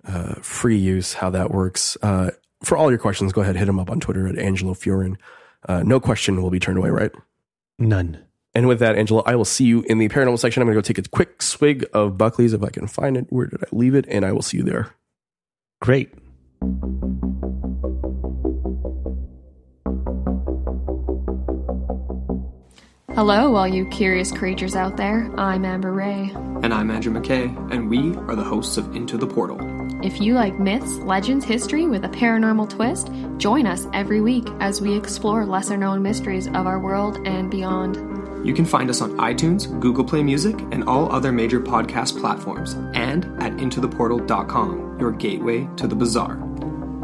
uh, 0.05 0.35
free 0.41 0.77
use, 0.77 1.13
how 1.13 1.29
that 1.29 1.49
works. 1.51 1.97
Uh, 2.01 2.31
for 2.61 2.77
all 2.77 2.89
your 2.89 2.97
questions, 2.99 3.31
go 3.31 3.41
ahead, 3.41 3.55
hit 3.55 3.69
him 3.69 3.79
up 3.79 3.89
on 3.89 3.99
Twitter 4.01 4.27
at 4.27 4.37
Angelo 4.37 4.73
Fiorin. 4.73 5.15
Uh, 5.67 5.81
no 5.83 5.99
question 5.99 6.41
will 6.41 6.49
be 6.49 6.59
turned 6.59 6.77
away, 6.77 6.89
right? 6.89 7.11
None. 7.79 8.19
And 8.55 8.67
with 8.67 8.79
that, 8.79 8.95
Angelo, 8.95 9.23
I 9.25 9.35
will 9.35 9.45
see 9.45 9.65
you 9.65 9.81
in 9.83 9.97
the 9.97 10.07
paranormal 10.09 10.37
section. 10.37 10.61
I'm 10.61 10.67
going 10.67 10.75
to 10.75 10.81
go 10.81 10.85
take 10.85 11.03
a 11.03 11.09
quick 11.09 11.41
swig 11.41 11.85
of 11.93 12.17
Buckley's 12.17 12.53
if 12.53 12.63
I 12.63 12.69
can 12.69 12.85
find 12.87 13.17
it. 13.17 13.25
Where 13.29 13.47
did 13.47 13.63
I 13.63 13.67
leave 13.71 13.95
it? 13.95 14.05
And 14.07 14.23
I 14.23 14.31
will 14.31 14.43
see 14.43 14.57
you 14.57 14.63
there. 14.63 14.95
Great. 15.81 16.13
Hello, 23.15 23.55
all 23.55 23.67
you 23.67 23.85
curious 23.89 24.31
creatures 24.31 24.75
out 24.75 24.97
there. 24.97 25.31
I'm 25.37 25.65
Amber 25.65 25.91
Ray. 25.91 26.31
And 26.63 26.73
I'm 26.73 26.89
Andrew 26.89 27.13
McKay, 27.13 27.71
and 27.71 27.89
we 27.89 28.15
are 28.15 28.35
the 28.35 28.43
hosts 28.43 28.77
of 28.77 28.95
Into 28.95 29.17
the 29.17 29.27
Portal. 29.27 29.59
If 30.03 30.19
you 30.19 30.33
like 30.33 30.59
myths, 30.59 30.97
legends, 30.99 31.45
history 31.45 31.85
with 31.85 32.03
a 32.05 32.09
paranormal 32.09 32.69
twist, 32.69 33.11
join 33.37 33.67
us 33.67 33.87
every 33.93 34.19
week 34.19 34.47
as 34.59 34.81
we 34.81 34.95
explore 34.95 35.45
lesser 35.45 35.77
known 35.77 36.01
mysteries 36.01 36.47
of 36.47 36.65
our 36.67 36.79
world 36.79 37.19
and 37.27 37.51
beyond. 37.51 38.12
You 38.43 38.53
can 38.53 38.65
find 38.65 38.89
us 38.89 38.99
on 38.99 39.15
iTunes, 39.19 39.79
Google 39.79 40.03
Play 40.03 40.21
Music, 40.21 40.59
and 40.73 40.83
all 40.83 41.09
other 41.13 41.31
major 41.31 41.61
podcast 41.61 42.19
platforms, 42.19 42.73
and 42.93 43.23
at 43.41 43.53
intotheportal.com, 43.53 44.99
your 44.99 45.13
gateway 45.13 45.65
to 45.77 45.87
the 45.87 45.95
bizarre. 45.95 46.35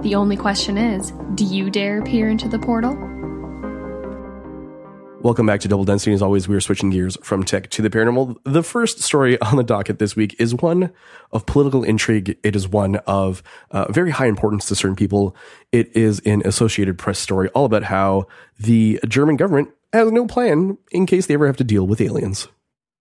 The 0.02 0.16
only 0.16 0.36
question 0.36 0.78
is 0.78 1.14
do 1.36 1.46
you 1.46 1.70
dare 1.70 2.02
peer 2.04 2.28
into 2.28 2.50
the 2.50 2.60
portal? 2.60 2.92
Welcome 5.22 5.46
back 5.46 5.62
to 5.62 5.70
Double 5.70 5.86
Density. 5.86 6.14
As 6.14 6.22
always, 6.22 6.50
we 6.50 6.58
are 6.58 6.62
switching 6.62 6.90
gears 6.90 7.18
from 7.24 7.46
tech 7.46 7.70
to 7.72 7.82
the 7.82 7.90
paranormal. 7.90 8.38
The 8.44 8.64
first 8.64 9.00
story 9.00 9.40
on 9.42 9.56
the 9.56 9.64
docket 9.64 10.00
this 10.00 10.18
week 10.18 10.36
is 10.40 10.56
one 10.56 10.92
of 11.32 11.46
political 11.46 11.86
intrigue. 11.86 12.38
It 12.44 12.56
is 12.56 12.68
one 12.68 12.98
of 13.08 13.44
uh, 13.72 13.90
very 13.92 14.12
high 14.12 14.28
importance 14.28 14.68
to 14.68 14.76
certain 14.76 14.96
people. 14.98 15.38
It 15.72 15.96
is 15.96 16.20
an 16.26 16.42
Associated 16.44 16.98
Press 16.98 17.18
story 17.18 17.48
all 17.50 17.64
about 17.64 17.84
how 17.84 18.28
the 18.60 19.00
German 19.08 19.38
government 19.38 19.70
has 19.94 20.12
no 20.12 20.28
plan 20.28 20.78
in 20.92 21.06
case 21.06 21.26
they 21.26 21.34
ever 21.34 21.48
have 21.48 21.58
to 21.58 21.64
deal 21.64 21.88
with 21.88 22.02
aliens. 22.02 22.48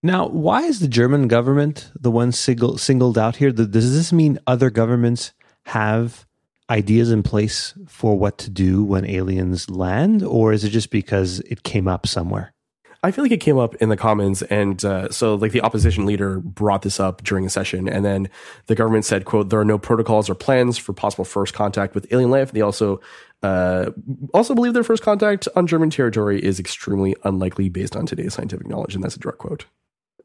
Now, 0.03 0.29
why 0.29 0.62
is 0.62 0.79
the 0.79 0.88
German 0.88 1.27
government 1.27 1.90
the 1.98 2.11
one 2.11 2.33
single, 2.33 2.79
singled 2.79 3.18
out 3.18 3.37
here? 3.37 3.51
Does 3.51 3.94
this 3.94 4.12
mean 4.12 4.38
other 4.46 4.70
governments 4.70 5.33
have 5.66 6.27
ideas 6.70 7.11
in 7.11 7.22
place 7.22 7.74
for 7.87 8.16
what 8.16 8.38
to 8.38 8.51
do 8.51 8.85
when 8.85 9.05
aliens 9.05 9.68
land, 9.70 10.22
or 10.22 10.53
is 10.53 10.64
it 10.64 10.70
just 10.70 10.90
because 10.90 11.40
it 11.40 11.62
came 11.62 11.88
up 11.88 12.07
somewhere? 12.07 12.53
I 13.02 13.12
feel 13.12 13.24
like 13.24 13.32
it 13.32 13.38
came 13.38 13.58
up 13.58 13.76
in 13.76 13.90
the 13.90 13.96
Commons, 13.96 14.42
and 14.42 14.84
uh, 14.84 15.08
so 15.11 15.37
like 15.37 15.52
the 15.52 15.61
opposition 15.61 16.04
leader 16.04 16.40
brought 16.40 16.82
this 16.82 16.98
up 16.98 17.22
during 17.22 17.46
a 17.46 17.50
session, 17.50 17.88
and 17.88 18.04
then 18.04 18.28
the 18.66 18.74
government 18.74 19.04
said, 19.04 19.24
"quote 19.24 19.50
There 19.50 19.61
are 19.61 19.64
no 19.64 19.78
protocols 19.78 20.28
or 20.28 20.34
plans 20.34 20.78
for 20.78 20.92
possible 20.92 21.24
first 21.24 21.54
contact 21.54 21.94
with 21.94 22.12
alien 22.12 22.30
life." 22.30 22.50
They 22.50 22.61
also 22.61 23.00
uh, 23.42 23.90
also 24.34 24.54
believe 24.54 24.74
their 24.74 24.82
first 24.82 25.04
contact 25.04 25.46
on 25.54 25.68
German 25.68 25.90
territory 25.90 26.44
is 26.44 26.58
extremely 26.58 27.14
unlikely 27.22 27.68
based 27.68 27.94
on 27.94 28.04
today's 28.04 28.34
scientific 28.34 28.66
knowledge, 28.66 28.96
and 28.96 29.04
that's 29.04 29.14
a 29.14 29.20
direct 29.20 29.38
quote. 29.38 29.66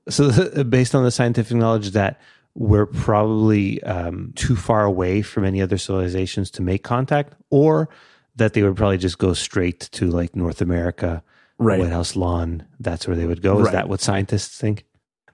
So, 0.10 0.64
based 0.70 0.96
on 0.96 1.04
the 1.04 1.12
scientific 1.12 1.56
knowledge 1.56 1.92
that 1.92 2.20
we're 2.56 2.88
probably 2.88 3.82
um, 3.84 4.32
too 4.36 4.56
far 4.56 4.84
away 4.84 5.22
from 5.22 5.46
any 5.46 5.62
other 5.62 5.78
civilizations 5.78 6.50
to 6.52 6.64
make 6.64 6.84
contact, 6.84 7.34
or 7.52 7.88
that 8.36 8.54
they 8.54 8.64
would 8.64 8.76
probably 8.76 8.98
just 8.98 9.20
go 9.20 9.34
straight 9.34 9.82
to 9.92 10.08
like 10.08 10.36
North 10.36 10.60
America, 10.60 11.24
Right. 11.60 11.80
White 11.80 11.92
House 11.92 12.16
lawn. 12.16 12.66
That's 12.80 13.08
where 13.08 13.16
they 13.16 13.26
would 13.26 13.42
go. 13.42 13.60
Is 13.60 13.66
Right. 13.66 13.72
that 13.74 13.90
what 13.90 14.02
scientists 14.02 14.58
think? 14.58 14.86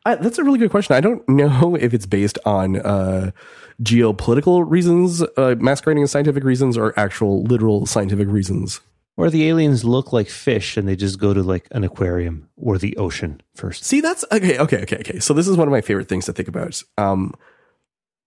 I, 0.05 0.15
that's 0.15 0.37
a 0.37 0.43
really 0.43 0.59
good 0.59 0.71
question. 0.71 0.95
I 0.95 1.01
don't 1.01 1.27
know 1.29 1.75
if 1.79 1.93
it's 1.93 2.05
based 2.05 2.37
on 2.45 2.77
uh, 2.77 3.31
geopolitical 3.81 4.63
reasons, 4.69 5.21
uh, 5.37 5.55
masquerading 5.59 6.03
as 6.03 6.11
scientific 6.11 6.43
reasons, 6.43 6.77
or 6.77 6.97
actual 6.99 7.43
literal 7.43 7.85
scientific 7.85 8.27
reasons. 8.27 8.81
Or 9.17 9.29
the 9.29 9.49
aliens 9.49 9.83
look 9.83 10.13
like 10.13 10.29
fish 10.29 10.77
and 10.77 10.87
they 10.87 10.95
just 10.95 11.19
go 11.19 11.33
to 11.33 11.43
like 11.43 11.67
an 11.71 11.83
aquarium 11.83 12.47
or 12.55 12.77
the 12.77 12.95
ocean 12.95 13.41
first. 13.53 13.83
See, 13.83 13.99
that's 13.99 14.23
okay, 14.31 14.57
okay, 14.57 14.83
okay, 14.83 14.97
okay. 14.99 15.19
So 15.19 15.33
this 15.33 15.45
is 15.47 15.57
one 15.57 15.67
of 15.67 15.73
my 15.73 15.81
favorite 15.81 16.07
things 16.07 16.25
to 16.27 16.33
think 16.33 16.47
about. 16.47 16.81
Um, 16.97 17.33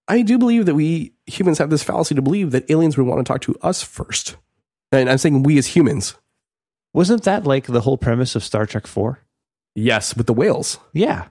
I 0.06 0.20
do 0.20 0.36
believe 0.36 0.66
that 0.66 0.74
we 0.74 1.14
humans 1.26 1.56
have 1.58 1.70
this 1.70 1.82
fallacy 1.82 2.14
to 2.14 2.20
believe 2.20 2.50
that 2.50 2.70
aliens 2.70 2.98
would 2.98 3.06
want 3.06 3.24
to 3.24 3.32
talk 3.32 3.40
to 3.42 3.56
us 3.62 3.82
first, 3.82 4.36
and 4.90 5.08
I'm 5.08 5.16
saying 5.16 5.44
we 5.44 5.56
as 5.56 5.68
humans. 5.68 6.14
Wasn't 6.92 7.24
that 7.24 7.44
like 7.44 7.66
the 7.66 7.80
whole 7.80 7.98
premise 7.98 8.36
of 8.36 8.44
Star 8.44 8.66
Trek 8.66 8.86
4? 8.86 9.18
Yes, 9.74 10.16
with 10.16 10.26
the 10.26 10.34
whales. 10.34 10.78
Yeah. 10.92 11.28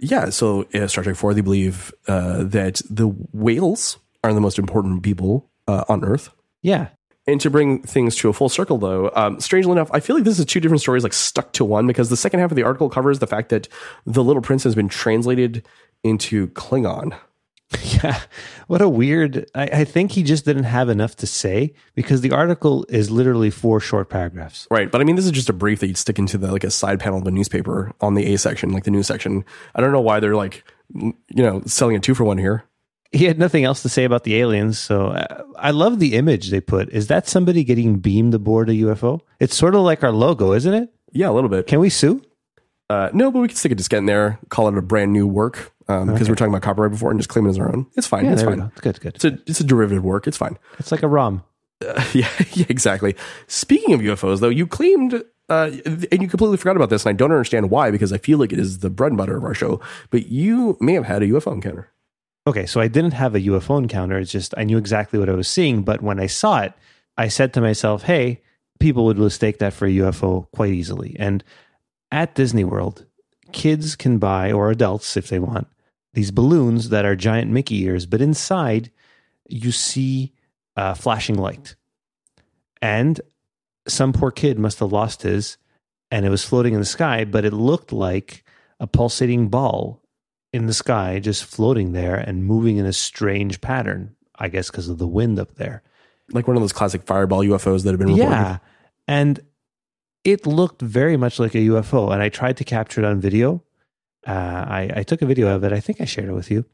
Yeah, 0.00 0.30
so 0.30 0.66
uh, 0.74 0.86
Star 0.86 1.02
Trek 1.02 1.16
Four, 1.16 1.34
they 1.34 1.40
believe 1.40 1.92
uh, 2.06 2.44
that 2.44 2.80
the 2.88 3.08
whales 3.08 3.98
are 4.22 4.32
the 4.32 4.40
most 4.40 4.58
important 4.58 5.02
people 5.02 5.50
uh, 5.66 5.84
on 5.88 6.04
Earth. 6.04 6.30
Yeah. 6.62 6.88
And 7.26 7.40
to 7.40 7.50
bring 7.50 7.82
things 7.82 8.16
to 8.16 8.28
a 8.28 8.32
full 8.32 8.48
circle, 8.48 8.78
though, 8.78 9.10
um, 9.14 9.40
strangely 9.40 9.72
enough, 9.72 9.90
I 9.92 10.00
feel 10.00 10.16
like 10.16 10.24
this 10.24 10.38
is 10.38 10.46
two 10.46 10.60
different 10.60 10.80
stories, 10.80 11.02
like 11.02 11.12
stuck 11.12 11.52
to 11.54 11.64
one, 11.64 11.86
because 11.86 12.08
the 12.08 12.16
second 12.16 12.40
half 12.40 12.50
of 12.50 12.56
the 12.56 12.62
article 12.62 12.88
covers 12.88 13.18
the 13.18 13.26
fact 13.26 13.50
that 13.50 13.68
the 14.06 14.24
Little 14.24 14.40
Prince 14.40 14.64
has 14.64 14.74
been 14.74 14.88
translated 14.88 15.66
into 16.02 16.48
Klingon. 16.48 17.18
Yeah. 18.02 18.20
What 18.68 18.80
a 18.80 18.88
weird. 18.88 19.50
I, 19.54 19.64
I 19.64 19.84
think 19.84 20.12
he 20.12 20.22
just 20.22 20.44
didn't 20.44 20.64
have 20.64 20.88
enough 20.88 21.16
to 21.16 21.26
say 21.26 21.74
because 21.94 22.20
the 22.20 22.30
article 22.30 22.86
is 22.88 23.10
literally 23.10 23.50
four 23.50 23.80
short 23.80 24.08
paragraphs. 24.08 24.66
Right, 24.70 24.90
but 24.90 25.00
I 25.00 25.04
mean, 25.04 25.16
this 25.16 25.24
is 25.24 25.32
just 25.32 25.48
a 25.48 25.52
brief 25.54 25.80
that 25.80 25.88
you'd 25.88 25.96
stick 25.96 26.18
into 26.18 26.38
the 26.38 26.52
like 26.52 26.64
a 26.64 26.70
side 26.70 27.00
panel 27.00 27.18
of 27.18 27.26
a 27.26 27.30
newspaper 27.30 27.92
on 28.00 28.14
the 28.14 28.32
A 28.32 28.38
section, 28.38 28.70
like 28.72 28.84
the 28.84 28.90
news 28.90 29.06
section. 29.06 29.44
I 29.74 29.80
don't 29.80 29.92
know 29.92 30.00
why 30.00 30.20
they're 30.20 30.36
like, 30.36 30.64
you 30.94 31.14
know, 31.30 31.62
selling 31.66 31.96
a 31.96 32.00
two 32.00 32.14
for 32.14 32.24
one 32.24 32.38
here. 32.38 32.64
he 33.10 33.24
had 33.24 33.38
nothing 33.38 33.64
else 33.64 33.82
to 33.82 33.88
say 33.88 34.04
about 34.04 34.24
the 34.24 34.36
aliens. 34.36 34.78
So 34.78 35.08
uh, 35.08 35.42
I 35.58 35.70
love 35.72 35.98
the 35.98 36.14
image 36.14 36.50
they 36.50 36.60
put. 36.60 36.90
Is 36.90 37.06
that 37.08 37.26
somebody 37.26 37.64
getting 37.64 37.98
beamed 37.98 38.34
aboard 38.34 38.68
a 38.70 38.74
UFO? 38.74 39.20
It's 39.40 39.56
sort 39.56 39.74
of 39.74 39.80
like 39.80 40.04
our 40.04 40.12
logo, 40.12 40.52
isn't 40.52 40.72
it? 40.74 40.92
Yeah, 41.12 41.30
a 41.30 41.32
little 41.32 41.50
bit. 41.50 41.66
Can 41.66 41.80
we 41.80 41.88
sue? 41.90 42.22
Uh, 42.90 43.10
no, 43.12 43.30
but 43.30 43.40
we 43.40 43.48
can 43.48 43.56
stick 43.56 43.72
a 43.72 43.74
diskette 43.76 43.98
in 43.98 44.06
there, 44.06 44.38
call 44.48 44.68
it 44.68 44.76
a 44.76 44.82
brand 44.82 45.12
new 45.12 45.26
work 45.26 45.72
because 45.80 46.08
Okay. 46.08 46.24
we're 46.28 46.34
talking 46.34 46.52
about 46.52 46.62
copyright 46.62 46.90
before 46.90 47.10
and 47.10 47.18
just 47.18 47.28
claim 47.28 47.46
it 47.46 47.50
as 47.50 47.58
our 47.58 47.68
own. 47.74 47.86
It's 47.96 48.06
fine. 48.06 48.24
Yeah, 48.24 48.32
it's 48.32 48.42
fine. 48.42 48.58
go. 48.58 48.70
Good, 48.80 49.00
good. 49.00 49.14
It's 49.16 49.24
a 49.24 49.38
it's 49.46 49.60
a 49.60 49.64
derivative 49.64 50.04
work. 50.04 50.26
It's 50.26 50.36
fine. 50.36 50.58
It's 50.78 50.90
like 50.92 51.02
a 51.02 51.08
ROM. 51.08 51.42
yeah, 52.12 52.28
yeah, 52.52 52.66
exactly. 52.68 53.14
Speaking 53.46 53.94
of 53.94 54.00
UFOs, 54.00 54.40
though, 54.40 54.48
you 54.48 54.66
claimed 54.66 55.22
uh, 55.48 55.70
and 55.86 56.20
you 56.22 56.28
completely 56.28 56.56
forgot 56.58 56.76
about 56.76 56.90
this, 56.90 57.04
and 57.06 57.10
I 57.10 57.16
don't 57.16 57.30
understand 57.30 57.70
why 57.70 57.90
because 57.90 58.12
I 58.12 58.18
feel 58.18 58.38
like 58.38 58.52
it 58.52 58.58
is 58.58 58.80
the 58.80 58.90
bread 58.90 59.12
and 59.12 59.18
butter 59.18 59.36
of 59.36 59.44
our 59.44 59.54
show. 59.54 59.80
But 60.10 60.26
you 60.26 60.76
may 60.80 60.94
have 60.94 61.04
had 61.06 61.22
a 61.22 61.26
UFO 61.28 61.52
encounter. 61.52 61.90
Okay, 62.46 62.66
so 62.66 62.80
I 62.80 62.88
didn't 62.88 63.12
have 63.12 63.34
a 63.34 63.40
UFO 63.40 63.78
encounter. 63.78 64.18
It's 64.18 64.32
just 64.32 64.54
I 64.56 64.64
knew 64.64 64.78
exactly 64.78 65.18
what 65.18 65.28
I 65.28 65.32
was 65.34 65.48
seeing. 65.48 65.82
But 65.82 66.02
when 66.02 66.18
I 66.18 66.26
saw 66.26 66.60
it, 66.62 66.72
I 67.16 67.28
said 67.28 67.52
to 67.54 67.60
myself, 67.60 68.02
hey, 68.04 68.40
people 68.80 69.04
would 69.06 69.18
mistake 69.18 69.58
that 69.58 69.72
for 69.74 69.86
a 69.86 69.90
UFO 69.90 70.46
quite 70.54 70.72
easily. 70.72 71.16
And 71.18 71.44
at 72.10 72.34
Disney 72.34 72.64
World, 72.64 73.06
kids 73.52 73.96
can 73.96 74.18
buy, 74.18 74.52
or 74.52 74.70
adults 74.70 75.16
if 75.16 75.28
they 75.28 75.38
want, 75.38 75.66
these 76.14 76.30
balloons 76.30 76.88
that 76.88 77.04
are 77.04 77.16
giant 77.16 77.50
Mickey 77.50 77.82
ears, 77.82 78.06
but 78.06 78.20
inside 78.20 78.90
you 79.48 79.72
see 79.72 80.32
a 80.76 80.94
flashing 80.94 81.36
light. 81.36 81.74
And 82.80 83.20
some 83.86 84.12
poor 84.12 84.30
kid 84.30 84.58
must 84.58 84.78
have 84.80 84.92
lost 84.92 85.22
his, 85.22 85.56
and 86.10 86.24
it 86.24 86.30
was 86.30 86.44
floating 86.44 86.74
in 86.74 86.80
the 86.80 86.86
sky, 86.86 87.24
but 87.24 87.44
it 87.44 87.52
looked 87.52 87.92
like 87.92 88.44
a 88.80 88.86
pulsating 88.86 89.48
ball 89.48 90.02
in 90.52 90.66
the 90.66 90.74
sky, 90.74 91.20
just 91.20 91.44
floating 91.44 91.92
there 91.92 92.16
and 92.16 92.44
moving 92.44 92.76
in 92.76 92.86
a 92.86 92.92
strange 92.92 93.60
pattern. 93.60 94.14
I 94.38 94.48
guess 94.48 94.70
because 94.70 94.88
of 94.88 94.98
the 94.98 95.06
wind 95.08 95.38
up 95.40 95.56
there. 95.56 95.82
Like 96.30 96.46
one 96.46 96.56
of 96.56 96.62
those 96.62 96.72
classic 96.72 97.02
fireball 97.02 97.40
UFOs 97.40 97.82
that 97.82 97.90
have 97.90 97.98
been 97.98 98.14
reported. 98.14 98.30
Yeah, 98.30 98.58
and 99.08 99.40
it 100.24 100.46
looked 100.46 100.82
very 100.82 101.16
much 101.16 101.38
like 101.38 101.54
a 101.54 101.58
UFO. 101.58 102.12
And 102.12 102.22
I 102.22 102.28
tried 102.28 102.56
to 102.58 102.64
capture 102.64 103.00
it 103.00 103.04
on 103.06 103.20
video. 103.20 103.62
Uh, 104.26 104.32
I, 104.32 104.90
I 104.96 105.02
took 105.02 105.22
a 105.22 105.26
video 105.26 105.48
of 105.54 105.64
it. 105.64 105.72
I 105.72 105.80
think 105.80 106.00
I 106.00 106.04
shared 106.04 106.28
it 106.28 106.32
with 106.32 106.50
you. 106.50 106.64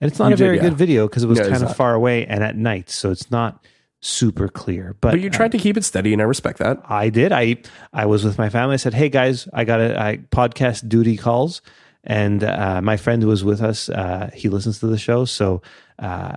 And 0.00 0.10
it's 0.10 0.18
not 0.18 0.28
You 0.28 0.34
a 0.34 0.36
very 0.36 0.56
yeah. 0.56 0.62
good 0.62 0.74
video 0.74 1.06
because 1.08 1.22
it 1.22 1.28
was 1.28 1.38
No, 1.38 1.44
kind 1.44 1.56
of 1.62 1.68
not. 1.68 1.76
far 1.76 1.94
away 1.94 2.26
and 2.26 2.42
at 2.42 2.56
night, 2.56 2.90
so 2.90 3.10
it's 3.10 3.30
not 3.30 3.64
super 4.00 4.48
clear. 4.48 4.96
But, 5.00 5.12
But 5.12 5.20
you 5.20 5.30
tried 5.30 5.52
to 5.52 5.58
keep 5.58 5.76
it 5.76 5.84
steady, 5.84 6.12
and 6.12 6.20
I 6.20 6.24
respect 6.24 6.58
that. 6.58 6.80
I 6.88 7.08
did. 7.08 7.30
I 7.32 7.56
I 7.92 8.06
was 8.06 8.24
with 8.24 8.36
my 8.38 8.48
family. 8.48 8.74
I 8.74 8.78
said, 8.78 8.94
"Hey 8.94 9.08
guys, 9.08 9.46
I 9.52 9.64
got 9.64 9.80
a 9.80 10.00
I, 10.00 10.16
podcast 10.32 10.88
duty 10.88 11.16
calls," 11.16 11.62
and 12.02 12.42
uh, 12.42 12.80
my 12.82 12.96
friend 12.96 13.22
was 13.24 13.44
with 13.44 13.60
us, 13.62 13.88
uh, 13.90 14.30
he 14.34 14.48
listens 14.48 14.80
to 14.80 14.88
the 14.88 14.98
show, 14.98 15.24
so 15.24 15.62
uh, 16.00 16.34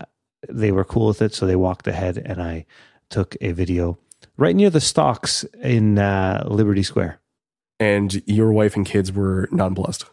they 0.47 0.71
were 0.71 0.83
cool 0.83 1.07
with 1.07 1.21
it. 1.23 1.33
So 1.33 1.47
they 1.47 1.55
walked 1.55 1.87
ahead, 1.87 2.17
and 2.23 2.39
I 2.41 2.65
took 3.09 3.35
a 3.41 3.51
video 3.51 3.97
right 4.37 4.55
near 4.55 4.69
the 4.69 4.81
stocks 4.81 5.43
in 5.61 5.97
uh, 5.99 6.43
Liberty 6.47 6.83
Square. 6.83 7.19
And 7.79 8.21
your 8.25 8.51
wife 8.53 8.75
and 8.75 8.85
kids 8.85 9.11
were 9.11 9.49
nonplussed. 9.51 10.05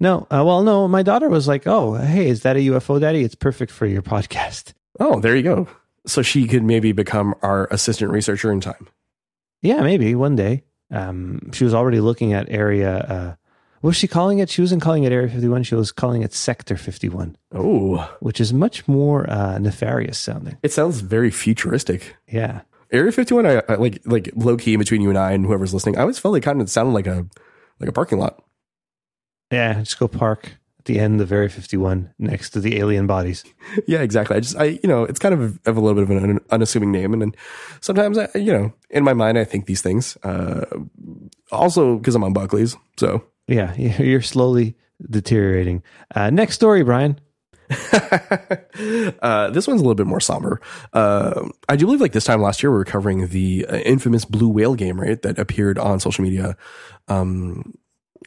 No, 0.00 0.26
uh, 0.30 0.42
well, 0.44 0.62
no, 0.62 0.88
my 0.88 1.02
daughter 1.02 1.28
was 1.28 1.46
like, 1.46 1.66
"Oh, 1.66 1.94
hey, 1.94 2.28
is 2.28 2.42
that 2.42 2.56
a 2.56 2.60
UFO, 2.60 3.00
Daddy? 3.00 3.22
It's 3.22 3.34
perfect 3.34 3.70
for 3.70 3.86
your 3.86 4.02
podcast." 4.02 4.72
Oh, 4.98 5.20
there 5.20 5.36
you 5.36 5.42
go. 5.42 5.68
So 6.06 6.22
she 6.22 6.46
could 6.48 6.62
maybe 6.64 6.92
become 6.92 7.34
our 7.42 7.66
assistant 7.70 8.10
researcher 8.10 8.50
in 8.52 8.60
time. 8.60 8.88
Yeah, 9.62 9.80
maybe 9.82 10.14
one 10.14 10.36
day. 10.36 10.64
Um, 10.90 11.50
she 11.52 11.64
was 11.64 11.72
already 11.74 12.00
looking 12.00 12.32
at 12.32 12.50
area. 12.50 12.98
Uh, 12.98 13.34
what 13.80 13.88
was 13.88 13.96
she 13.96 14.08
calling 14.08 14.38
it? 14.38 14.48
She 14.50 14.60
wasn't 14.62 14.82
calling 14.82 15.04
it 15.04 15.12
Area 15.12 15.28
51. 15.28 15.62
She 15.62 15.74
was 15.74 15.92
calling 15.92 16.22
it 16.22 16.32
Sector 16.32 16.76
51, 16.76 17.36
Oh, 17.52 18.10
which 18.20 18.40
is 18.40 18.52
much 18.52 18.86
more 18.88 19.28
uh, 19.30 19.58
nefarious 19.58 20.18
sounding. 20.18 20.56
it 20.62 20.72
sounds 20.72 21.00
very 21.00 21.30
futuristic. 21.30 22.16
Yeah. 22.28 22.62
Area 22.94 23.12
51, 23.12 23.46
I, 23.46 23.62
I 23.68 23.74
like 23.74 24.00
like 24.06 24.30
low 24.36 24.56
key 24.56 24.76
between 24.76 25.00
you 25.02 25.08
and 25.08 25.18
I 25.18 25.32
and 25.32 25.44
whoever's 25.44 25.74
listening. 25.74 25.98
I 25.98 26.02
always 26.02 26.18
felt 26.18 26.32
like 26.32 26.44
kind 26.44 26.60
of 26.60 26.70
sounded 26.70 26.92
like 26.92 27.06
a 27.06 27.26
like 27.80 27.88
a 27.88 27.92
parking 27.92 28.18
lot. 28.18 28.42
Yeah. 29.50 29.74
Just 29.80 29.98
go 29.98 30.08
park 30.08 30.52
at 30.78 30.84
the 30.84 30.98
end 30.98 31.20
of 31.20 31.32
Area 31.32 31.48
51 31.48 32.14
next 32.18 32.50
to 32.50 32.60
the 32.60 32.78
alien 32.78 33.06
bodies. 33.06 33.44
yeah, 33.86 34.00
exactly. 34.00 34.36
I 34.36 34.40
just 34.40 34.56
I 34.56 34.64
you 34.82 34.88
know 34.88 35.04
it's 35.04 35.18
kind 35.18 35.34
of 35.34 35.58
of 35.66 35.76
a 35.76 35.80
little 35.80 36.04
bit 36.04 36.16
of 36.16 36.24
an 36.24 36.40
unassuming 36.50 36.92
name, 36.92 37.12
and 37.12 37.20
then 37.20 37.34
sometimes 37.80 38.16
I 38.16 38.28
you 38.34 38.52
know 38.52 38.72
in 38.90 39.02
my 39.04 39.12
mind 39.12 39.38
I 39.38 39.44
think 39.44 39.66
these 39.66 39.82
things. 39.82 40.16
Uh, 40.22 40.64
also 41.50 41.96
because 41.98 42.14
I'm 42.14 42.24
on 42.24 42.32
Buckley's, 42.32 42.76
so 42.96 43.24
Yeah. 43.48 43.74
You're 43.76 44.22
slowly 44.22 44.76
deteriorating. 45.10 45.82
Uh, 46.14 46.30
next 46.30 46.54
story, 46.54 46.84
Brian. 46.84 47.18
uh, 49.22 49.50
this 49.50 49.66
one's 49.66 49.80
a 49.80 49.84
little 49.84 49.94
bit 49.94 50.06
more 50.06 50.20
somber. 50.20 50.60
Uh, 50.92 51.48
I 51.68 51.76
do 51.76 51.86
believe 51.86 52.00
like 52.00 52.12
this 52.12 52.24
time 52.24 52.42
last 52.42 52.62
year 52.62 52.70
we 52.70 52.78
were 52.78 52.84
covering 52.84 53.28
the 53.28 53.66
uh, 53.68 53.76
infamous 53.76 54.24
blue 54.24 54.48
whale 54.48 54.74
game, 54.74 55.00
right? 55.00 55.20
That 55.22 55.38
appeared 55.38 55.78
on 55.78 56.00
social 56.00 56.24
media, 56.24 56.56
um, 57.08 57.74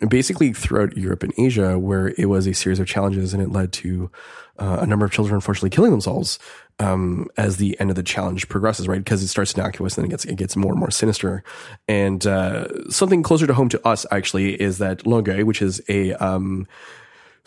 basically 0.08 0.54
throughout 0.54 0.97
Europe 0.97 1.23
and 1.23 1.34
Asia, 1.38 1.78
where 1.78 2.13
it 2.17 2.26
was 2.26 2.47
a 2.47 2.54
series 2.54 2.80
of 2.80 2.88
challenges 2.88 3.34
and 3.34 3.41
it 3.41 3.50
led 3.50 3.71
to 3.73 4.12
uh, 4.60 4.80
a 4.82 4.86
number 4.88 5.06
of 5.06 5.12
children 5.12 5.36
unfortunately 5.36 5.69
killing 5.69 5.91
themselves 5.91 6.39
um, 6.80 7.28
as 7.38 7.58
the 7.58 7.80
end 7.80 7.89
of 7.89 7.95
the 7.95 8.04
challenge 8.04 8.47
progresses, 8.50 8.88
right? 8.88 9.04
Because 9.04 9.23
it 9.23 9.28
starts 9.28 9.54
innocuous 9.54 9.97
and 9.97 10.04
then 10.04 10.10
it 10.10 10.12
gets 10.12 10.26
it 10.26 10.36
gets 10.36 10.56
more 10.56 10.71
and 10.71 10.80
more 10.80 10.91
sinister. 10.91 11.43
And 11.88 12.26
uh, 12.26 12.89
something 12.89 13.23
closer 13.23 13.47
to 13.47 13.54
home 13.54 13.69
to 13.69 13.88
us 13.88 14.06
actually 14.12 14.60
is 14.60 14.78
that 14.80 15.06
Longueuil, 15.06 15.45
which 15.45 15.62
is 15.62 15.82
a 15.89 16.13
um, 16.13 16.67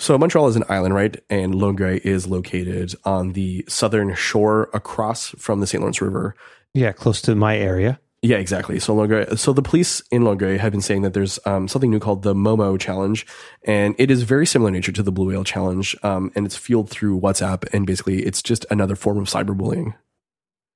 so 0.00 0.16
Montreal 0.16 0.48
is 0.48 0.56
an 0.56 0.64
island, 0.68 0.94
right? 0.94 1.22
And 1.28 1.54
Longueuil 1.54 2.00
is 2.02 2.26
located 2.26 2.94
on 3.04 3.34
the 3.34 3.64
southern 3.68 4.14
shore 4.14 4.70
across 4.72 5.28
from 5.30 5.60
the 5.60 5.66
St. 5.66 5.80
Lawrence 5.80 6.00
River. 6.00 6.34
Yeah. 6.72 6.92
Close 6.92 7.20
to 7.22 7.34
my 7.34 7.58
area. 7.58 8.00
Yeah, 8.22 8.36
exactly. 8.36 8.78
So 8.80 8.94
Longueuil, 8.94 9.36
so 9.36 9.52
the 9.52 9.62
police 9.62 10.02
in 10.10 10.24
Longueuil 10.24 10.58
have 10.58 10.72
been 10.72 10.80
saying 10.80 11.02
that 11.02 11.12
there's 11.12 11.38
um, 11.44 11.68
something 11.68 11.90
new 11.90 12.00
called 12.00 12.22
the 12.22 12.34
Momo 12.34 12.78
Challenge, 12.78 13.26
and 13.64 13.94
it 13.98 14.10
is 14.10 14.22
very 14.22 14.46
similar 14.46 14.68
in 14.68 14.74
nature 14.74 14.92
to 14.92 15.02
the 15.02 15.12
Blue 15.12 15.28
Whale 15.28 15.44
Challenge, 15.44 15.96
um, 16.02 16.30
and 16.34 16.44
it's 16.44 16.56
fueled 16.56 16.90
through 16.90 17.20
WhatsApp, 17.20 17.64
and 17.72 17.86
basically 17.86 18.22
it's 18.22 18.42
just 18.42 18.66
another 18.70 18.94
form 18.94 19.18
of 19.18 19.26
cyberbullying. 19.26 19.94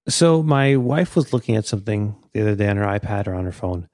So 0.09 0.43
my 0.43 0.77
wife 0.77 1.17
was 1.17 1.33
looking 1.33 1.57
at 1.57 1.67
something 1.67 2.17
the 2.33 2.43
other 2.43 2.57
day 2.57 2.69
on 2.69 2.79
her 2.79 2.85
iPad 2.85 3.27
or 3.27 3.35
on 3.35 3.45
her 3.45 3.53
phone, 3.53 3.89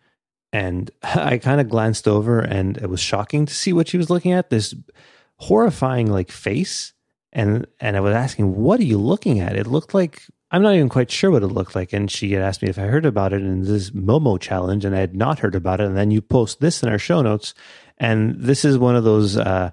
and 0.53 0.89
I 1.03 1.39
kind 1.39 1.61
of 1.61 1.69
glanced 1.69 2.07
over, 2.07 2.39
and 2.39 2.77
it 2.79 2.89
was 2.89 3.01
shocking 3.01 3.47
to 3.47 3.55
see 3.55 3.73
what 3.73 3.89
she 3.89 3.99
was 3.99 4.11
looking 4.11 4.31
at. 4.31 4.51
This 4.51 4.75
horrifying 5.41 6.07
like 6.11 6.31
face, 6.31 6.93
and 7.33 7.67
and 7.81 7.97
I 7.97 8.01
was 8.01 8.15
asking, 8.15 8.55
"What 8.55 8.79
are 8.79 8.85
you 8.85 8.99
looking 8.99 9.41
at?" 9.41 9.57
It 9.57 9.67
looked 9.67 9.95
like 9.95 10.23
I'm 10.51 10.63
not 10.63 10.75
even 10.75 10.89
quite 10.89 11.11
sure 11.11 11.31
what 11.31 11.43
it 11.43 11.49
looked 11.49 11.75
like, 11.75 11.93
and 11.93 12.11
she 12.11 12.33
had 12.33 12.43
asked 12.43 12.63
me 12.63 12.69
if 12.69 12.79
I 12.79 12.83
heard 12.83 13.07
about 13.07 13.33
it 13.33 13.43
in 13.43 13.63
this 13.65 13.91
Momo 13.91 14.39
challenge, 14.39 14.85
and 14.85 14.95
I 14.95 15.01
had 15.01 15.17
not 15.17 15.39
heard 15.39 15.55
about 15.55 15.81
it. 15.81 15.87
And 15.87 15.97
then 15.97 16.11
you 16.11 16.21
post 16.21 16.61
this 16.61 16.83
in 16.83 16.89
our 16.89 16.99
show 16.99 17.23
notes, 17.23 17.55
and 17.99 18.37
this 18.39 18.65
is 18.65 18.79
one 18.79 18.97
of 18.97 19.05
those. 19.05 19.37
Uh, 19.37 19.71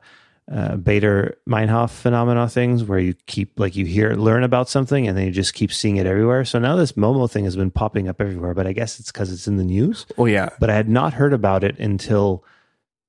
uh, 0.50 0.78
Baader 0.78 1.34
Meinhof 1.46 1.90
phenomena 1.90 2.48
things 2.48 2.82
where 2.82 3.00
you 3.00 3.16
keep 3.26 3.60
like 3.60 3.76
you 3.76 3.86
hear 3.86 4.14
learn 4.14 4.46
about 4.46 4.70
something 4.70 5.06
and 5.06 5.18
then 5.18 5.26
you 5.26 5.32
just 5.32 5.54
keep 5.54 5.74
seeing 5.74 5.98
it 5.98 6.06
everywhere. 6.06 6.46
So 6.46 6.58
now 6.58 6.78
this 6.78 6.94
Momo 6.94 7.30
thing 7.30 7.44
has 7.44 7.58
been 7.58 7.70
popping 7.70 8.08
up 8.08 8.22
everywhere, 8.22 8.54
but 8.54 8.66
I 8.66 8.72
guess 8.72 8.98
it's 8.98 9.12
because 9.12 9.30
it's 9.30 9.50
in 9.50 9.58
the 9.58 9.66
news. 9.66 10.06
Oh 10.18 10.24
yeah, 10.24 10.52
But 10.58 10.70
I 10.70 10.76
had 10.76 10.88
not 10.88 11.12
heard 11.12 11.34
about 11.34 11.66
it 11.66 11.78
until 11.80 12.46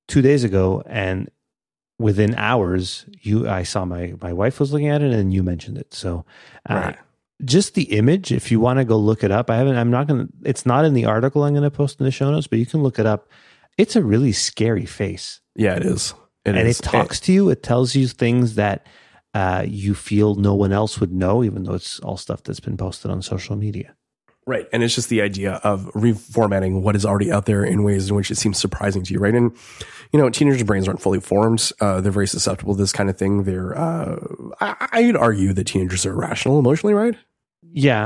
two 0.09 0.21
days 0.21 0.42
ago, 0.42 0.83
and 0.87 1.31
within 1.99 2.35
hours, 2.37 3.07
you 3.21 3.49
I 3.49 3.63
saw 3.65 3.85
my 3.85 4.15
my 4.23 4.33
wife 4.33 4.61
was 4.61 4.73
looking 4.73 4.89
at 4.89 5.03
it 5.03 5.13
and 5.13 5.33
you 5.33 5.43
mentioned 5.43 5.79
it. 5.79 5.95
So 5.95 6.25
uh, 6.69 6.75
Right. 6.75 6.97
just 7.45 7.75
the 7.75 7.85
image, 7.97 8.33
if 8.33 8.51
you 8.51 8.61
want 8.61 8.79
to 8.79 8.85
go 8.85 8.97
look 8.99 9.23
it 9.25 9.31
up, 9.31 9.51
I 9.51 9.57
haven't. 9.57 9.77
I'm 9.77 9.91
not 9.91 10.07
gonna. 10.07 10.29
It's 10.45 10.67
not 10.67 10.85
in 10.85 10.95
the 10.95 11.05
article 11.07 11.45
I'm 11.45 11.53
going 11.55 11.63
to 11.65 11.71
post 11.71 12.01
in 12.01 12.05
the 12.07 12.11
show 12.13 12.31
notes, 12.31 12.47
but 12.47 12.59
you 12.59 12.67
can 12.67 12.83
look 12.83 12.99
it 12.99 13.07
up. 13.07 13.29
It's 13.77 13.97
a 13.97 14.03
really 14.03 14.33
scary 14.33 14.87
face 14.87 15.41
yeah, 15.55 15.77
it 15.77 15.85
is. 15.85 16.15
It 16.45 16.57
and 16.57 16.67
is. 16.69 16.81
it 16.81 16.83
talks 16.83 17.21
to 17.21 17.33
you. 17.33 17.49
It 17.51 17.63
tells 17.63 17.95
you 17.95 18.09
things 18.09 18.55
that 18.57 18.87
uh, 19.35 19.65
you 19.67 19.95
feel 19.95 20.35
no 20.35 20.55
one 20.55 20.73
else 20.73 20.99
would 21.01 21.13
know, 21.13 21.45
even 21.45 21.65
though 21.65 21.75
it's 21.75 22.01
all 22.01 22.17
stuff 22.17 22.43
that's 22.43 22.61
been 22.61 22.77
posted 22.77 23.11
on 23.11 23.23
social 23.23 23.55
media. 23.57 23.95
Right. 24.49 24.67
And 24.73 24.83
it's 24.83 24.95
just 24.95 25.11
the 25.11 25.21
idea 25.21 25.61
of 25.63 25.85
reformatting 25.93 26.81
what 26.81 26.97
is 26.97 27.05
already 27.05 27.31
out 27.31 27.45
there 27.45 27.63
in 27.63 27.83
ways 27.83 28.09
in 28.09 28.17
which 28.17 28.31
it 28.31 28.37
seems 28.39 28.57
surprising 28.59 29.03
to 29.03 29.13
you, 29.13 29.21
right? 29.21 29.35
And, 29.35 29.53
you 30.11 30.19
know, 30.19 30.31
teenagers' 30.31 30.63
brains 30.63 30.89
aren't 30.89 31.03
fully 31.03 31.21
formed. 31.21 31.70
Uh, 31.83 32.01
they're 32.01 32.11
very 32.11 32.27
susceptible 32.27 32.75
to 32.75 32.81
this 32.81 32.91
kind 32.93 33.11
of 33.11 33.18
thing. 33.18 33.43
They're, 33.43 33.77
uh, 33.77 34.16
I, 34.59 34.89
I'd 34.93 35.16
argue 35.16 35.53
that 35.53 35.64
teenagers 35.66 36.07
are 36.07 36.12
irrational 36.14 36.59
emotionally, 36.59 36.95
right? 36.95 37.14
Yeah, 37.70 38.03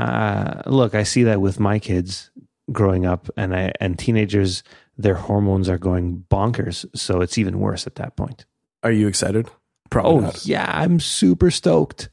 uh, 0.65 0.69
look, 0.69 0.95
I 0.95 1.03
see 1.03 1.23
that 1.23 1.39
with 1.39 1.61
my 1.61 1.79
kids 1.79 2.29
growing 2.73 3.05
up, 3.05 3.29
and 3.37 3.55
I 3.55 3.71
and 3.79 3.97
teenagers, 3.97 4.63
their 4.97 5.15
hormones 5.15 5.69
are 5.69 5.77
going 5.77 6.25
bonkers. 6.29 6.85
So 6.93 7.21
it's 7.21 7.37
even 7.37 7.59
worse 7.59 7.87
at 7.87 7.95
that 7.95 8.17
point. 8.17 8.45
Are 8.83 8.91
you 8.91 9.07
excited? 9.07 9.47
Probably 9.89 10.11
Oh 10.11 10.19
not. 10.19 10.45
yeah, 10.45 10.69
I'm 10.69 10.99
super 10.99 11.49
stoked. 11.49 12.09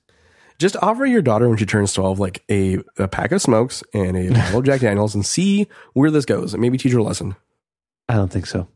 Just 0.60 0.76
offer 0.82 1.06
your 1.06 1.22
daughter 1.22 1.48
when 1.48 1.56
she 1.56 1.64
turns 1.64 1.94
12, 1.94 2.20
like 2.20 2.44
a, 2.50 2.78
a 2.98 3.08
pack 3.08 3.32
of 3.32 3.40
smokes 3.40 3.82
and 3.94 4.14
a 4.14 4.28
bottle 4.30 4.58
of 4.58 4.66
Jack 4.66 4.82
Daniels 4.82 5.14
and 5.14 5.24
see 5.24 5.66
where 5.94 6.10
this 6.10 6.26
goes 6.26 6.52
and 6.52 6.60
maybe 6.60 6.76
teach 6.76 6.92
her 6.92 6.98
a 6.98 7.02
lesson 7.02 7.34
I 8.10 8.14
don't 8.14 8.30
think 8.30 8.46
so. 8.46 8.68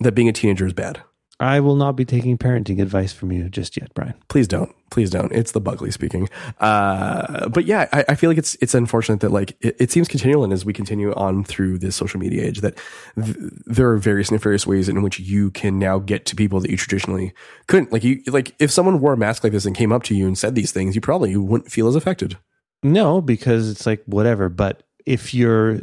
that 0.00 0.12
being 0.12 0.28
a 0.28 0.32
teenager 0.32 0.66
is 0.66 0.74
bad. 0.74 1.00
I 1.38 1.60
will 1.60 1.76
not 1.76 1.96
be 1.96 2.06
taking 2.06 2.38
parenting 2.38 2.80
advice 2.80 3.12
from 3.12 3.30
you 3.30 3.50
just 3.50 3.76
yet, 3.76 3.92
Brian. 3.92 4.14
Please 4.28 4.48
don't. 4.48 4.74
Please 4.90 5.10
don't. 5.10 5.30
It's 5.32 5.52
the 5.52 5.60
Buckley 5.60 5.90
speaking. 5.90 6.30
Uh, 6.60 7.48
but 7.50 7.66
yeah, 7.66 7.88
I, 7.92 8.04
I, 8.10 8.14
feel 8.14 8.30
like 8.30 8.38
it's 8.38 8.56
it's 8.62 8.74
unfortunate 8.74 9.20
that 9.20 9.30
like 9.30 9.54
it, 9.60 9.76
it, 9.78 9.90
seems 9.90 10.08
continual, 10.08 10.44
and 10.44 10.52
as 10.52 10.64
we 10.64 10.72
continue 10.72 11.12
on 11.12 11.44
through 11.44 11.78
this 11.78 11.94
social 11.94 12.18
media 12.18 12.42
age, 12.42 12.62
that 12.62 12.78
th- 13.22 13.36
there 13.66 13.90
are 13.90 13.98
various 13.98 14.30
nefarious 14.30 14.66
ways 14.66 14.88
in 14.88 15.02
which 15.02 15.18
you 15.20 15.50
can 15.50 15.78
now 15.78 15.98
get 15.98 16.24
to 16.26 16.36
people 16.36 16.58
that 16.60 16.70
you 16.70 16.76
traditionally 16.78 17.34
couldn't. 17.66 17.92
Like 17.92 18.04
you, 18.04 18.22
like 18.28 18.54
if 18.58 18.70
someone 18.70 19.00
wore 19.00 19.12
a 19.12 19.18
mask 19.18 19.44
like 19.44 19.52
this 19.52 19.66
and 19.66 19.76
came 19.76 19.92
up 19.92 20.04
to 20.04 20.14
you 20.14 20.26
and 20.26 20.38
said 20.38 20.54
these 20.54 20.72
things, 20.72 20.94
you 20.94 21.02
probably 21.02 21.36
wouldn't 21.36 21.70
feel 21.70 21.88
as 21.88 21.96
affected. 21.96 22.38
No, 22.82 23.20
because 23.20 23.68
it's 23.68 23.84
like 23.84 24.02
whatever. 24.06 24.48
But 24.48 24.84
if 25.04 25.34
you're 25.34 25.80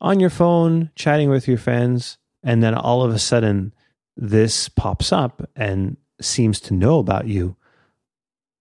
on 0.00 0.20
your 0.20 0.30
phone 0.30 0.90
chatting 0.94 1.28
with 1.28 1.46
your 1.48 1.58
friends, 1.58 2.16
and 2.42 2.62
then 2.62 2.74
all 2.74 3.02
of 3.02 3.12
a 3.12 3.18
sudden 3.18 3.74
this 4.16 4.68
pops 4.68 5.12
up 5.12 5.48
and 5.54 5.96
seems 6.20 6.60
to 6.60 6.74
know 6.74 6.98
about 6.98 7.26
you, 7.26 7.56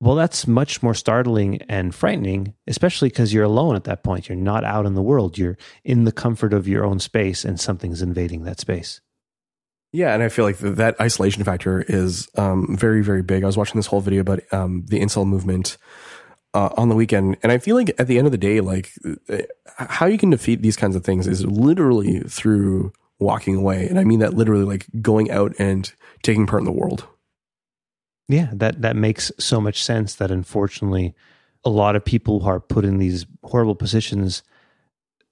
well, 0.02 0.16
that's 0.16 0.46
much 0.46 0.84
more 0.84 0.94
startling 0.94 1.62
and 1.70 1.96
frightening, 1.96 2.54
especially 2.68 3.10
because 3.10 3.34
you're 3.34 3.46
alone 3.46 3.76
at 3.76 3.86
that 3.86 4.04
point. 4.04 4.28
You're 4.28 4.36
not 4.36 4.64
out 4.64 4.86
in 4.86 4.94
the 4.94 5.02
world. 5.02 5.38
You're 5.38 5.58
in 5.84 6.04
the 6.04 6.12
comfort 6.12 6.54
of 6.54 6.68
your 6.68 6.86
own 6.86 7.00
space 7.00 7.46
and 7.46 7.60
something's 7.60 8.02
invading 8.02 8.44
that 8.44 8.60
space. 8.60 9.02
Yeah, 9.94 10.14
and 10.14 10.22
I 10.22 10.28
feel 10.28 10.44
like 10.44 10.58
that 10.58 11.00
isolation 11.00 11.46
factor 11.46 11.82
is 11.88 12.28
um, 12.36 12.76
very, 12.78 13.02
very 13.02 13.22
big. 13.22 13.44
I 13.44 13.46
was 13.46 13.56
watching 13.56 13.80
this 13.80 13.86
whole 13.86 14.02
video 14.02 14.22
about 14.22 14.42
um, 14.52 14.84
the 14.88 15.00
incel 15.00 15.26
movement 15.26 15.78
uh, 16.54 16.70
on 16.76 16.90
the 16.90 16.96
weekend, 16.96 17.38
and 17.42 17.52
I 17.52 17.60
feel 17.60 17.78
like 17.78 17.96
at 17.98 18.08
the 18.08 18.18
end 18.18 18.28
of 18.28 18.32
the 18.32 18.38
day, 18.38 18.60
like 18.60 18.92
uh, 19.30 19.38
how 19.78 20.06
you 20.06 20.18
can 20.18 20.30
defeat 20.30 20.62
these 20.62 20.76
kinds 20.76 20.98
of 20.98 21.06
things 21.06 21.28
is 21.28 21.46
literally 21.46 22.20
through 22.20 22.92
walking 23.20 23.56
away. 23.56 23.88
And 23.88 24.00
I 24.00 24.04
mean 24.04 24.20
that 24.20 24.34
literally 24.34 24.66
like 24.66 24.88
going 25.02 25.32
out 25.32 25.54
and 25.58 25.92
taking 26.24 26.46
part 26.46 26.62
in 26.62 26.66
the 26.66 26.72
world. 26.72 27.08
Yeah, 28.28 28.50
that, 28.54 28.82
that 28.82 28.96
makes 28.96 29.32
so 29.38 29.62
much 29.62 29.84
sense 29.84 30.16
that 30.16 30.32
unfortunately 30.32 31.14
a 31.64 31.70
lot 31.70 31.96
of 31.96 32.04
people 32.04 32.42
who 32.42 32.48
are 32.48 32.60
put 32.60 32.86
in 32.86 32.98
these 32.98 33.26
horrible 33.44 33.76
positions 33.76 34.44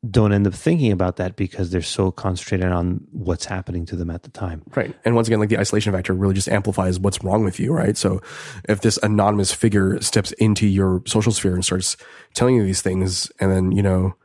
don't 0.09 0.33
end 0.33 0.45
up 0.45 0.53
thinking 0.53 0.91
about 0.91 1.15
that 1.15 1.35
because 1.35 1.69
they're 1.69 1.81
so 1.81 2.11
concentrated 2.11 2.67
on 2.67 2.99
what's 3.11 3.45
happening 3.45 3.85
to 3.85 3.95
them 3.95 4.09
at 4.09 4.23
the 4.23 4.29
time. 4.29 4.61
Right. 4.75 4.93
And 5.05 5.15
once 5.15 5.27
again, 5.27 5.39
like 5.39 5.49
the 5.49 5.59
isolation 5.59 5.93
factor 5.93 6.13
really 6.13 6.33
just 6.33 6.49
amplifies 6.49 6.99
what's 6.99 7.23
wrong 7.23 7.45
with 7.45 7.59
you, 7.59 7.71
right? 7.71 7.95
So 7.95 8.21
if 8.67 8.81
this 8.81 8.99
anonymous 9.01 9.53
figure 9.53 10.01
steps 10.01 10.33
into 10.33 10.67
your 10.67 11.01
social 11.05 11.31
sphere 11.31 11.53
and 11.53 11.63
starts 11.63 11.95
telling 12.33 12.55
you 12.55 12.65
these 12.65 12.81
things 12.81 13.31
and 13.39 13.49
then, 13.49 13.71
you 13.71 13.81
know, 13.81 14.15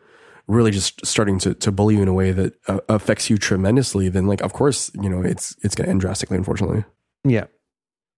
really 0.49 0.71
just 0.71 1.05
starting 1.07 1.39
to, 1.39 1.55
to 1.55 1.71
bully 1.71 1.97
you 1.97 2.03
in 2.03 2.09
a 2.09 2.13
way 2.13 2.33
that 2.33 2.55
uh, 2.67 2.81
affects 2.89 3.31
you 3.31 3.37
tremendously, 3.37 4.09
then 4.09 4.27
like, 4.27 4.41
of 4.41 4.53
course, 4.53 4.91
you 5.01 5.09
know, 5.09 5.21
it's, 5.23 5.55
it's 5.63 5.75
going 5.75 5.85
to 5.85 5.91
end 5.91 6.01
drastically, 6.01 6.37
unfortunately. 6.37 6.85
Yeah. 7.23 7.45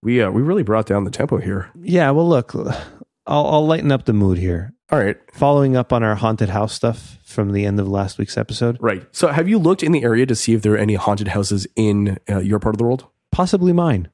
We, 0.02 0.22
uh, 0.22 0.30
we 0.30 0.40
really 0.40 0.62
brought 0.62 0.86
down 0.86 1.04
the 1.04 1.10
tempo 1.10 1.38
here. 1.38 1.70
Yeah. 1.82 2.10
Well, 2.12 2.28
look, 2.28 2.54
I'll, 2.54 3.46
I'll 3.46 3.66
lighten 3.66 3.92
up 3.92 4.04
the 4.04 4.12
mood 4.12 4.38
here. 4.38 4.72
All 4.90 4.98
right. 4.98 5.16
Following 5.34 5.76
up 5.76 5.92
on 5.92 6.02
our 6.02 6.14
haunted 6.14 6.48
house 6.48 6.72
stuff 6.72 7.18
from 7.24 7.52
the 7.52 7.66
end 7.66 7.78
of 7.78 7.88
last 7.88 8.16
week's 8.16 8.38
episode. 8.38 8.78
Right. 8.80 9.06
So 9.12 9.28
have 9.28 9.48
you 9.48 9.58
looked 9.58 9.82
in 9.82 9.92
the 9.92 10.02
area 10.02 10.24
to 10.26 10.34
see 10.34 10.54
if 10.54 10.62
there 10.62 10.74
are 10.74 10.78
any 10.78 10.94
haunted 10.94 11.28
houses 11.28 11.66
in 11.76 12.18
uh, 12.28 12.38
your 12.38 12.58
part 12.58 12.74
of 12.74 12.78
the 12.78 12.84
world? 12.84 13.06
Possibly 13.30 13.72
mine. 13.72 14.08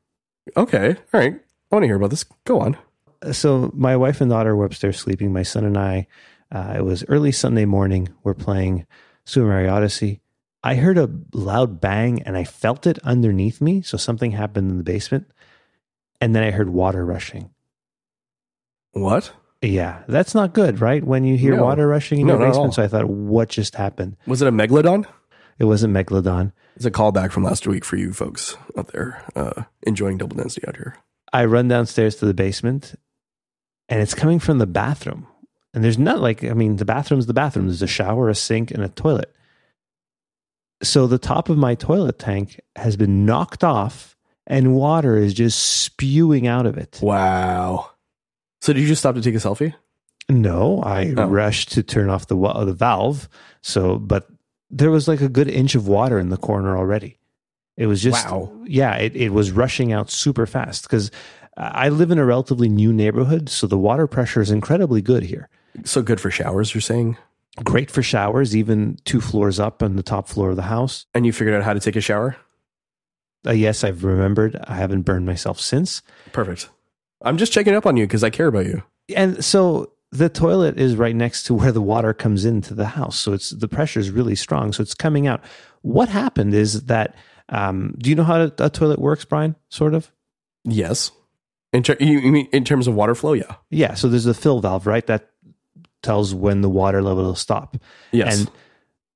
Okay. 0.56 0.96
All 1.12 1.20
right. 1.20 1.34
I 1.34 1.74
want 1.74 1.82
to 1.82 1.86
hear 1.86 1.96
about 1.96 2.10
this. 2.10 2.24
Go 2.44 2.60
on. 2.60 2.76
So 3.32 3.70
my 3.74 3.96
wife 3.96 4.20
and 4.20 4.30
daughter 4.30 4.54
were 4.54 4.66
upstairs 4.66 4.98
sleeping. 4.98 5.32
My 5.32 5.42
son 5.42 5.64
and 5.64 5.78
I 5.78 6.06
uh, 6.50 6.74
it 6.76 6.84
was 6.84 7.04
early 7.08 7.32
Sunday 7.32 7.64
morning. 7.64 8.08
We're 8.22 8.34
playing 8.34 8.86
Super 9.24 9.48
Mario 9.48 9.74
Odyssey. 9.74 10.20
I 10.62 10.76
heard 10.76 10.98
a 10.98 11.10
loud 11.32 11.80
bang 11.80 12.22
and 12.22 12.36
I 12.36 12.44
felt 12.44 12.86
it 12.86 12.98
underneath 13.00 13.60
me. 13.60 13.82
So 13.82 13.96
something 13.96 14.32
happened 14.32 14.70
in 14.70 14.78
the 14.78 14.84
basement. 14.84 15.30
And 16.20 16.34
then 16.34 16.42
I 16.42 16.50
heard 16.50 16.70
water 16.70 17.04
rushing. 17.04 17.50
What? 18.92 19.32
Yeah, 19.62 20.02
that's 20.08 20.34
not 20.34 20.54
good, 20.54 20.80
right? 20.80 21.04
When 21.04 21.24
you 21.24 21.36
hear 21.36 21.56
no. 21.56 21.64
water 21.64 21.86
rushing 21.86 22.20
in 22.20 22.26
no, 22.26 22.38
your 22.38 22.48
basement. 22.48 22.74
So 22.74 22.82
I 22.82 22.88
thought, 22.88 23.08
what 23.08 23.48
just 23.48 23.74
happened? 23.74 24.16
Was 24.26 24.42
it 24.42 24.48
a 24.48 24.52
megalodon? 24.52 25.06
It 25.58 25.64
wasn't 25.64 25.94
megalodon. 25.94 26.52
It's 26.76 26.84
a 26.84 26.90
callback 26.90 27.32
from 27.32 27.44
last 27.44 27.66
week 27.66 27.84
for 27.84 27.96
you 27.96 28.12
folks 28.12 28.56
out 28.76 28.88
there 28.88 29.22
uh, 29.34 29.62
enjoying 29.82 30.18
double 30.18 30.36
density 30.36 30.66
out 30.68 30.76
here. 30.76 30.96
I 31.32 31.46
run 31.46 31.68
downstairs 31.68 32.16
to 32.16 32.26
the 32.26 32.34
basement 32.34 32.94
and 33.88 34.00
it's 34.00 34.14
coming 34.14 34.38
from 34.38 34.58
the 34.58 34.66
bathroom 34.66 35.26
and 35.76 35.84
there's 35.84 35.98
not 35.98 36.22
like, 36.22 36.42
I 36.42 36.54
mean, 36.54 36.76
the 36.76 36.86
bathroom's 36.86 37.26
the 37.26 37.34
bathroom. 37.34 37.66
There's 37.66 37.82
a 37.82 37.86
shower, 37.86 38.30
a 38.30 38.34
sink, 38.34 38.70
and 38.70 38.82
a 38.82 38.88
toilet. 38.88 39.30
So 40.82 41.06
the 41.06 41.18
top 41.18 41.50
of 41.50 41.58
my 41.58 41.74
toilet 41.74 42.18
tank 42.18 42.62
has 42.76 42.96
been 42.96 43.26
knocked 43.26 43.62
off 43.62 44.16
and 44.46 44.74
water 44.74 45.18
is 45.18 45.34
just 45.34 45.82
spewing 45.82 46.46
out 46.46 46.64
of 46.64 46.78
it. 46.78 46.98
Wow. 47.02 47.90
So 48.62 48.72
did 48.72 48.80
you 48.80 48.88
just 48.88 49.02
stop 49.02 49.16
to 49.16 49.20
take 49.20 49.34
a 49.34 49.38
selfie? 49.38 49.74
No, 50.30 50.82
I 50.82 51.12
oh. 51.14 51.26
rushed 51.26 51.72
to 51.72 51.82
turn 51.82 52.08
off 52.08 52.26
the 52.26 52.36
the 52.64 52.72
valve. 52.72 53.28
So, 53.60 53.98
but 53.98 54.28
there 54.70 54.90
was 54.90 55.06
like 55.06 55.20
a 55.20 55.28
good 55.28 55.48
inch 55.48 55.74
of 55.74 55.86
water 55.86 56.18
in 56.18 56.30
the 56.30 56.38
corner 56.38 56.78
already. 56.78 57.18
It 57.76 57.86
was 57.86 58.02
just, 58.02 58.30
wow. 58.30 58.50
yeah, 58.64 58.94
it, 58.96 59.14
it 59.14 59.28
was 59.28 59.50
rushing 59.50 59.92
out 59.92 60.10
super 60.10 60.46
fast 60.46 60.84
because 60.84 61.10
I 61.58 61.90
live 61.90 62.10
in 62.10 62.18
a 62.18 62.24
relatively 62.24 62.70
new 62.70 62.94
neighborhood. 62.94 63.50
So 63.50 63.66
the 63.66 63.76
water 63.76 64.06
pressure 64.06 64.40
is 64.40 64.50
incredibly 64.50 65.02
good 65.02 65.22
here. 65.22 65.50
So 65.84 66.02
good 66.02 66.20
for 66.20 66.30
showers, 66.30 66.74
you're 66.74 66.80
saying? 66.80 67.16
Great 67.64 67.90
for 67.90 68.02
showers, 68.02 68.54
even 68.54 68.98
two 69.04 69.20
floors 69.20 69.58
up 69.58 69.82
on 69.82 69.96
the 69.96 70.02
top 70.02 70.28
floor 70.28 70.50
of 70.50 70.56
the 70.56 70.62
house. 70.62 71.06
And 71.14 71.24
you 71.24 71.32
figured 71.32 71.54
out 71.54 71.62
how 71.62 71.72
to 71.72 71.80
take 71.80 71.96
a 71.96 72.00
shower? 72.00 72.36
Uh, 73.46 73.52
yes, 73.52 73.84
I've 73.84 74.04
remembered. 74.04 74.56
I 74.64 74.74
haven't 74.74 75.02
burned 75.02 75.24
myself 75.24 75.60
since. 75.60 76.02
Perfect. 76.32 76.68
I'm 77.22 77.38
just 77.38 77.52
checking 77.52 77.74
up 77.74 77.86
on 77.86 77.96
you 77.96 78.06
because 78.06 78.24
I 78.24 78.30
care 78.30 78.48
about 78.48 78.66
you. 78.66 78.82
And 79.14 79.42
so 79.44 79.92
the 80.12 80.28
toilet 80.28 80.78
is 80.78 80.96
right 80.96 81.14
next 81.14 81.44
to 81.44 81.54
where 81.54 81.72
the 81.72 81.80
water 81.80 82.12
comes 82.12 82.44
into 82.44 82.74
the 82.74 82.86
house. 82.86 83.18
So 83.18 83.32
it's 83.32 83.50
the 83.50 83.68
pressure 83.68 84.00
is 84.00 84.10
really 84.10 84.34
strong. 84.34 84.72
So 84.72 84.82
it's 84.82 84.94
coming 84.94 85.26
out. 85.26 85.42
What 85.82 86.08
happened 86.08 86.54
is 86.54 86.84
that, 86.86 87.14
um, 87.48 87.94
do 87.98 88.10
you 88.10 88.16
know 88.16 88.24
how 88.24 88.50
a 88.58 88.70
toilet 88.70 88.98
works, 88.98 89.24
Brian? 89.24 89.56
Sort 89.68 89.94
of? 89.94 90.10
Yes. 90.64 91.10
In, 91.72 91.82
ter- 91.82 91.96
you 92.00 92.20
mean 92.32 92.48
in 92.52 92.64
terms 92.64 92.86
of 92.86 92.94
water 92.94 93.14
flow? 93.14 93.32
Yeah. 93.32 93.54
Yeah. 93.70 93.94
So 93.94 94.08
there's 94.08 94.26
a 94.26 94.34
fill 94.34 94.60
valve, 94.60 94.86
right? 94.86 95.06
That 95.06 95.30
tells 96.06 96.34
when 96.34 96.62
the 96.62 96.70
water 96.70 97.02
level 97.02 97.24
will 97.24 97.34
stop. 97.34 97.76
Yes. 98.12 98.38
And 98.38 98.50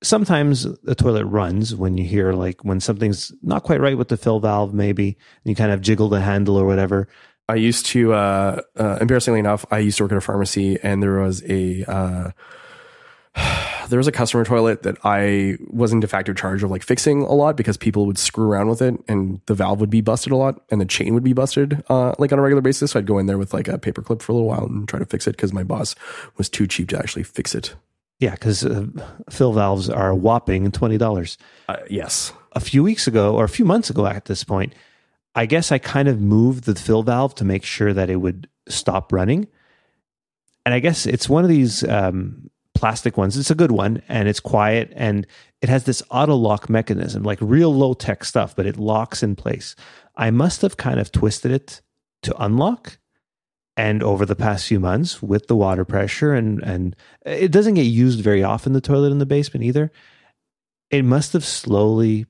sometimes 0.03 0.65
the 0.83 0.95
toilet 0.95 1.25
runs 1.25 1.75
when 1.75 1.97
you 1.97 2.05
hear 2.05 2.33
like 2.33 2.65
when 2.65 2.81
something's 2.81 3.33
not 3.43 3.63
quite 3.63 3.81
right 3.81 3.97
with 3.97 4.09
the 4.09 4.17
fill 4.17 4.41
valve, 4.41 4.75
maybe, 4.75 5.17
and 5.45 5.51
you 5.51 5.55
kind 5.55 5.73
of 5.73 5.81
jiggle 5.81 6.09
the 6.09 6.21
handle 6.21 6.57
or 6.57 6.67
whatever. 6.67 7.09
I 7.49 7.57
used 7.57 7.87
to, 7.87 8.13
uh, 8.13 8.61
uh, 8.77 8.99
embarrassingly 9.01 9.41
enough, 9.41 9.67
I 9.71 9.79
used 9.79 9.99
to 9.99 10.05
work 10.05 10.13
at 10.13 10.19
a 10.19 10.21
pharmacy 10.21 10.79
and 10.83 11.03
there 11.03 11.21
was 11.21 11.43
a, 11.49 11.85
uh, 11.85 12.31
there 13.91 13.99
was 13.99 14.09
a 14.09 14.13
customer 14.13 14.45
toilet 14.45 14.83
that 14.85 14.97
I 15.05 15.59
was 15.69 15.93
in 15.93 16.01
de 16.01 16.07
facto 16.07 16.33
charge 16.33 16.63
of 16.63 16.71
like 16.71 16.83
fixing 16.83 17.23
a 17.23 17.33
lot 17.33 17.57
because 17.57 17.77
people 17.77 18.07
would 18.07 18.19
screw 18.19 18.49
around 18.51 18.69
with 18.69 18.81
it 18.81 18.95
and 19.09 19.41
the 19.47 19.55
valve 19.55 19.81
would 19.81 19.91
be 19.91 20.01
busted 20.01 20.33
a 20.33 20.37
lot 20.37 20.63
and 20.71 20.81
the 20.81 20.87
chain 20.87 21.13
would 21.15 21.25
be 21.25 21.33
busted 21.33 21.85
uh, 21.91 22.15
like 22.19 22.33
on 22.33 22.39
a 22.39 22.43
regular 22.43 22.63
basis. 22.63 22.93
So 22.93 22.99
I'd 22.99 23.07
go 23.07 23.19
in 23.19 23.27
there 23.27 23.39
with 23.39 23.53
like 23.53 23.69
a 23.69 23.79
paper 23.79 24.03
clip 24.03 24.23
for 24.23 24.33
a 24.33 24.35
little 24.35 24.49
while 24.49 24.65
and 24.65 24.89
try 24.89 24.99
to 24.99 25.05
fix 25.05 25.27
it 25.27 25.33
because 25.33 25.53
my 25.53 25.65
boss 25.65 25.95
was 26.37 26.49
too 26.49 26.67
cheap 26.67 26.89
to 26.89 26.99
actually 26.99 27.25
fix 27.25 27.55
it. 27.55 27.75
Yeah, 28.21 28.33
because 28.33 28.65
uh, 28.65 28.87
fill 29.31 29.53
valves 29.53 29.89
are 29.89 30.15
whopping 30.15 30.71
twenty 30.73 30.99
dollars. 30.99 31.39
Uh, 31.69 31.79
yes. 31.89 32.33
A 32.53 32.61
few 32.61 32.83
weeks 32.83 33.07
ago, 33.07 33.35
or 33.35 33.45
a 33.45 33.49
few 33.49 33.65
months 33.65 33.91
ago, 33.91 34.07
at 34.07 34.27
this 34.27 34.45
point, 34.45 34.75
I 35.35 35.47
guess 35.47 35.73
I 35.73 35.79
kind 35.79 36.09
of 36.09 36.21
moved 36.21 36.65
the 36.65 36.75
fill 36.75 37.03
valve 37.03 37.35
to 37.37 37.45
make 37.45 37.65
sure 37.65 37.93
that 37.95 38.11
it 38.11 38.17
would 38.17 38.49
stop 38.69 39.13
running. 39.13 39.47
And 40.67 40.75
I 40.75 40.81
guess 40.81 41.07
it's 41.07 41.29
one 41.29 41.45
of 41.45 41.49
these 41.49 41.83
um, 41.85 42.51
plastic 42.81 43.19
ones. 43.19 43.37
It's 43.37 43.51
a 43.51 43.55
good 43.55 43.73
one 43.73 44.03
and 44.09 44.27
it's 44.27 44.41
quiet 44.41 44.91
and 44.97 45.27
it 45.61 45.69
has 45.69 45.85
this 45.85 46.03
auto 46.11 46.35
lock 46.35 46.71
mechanism, 46.71 47.23
like 47.23 47.39
real 47.43 47.73
low 47.75 47.93
tech 47.93 48.25
stuff, 48.25 48.57
but 48.57 48.65
it 48.65 48.79
locks 48.79 49.23
in 49.23 49.37
place. 49.37 49.77
I 50.17 50.31
must 50.31 50.63
have 50.63 50.79
kind 50.79 50.99
of 50.99 51.13
twisted 51.13 51.51
it 51.53 51.83
to 52.23 52.35
unlock. 52.43 52.97
And 53.77 54.03
over 54.03 54.25
the 54.25 54.35
past 54.35 54.67
few 54.67 54.81
months, 54.81 55.23
with 55.23 55.47
the 55.47 55.57
water 55.57 55.85
pressure 55.85 56.33
and 56.33 56.63
and 56.63 56.97
it 57.25 57.53
doesn't 57.53 57.75
get 57.75 57.83
used 57.83 58.21
very 58.21 58.43
often, 58.43 58.73
the 58.73 58.81
toilet 58.81 59.13
in 59.13 59.19
the 59.19 59.27
basement 59.27 59.65
either. 59.65 59.93
It 60.91 61.05
must 61.05 61.35
have 61.35 61.45
slowly, 61.45 62.27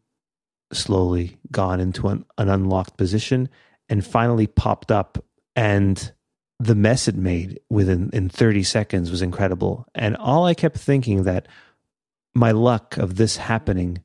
slowly 0.72 1.38
gone 1.50 1.80
into 1.80 2.08
an, 2.08 2.24
an 2.38 2.48
unlocked 2.48 2.96
position 2.96 3.48
and 3.88 4.04
finally 4.04 4.48
popped 4.48 4.90
up 4.90 5.24
and 5.54 6.12
the 6.60 6.74
mess 6.74 7.08
it 7.08 7.16
made 7.16 7.58
within 7.70 8.10
in 8.12 8.28
30 8.28 8.62
seconds 8.62 9.10
was 9.10 9.22
incredible. 9.22 9.86
And 9.94 10.14
all 10.16 10.44
I 10.44 10.54
kept 10.54 10.76
thinking 10.76 11.24
that 11.24 11.48
my 12.34 12.50
luck 12.50 12.98
of 12.98 13.16
this 13.16 13.38
happening 13.38 14.04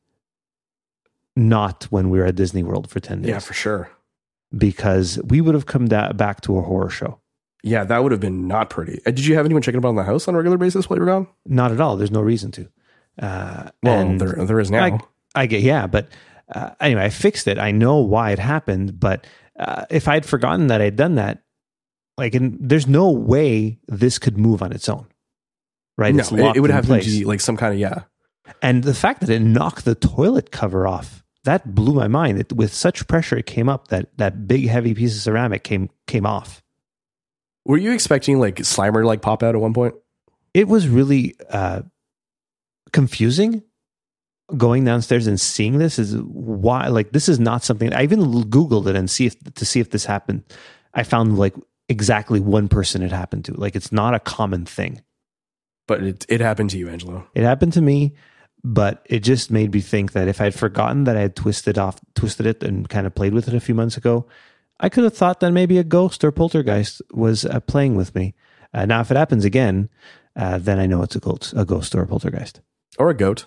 not 1.35 1.83
when 1.85 2.09
we 2.09 2.17
were 2.17 2.25
at 2.25 2.35
Disney 2.35 2.63
World 2.63 2.89
for 2.89 3.01
10 3.01 3.21
days. 3.21 3.29
Yeah, 3.29 3.39
for 3.39 3.53
sure. 3.53 3.91
Because 4.57 5.19
we 5.25 5.41
would 5.41 5.53
have 5.53 5.65
come 5.65 5.89
da- 5.89 6.13
back 6.13 6.39
to 6.41 6.57
a 6.57 6.61
horror 6.61 6.89
show. 6.89 7.19
Yeah, 7.61 7.83
that 7.83 8.03
would 8.03 8.13
have 8.13 8.21
been 8.21 8.47
not 8.47 8.69
pretty. 8.69 9.01
Uh, 9.05 9.11
did 9.11 9.25
you 9.25 9.35
have 9.35 9.45
anyone 9.45 9.61
checking 9.61 9.79
up 9.79 9.85
on 9.85 9.95
the 9.95 10.03
house 10.03 10.27
on 10.27 10.35
a 10.35 10.37
regular 10.37 10.57
basis 10.57 10.89
while 10.89 10.97
you 10.97 11.01
were 11.01 11.11
gone? 11.11 11.27
Not 11.45 11.71
at 11.73 11.81
all. 11.81 11.97
There's 11.97 12.11
no 12.11 12.21
reason 12.21 12.51
to. 12.51 12.69
Uh, 13.19 13.69
well, 13.83 14.17
there, 14.17 14.45
there 14.45 14.59
is 14.59 14.71
now. 14.71 14.83
I, 14.85 14.99
I 15.33 15.45
get, 15.47 15.61
yeah, 15.61 15.87
but 15.87 16.07
uh, 16.53 16.69
anyway, 16.79 17.03
I 17.03 17.09
fixed 17.09 17.47
it. 17.47 17.57
I 17.57 17.71
know 17.71 17.97
why 17.97 18.31
it 18.31 18.39
happened, 18.39 18.99
but 18.99 19.27
uh, 19.59 19.85
if 19.89 20.07
I'd 20.07 20.25
forgotten 20.25 20.67
that 20.67 20.79
I'd 20.79 20.95
done 20.95 21.15
that, 21.15 21.41
like, 22.17 22.35
and 22.35 22.57
there's 22.59 22.87
no 22.87 23.11
way 23.11 23.79
this 23.87 24.19
could 24.19 24.37
move 24.37 24.61
on 24.61 24.71
its 24.71 24.87
own, 24.89 25.07
right? 25.97 26.13
no, 26.13 26.21
It's 26.21 26.31
it, 26.31 26.39
locked 26.39 26.57
it 26.57 26.61
would 26.61 26.71
have 26.71 26.85
place. 26.85 27.05
to 27.05 27.11
be 27.11 27.25
like 27.25 27.41
some 27.41 27.57
kind 27.57 27.73
of 27.73 27.79
yeah. 27.79 28.03
And 28.61 28.83
the 28.83 28.93
fact 28.93 29.21
that 29.21 29.29
it 29.29 29.39
knocked 29.39 29.85
the 29.85 29.95
toilet 29.95 30.51
cover 30.51 30.87
off, 30.87 31.23
that 31.45 31.73
blew 31.75 31.93
my 31.93 32.07
mind. 32.07 32.39
It, 32.39 32.53
with 32.53 32.73
such 32.73 33.07
pressure, 33.07 33.37
it 33.37 33.45
came 33.45 33.69
up 33.69 33.87
that 33.89 34.15
that 34.17 34.47
big 34.47 34.67
heavy 34.67 34.93
piece 34.93 35.15
of 35.15 35.21
ceramic 35.21 35.63
came 35.63 35.89
came 36.07 36.25
off. 36.25 36.61
Were 37.65 37.77
you 37.77 37.91
expecting 37.93 38.39
like 38.39 38.57
Slimer 38.57 39.01
to 39.01 39.07
like 39.07 39.21
pop 39.21 39.41
out 39.43 39.55
at 39.55 39.61
one 39.61 39.73
point? 39.73 39.95
It 40.53 40.67
was 40.67 40.87
really 40.87 41.35
uh, 41.49 41.81
confusing. 42.93 43.63
Going 44.55 44.85
downstairs 44.85 45.25
and 45.25 45.41
seeing 45.41 45.79
this 45.79 45.97
is 45.97 46.15
why, 46.17 46.89
like, 46.89 47.11
this 47.11 47.27
is 47.27 47.39
not 47.39 47.63
something. 47.63 47.91
I 47.91 48.03
even 48.03 48.19
googled 48.43 48.85
it 48.85 48.95
and 48.95 49.09
see 49.09 49.25
if 49.25 49.35
to 49.55 49.65
see 49.65 49.79
if 49.79 49.89
this 49.89 50.05
happened. 50.05 50.43
I 50.93 51.01
found 51.01 51.39
like 51.39 51.55
exactly 51.89 52.39
one 52.39 52.67
person 52.67 53.01
it 53.01 53.11
happened 53.11 53.45
to. 53.45 53.53
Like, 53.53 53.75
it's 53.75 53.91
not 53.91 54.13
a 54.13 54.19
common 54.19 54.65
thing. 54.65 55.01
But 55.87 56.03
it 56.03 56.25
it 56.29 56.41
happened 56.41 56.71
to 56.71 56.77
you, 56.77 56.89
Angelo. 56.89 57.27
It 57.35 57.43
happened 57.43 57.73
to 57.73 57.81
me, 57.81 58.15
but 58.63 59.05
it 59.05 59.19
just 59.19 59.51
made 59.51 59.73
me 59.73 59.81
think 59.81 60.13
that 60.13 60.27
if 60.27 60.41
I'd 60.41 60.55
forgotten 60.55 61.03
that 61.03 61.15
I 61.15 61.21
had 61.21 61.35
twisted 61.35 61.77
off, 61.77 61.99
twisted 62.15 62.47
it, 62.47 62.63
and 62.63 62.89
kind 62.89 63.05
of 63.05 63.13
played 63.13 63.33
with 63.33 63.47
it 63.47 63.53
a 63.53 63.59
few 63.59 63.75
months 63.75 63.97
ago, 63.97 64.27
I 64.79 64.89
could 64.89 65.03
have 65.03 65.15
thought 65.15 65.39
that 65.41 65.51
maybe 65.51 65.77
a 65.77 65.83
ghost 65.83 66.23
or 66.23 66.31
poltergeist 66.31 67.01
was 67.11 67.45
uh, 67.45 67.59
playing 67.59 67.95
with 67.95 68.15
me. 68.15 68.33
Uh, 68.73 68.85
now, 68.85 68.99
if 69.01 69.11
it 69.11 69.17
happens 69.17 69.45
again, 69.45 69.89
uh, 70.35 70.57
then 70.57 70.79
I 70.79 70.85
know 70.85 71.03
it's 71.03 71.15
a 71.15 71.19
ghost, 71.19 71.53
a 71.55 71.65
ghost 71.65 71.93
or 71.93 72.01
a 72.01 72.07
poltergeist. 72.07 72.61
Or 72.97 73.09
a 73.09 73.13
goat. 73.13 73.45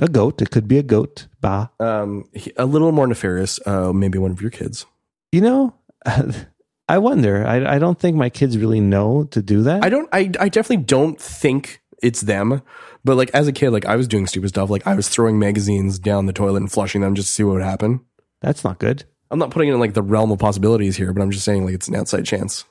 A 0.00 0.08
goat. 0.08 0.42
It 0.42 0.50
could 0.50 0.66
be 0.66 0.78
a 0.78 0.82
goat. 0.82 1.28
Bah. 1.40 1.68
Um, 1.78 2.24
a 2.56 2.64
little 2.64 2.90
more 2.90 3.06
nefarious. 3.06 3.60
Uh, 3.66 3.92
maybe 3.92 4.18
one 4.18 4.32
of 4.32 4.40
your 4.40 4.50
kids. 4.50 4.86
You 5.30 5.42
know, 5.42 5.74
I 6.94 6.98
wonder. 6.98 7.44
I, 7.44 7.74
I 7.74 7.78
don't 7.80 7.98
think 7.98 8.16
my 8.16 8.30
kids 8.30 8.56
really 8.56 8.78
know 8.78 9.24
to 9.32 9.42
do 9.42 9.64
that. 9.64 9.82
I 9.82 9.88
don't. 9.88 10.08
I 10.12 10.30
I 10.38 10.48
definitely 10.48 10.84
don't 10.84 11.20
think 11.20 11.82
it's 12.00 12.20
them. 12.20 12.62
But 13.04 13.16
like 13.16 13.30
as 13.34 13.48
a 13.48 13.52
kid, 13.52 13.70
like 13.70 13.84
I 13.84 13.96
was 13.96 14.06
doing 14.06 14.28
stupid 14.28 14.50
stuff. 14.50 14.70
Like 14.70 14.86
I 14.86 14.94
was 14.94 15.08
throwing 15.08 15.36
magazines 15.36 15.98
down 15.98 16.26
the 16.26 16.32
toilet 16.32 16.58
and 16.58 16.70
flushing 16.70 17.00
them 17.00 17.16
just 17.16 17.30
to 17.30 17.34
see 17.34 17.42
what 17.42 17.54
would 17.54 17.64
happen. 17.64 18.00
That's 18.42 18.62
not 18.62 18.78
good. 18.78 19.02
I'm 19.32 19.40
not 19.40 19.50
putting 19.50 19.70
it 19.70 19.74
in 19.74 19.80
like 19.80 19.94
the 19.94 20.02
realm 20.02 20.30
of 20.30 20.38
possibilities 20.38 20.96
here, 20.96 21.12
but 21.12 21.20
I'm 21.20 21.32
just 21.32 21.44
saying 21.44 21.64
like 21.64 21.74
it's 21.74 21.88
an 21.88 21.96
outside 21.96 22.24
chance. 22.26 22.64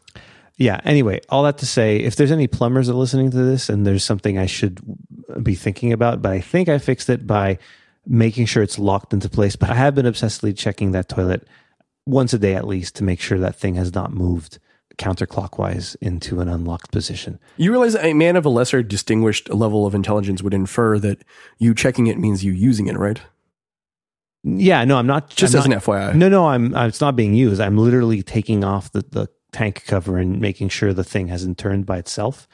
Yeah. 0.56 0.80
Anyway, 0.86 1.20
all 1.28 1.44
that 1.44 1.58
to 1.58 1.66
say, 1.66 1.98
if 1.98 2.16
there's 2.16 2.32
any 2.32 2.48
plumbers 2.48 2.88
that 2.88 2.94
are 2.94 2.96
listening 2.96 3.30
to 3.32 3.38
this 3.38 3.68
and 3.68 3.86
there's 3.86 4.06
something 4.06 4.38
I 4.38 4.46
should 4.46 4.80
be 5.44 5.56
thinking 5.56 5.92
about, 5.92 6.22
but 6.22 6.32
I 6.32 6.40
think 6.40 6.70
I 6.70 6.78
fixed 6.78 7.10
it 7.10 7.28
by 7.28 7.60
making 8.08 8.46
sure 8.46 8.64
it's 8.64 8.80
locked 8.80 9.12
into 9.12 9.28
place. 9.28 9.58
But 9.58 9.70
I 9.70 9.76
have 9.76 9.96
been 9.96 10.06
obsessively 10.06 10.56
checking 10.56 10.94
that 10.94 11.10
toilet 11.10 11.46
once 12.06 12.34
a 12.34 12.38
day 12.40 12.56
at 12.56 12.68
least 12.68 12.96
to 12.96 13.04
make 13.04 13.20
sure 13.20 13.40
that 13.40 13.56
thing 13.56 13.76
has 13.76 13.94
not 13.94 14.12
moved 14.14 14.60
counterclockwise 14.98 15.96
into 16.02 16.40
an 16.40 16.48
unlocked 16.48 16.92
position. 16.92 17.40
You 17.58 17.72
realize 17.72 17.96
a 17.96 18.14
man 18.14 18.36
of 18.36 18.46
a 18.46 18.50
lesser 18.50 18.84
distinguished 18.84 19.50
level 19.50 19.86
of 19.88 19.96
intelligence 19.96 20.44
would 20.44 20.54
infer 20.54 21.00
that 21.00 21.24
you 21.58 21.74
checking 21.74 22.08
it 22.08 22.20
means 22.20 22.44
you 22.44 22.52
using 22.52 22.88
it, 22.88 22.98
right? 22.98 23.20
Yeah, 24.44 24.84
no, 24.84 24.98
I'm 24.98 25.08
not 25.08 25.30
Just 25.30 25.56
I'm 25.56 25.60
as 25.60 25.68
not- 25.68 25.76
an 25.76 25.82
FYI. 25.82 26.16
No, 26.16 26.30
no, 26.30 26.48
I'm. 26.48 26.76
It's 26.76 27.00
not 27.02 27.16
being 27.16 27.34
used. 27.34 27.62
I'm 27.62 27.78
literally 27.78 28.22
taking 28.22 28.64
off 28.64 28.92
the, 28.92 29.02
the 29.10 29.30
tank 29.54 29.84
cover 29.88 30.18
and 30.18 30.42
making 30.42 30.70
sure 30.70 30.94
the 30.94 31.04
thing 31.04 31.30
hasn't 31.30 31.58
turned 31.58 31.86
by 31.86 31.98
itself, 31.98 32.48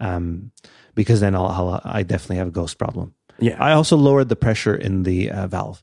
um, 0.00 0.52
because 0.94 1.20
then 1.20 1.34
I'll, 1.34 1.46
I'll 1.46 1.80
I 1.84 2.02
definitely 2.02 2.36
have 2.36 2.48
a 2.48 2.52
ghost 2.52 2.76
problem. 2.78 3.14
Yeah. 3.38 3.56
I 3.58 3.72
also 3.72 3.96
lowered 3.96 4.28
the 4.28 4.36
pressure 4.36 4.74
in 4.76 5.04
the 5.04 5.30
uh, 5.30 5.46
valve. 5.46 5.82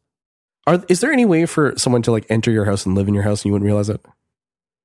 Are, 0.67 0.83
is 0.89 0.99
there 0.99 1.13
any 1.13 1.23
way 1.23 1.45
for 1.45 1.73
someone 1.77 2.01
to 2.03 2.11
like 2.11 2.25
enter 2.29 2.51
your 2.51 2.65
house 2.65 2.85
and 2.85 2.93
live 2.93 3.07
in 3.07 3.13
your 3.13 3.23
house 3.23 3.41
and 3.41 3.45
you 3.45 3.53
wouldn't 3.53 3.65
realize 3.65 3.89
it? 3.89 4.05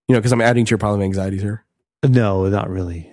You 0.09 0.15
know, 0.15 0.21
because 0.21 0.33
I'm 0.33 0.41
adding 0.41 0.65
to 0.65 0.71
your 0.71 0.79
pile 0.79 0.95
of 0.95 1.03
anxieties 1.03 1.43
here. 1.43 1.65
No, 2.05 2.49
not 2.49 2.71
really. 2.71 3.11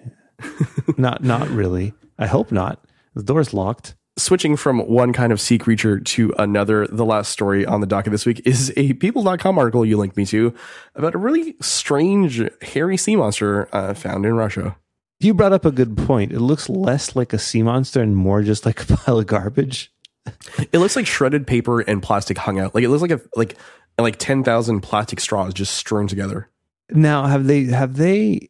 not 0.97 1.23
not 1.23 1.47
really. 1.49 1.93
I 2.17 2.27
hope 2.27 2.51
not. 2.51 2.83
The 3.15 3.23
door's 3.23 3.53
locked. 3.53 3.95
Switching 4.17 4.55
from 4.55 4.79
one 4.79 5.13
kind 5.13 5.31
of 5.31 5.39
sea 5.39 5.57
creature 5.57 5.99
to 5.99 6.33
another, 6.37 6.85
the 6.87 7.05
last 7.05 7.31
story 7.31 7.65
on 7.65 7.79
the 7.79 7.87
docket 7.87 8.11
this 8.11 8.25
week 8.25 8.41
is 8.45 8.73
a 8.75 8.93
people.com 8.93 9.57
article 9.57 9.85
you 9.85 9.97
linked 9.97 10.17
me 10.17 10.25
to 10.25 10.53
about 10.95 11.15
a 11.15 11.17
really 11.17 11.55
strange 11.61 12.41
hairy 12.61 12.97
sea 12.97 13.15
monster 13.15 13.73
uh, 13.73 13.93
found 13.93 14.25
in 14.25 14.33
Russia. 14.33 14.75
You 15.21 15.33
brought 15.33 15.53
up 15.53 15.65
a 15.65 15.71
good 15.71 15.97
point. 15.97 16.31
It 16.31 16.39
looks 16.39 16.69
less 16.69 17.15
like 17.15 17.33
a 17.33 17.39
sea 17.39 17.63
monster 17.63 18.01
and 18.01 18.15
more 18.15 18.43
just 18.43 18.65
like 18.65 18.81
a 18.89 18.97
pile 18.97 19.19
of 19.19 19.27
garbage. 19.27 19.91
It 20.71 20.79
looks 20.79 20.95
like 20.95 21.07
shredded 21.07 21.47
paper 21.47 21.81
and 21.81 22.03
plastic 22.03 22.37
hung 22.37 22.59
out. 22.59 22.75
Like 22.75 22.83
it 22.83 22.89
looks 22.89 23.01
like 23.01 23.11
a 23.11 23.21
like 23.35 23.57
like 23.97 24.17
ten 24.17 24.43
thousand 24.43 24.81
plastic 24.81 25.19
straws 25.19 25.53
just 25.53 25.75
strewn 25.75 26.07
together. 26.07 26.49
Now, 26.91 27.27
have 27.27 27.45
they 27.45 27.65
have 27.65 27.95
they 27.95 28.49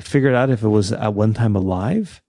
figured 0.00 0.34
out 0.34 0.50
if 0.50 0.62
it 0.62 0.68
was 0.68 0.92
at 0.92 1.14
one 1.14 1.34
time 1.34 1.56
alive? 1.56 2.22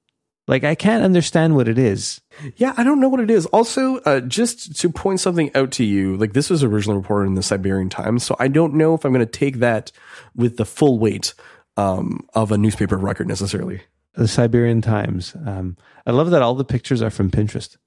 Like 0.47 0.63
I 0.63 0.75
can't 0.75 1.03
understand 1.03 1.55
what 1.55 1.67
it 1.67 1.77
is. 1.77 2.21
Yeah, 2.55 2.73
I 2.77 2.83
don't 2.83 3.01
know 3.01 3.09
what 3.09 3.19
it 3.19 3.29
is. 3.29 3.45
Also, 3.47 3.97
uh, 3.97 4.21
just 4.21 4.79
to 4.79 4.89
point 4.89 5.19
something 5.19 5.51
out 5.55 5.71
to 5.73 5.83
you, 5.83 6.15
like 6.15 6.33
this 6.33 6.49
was 6.49 6.63
originally 6.63 6.97
reported 6.97 7.27
in 7.27 7.35
the 7.35 7.43
Siberian 7.43 7.89
Times, 7.89 8.23
so 8.23 8.35
I 8.39 8.47
don't 8.47 8.75
know 8.75 8.93
if 8.93 9.03
I'm 9.03 9.11
going 9.13 9.25
to 9.25 9.31
take 9.31 9.57
that 9.57 9.91
with 10.35 10.55
the 10.57 10.65
full 10.65 10.99
weight 10.99 11.33
um, 11.75 12.25
of 12.33 12.51
a 12.51 12.57
newspaper 12.57 12.97
record 12.97 13.27
necessarily. 13.27 13.81
The 14.13 14.27
Siberian 14.27 14.81
Times. 14.81 15.35
Um, 15.45 15.77
I 16.05 16.11
love 16.11 16.31
that 16.31 16.41
all 16.41 16.55
the 16.55 16.63
pictures 16.65 17.01
are 17.01 17.09
from 17.09 17.29
Pinterest. 17.29 17.77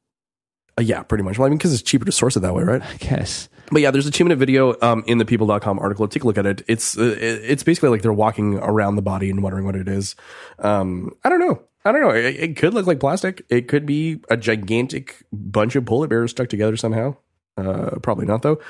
Uh, 0.79 0.83
yeah, 0.83 1.03
pretty 1.03 1.25
much. 1.25 1.39
Well, 1.39 1.47
I 1.47 1.51
mean, 1.51 1.59
because 1.59 1.73
it's 1.73 1.83
cheaper 1.83 2.05
to 2.05 2.13
source 2.13 2.37
it 2.37 2.41
that 2.41 2.55
way, 2.55 2.63
right? 2.63 2.83
I 2.83 2.97
guess. 2.97 3.49
But 3.71 3.83
yeah, 3.83 3.91
there's 3.91 4.07
a 4.07 4.11
two 4.11 4.25
minute 4.25 4.37
video 4.37 4.77
um, 4.83 5.05
in 5.07 5.19
the 5.19 5.25
people.com 5.25 5.79
article. 5.79 6.07
Take 6.09 6.25
a 6.25 6.27
look 6.27 6.39
at 6.39 6.47
it. 6.47 6.63
It's 6.67 6.99
uh, 6.99 7.17
it's 7.21 7.63
basically 7.63 7.89
like 7.91 8.03
they're 8.03 8.13
walking 8.13 8.57
around 8.57 8.97
the 8.97 9.03
body 9.03 9.31
and 9.31 9.43
wondering 9.43 9.65
what 9.65 9.77
it 9.77 9.89
is. 9.89 10.17
Um, 10.59 11.15
I 11.25 11.29
don't 11.29 11.41
know. 11.41 11.63
I 11.85 11.93
don't 11.93 12.03
know. 12.03 12.11
It, 12.11 12.37
it 12.37 12.57
could 12.57 12.75
look 12.75 12.87
like 12.87 13.01
plastic. 13.01 13.45
It 13.49 13.69
could 13.69 13.87
be 13.87 14.21
a 14.29 14.37
gigantic 14.37 15.25
bunch 15.33 15.77
of 15.77 15.87
polar 15.87 16.09
bears 16.09 16.33
stuck 16.33 16.49
together 16.49 16.77
somehow. 16.77 17.17
Uh, 17.57 17.99
probably 18.03 18.27
not 18.27 18.43
though. 18.43 18.61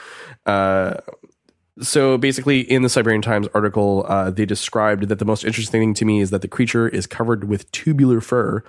Uh, 0.46 0.94
so 1.80 2.18
basically, 2.18 2.60
in 2.60 2.82
the 2.82 2.88
Siberian 2.88 3.22
Times 3.22 3.48
article, 3.54 4.04
uh, 4.06 4.30
they 4.30 4.44
described 4.44 5.08
that 5.08 5.18
the 5.18 5.24
most 5.24 5.44
interesting 5.44 5.80
thing 5.80 5.94
to 5.94 6.04
me 6.04 6.20
is 6.20 6.30
that 6.30 6.42
the 6.42 6.48
creature 6.48 6.88
is 6.88 7.06
covered 7.06 7.44
with 7.44 7.70
tubular 7.72 8.20
fur. 8.20 8.62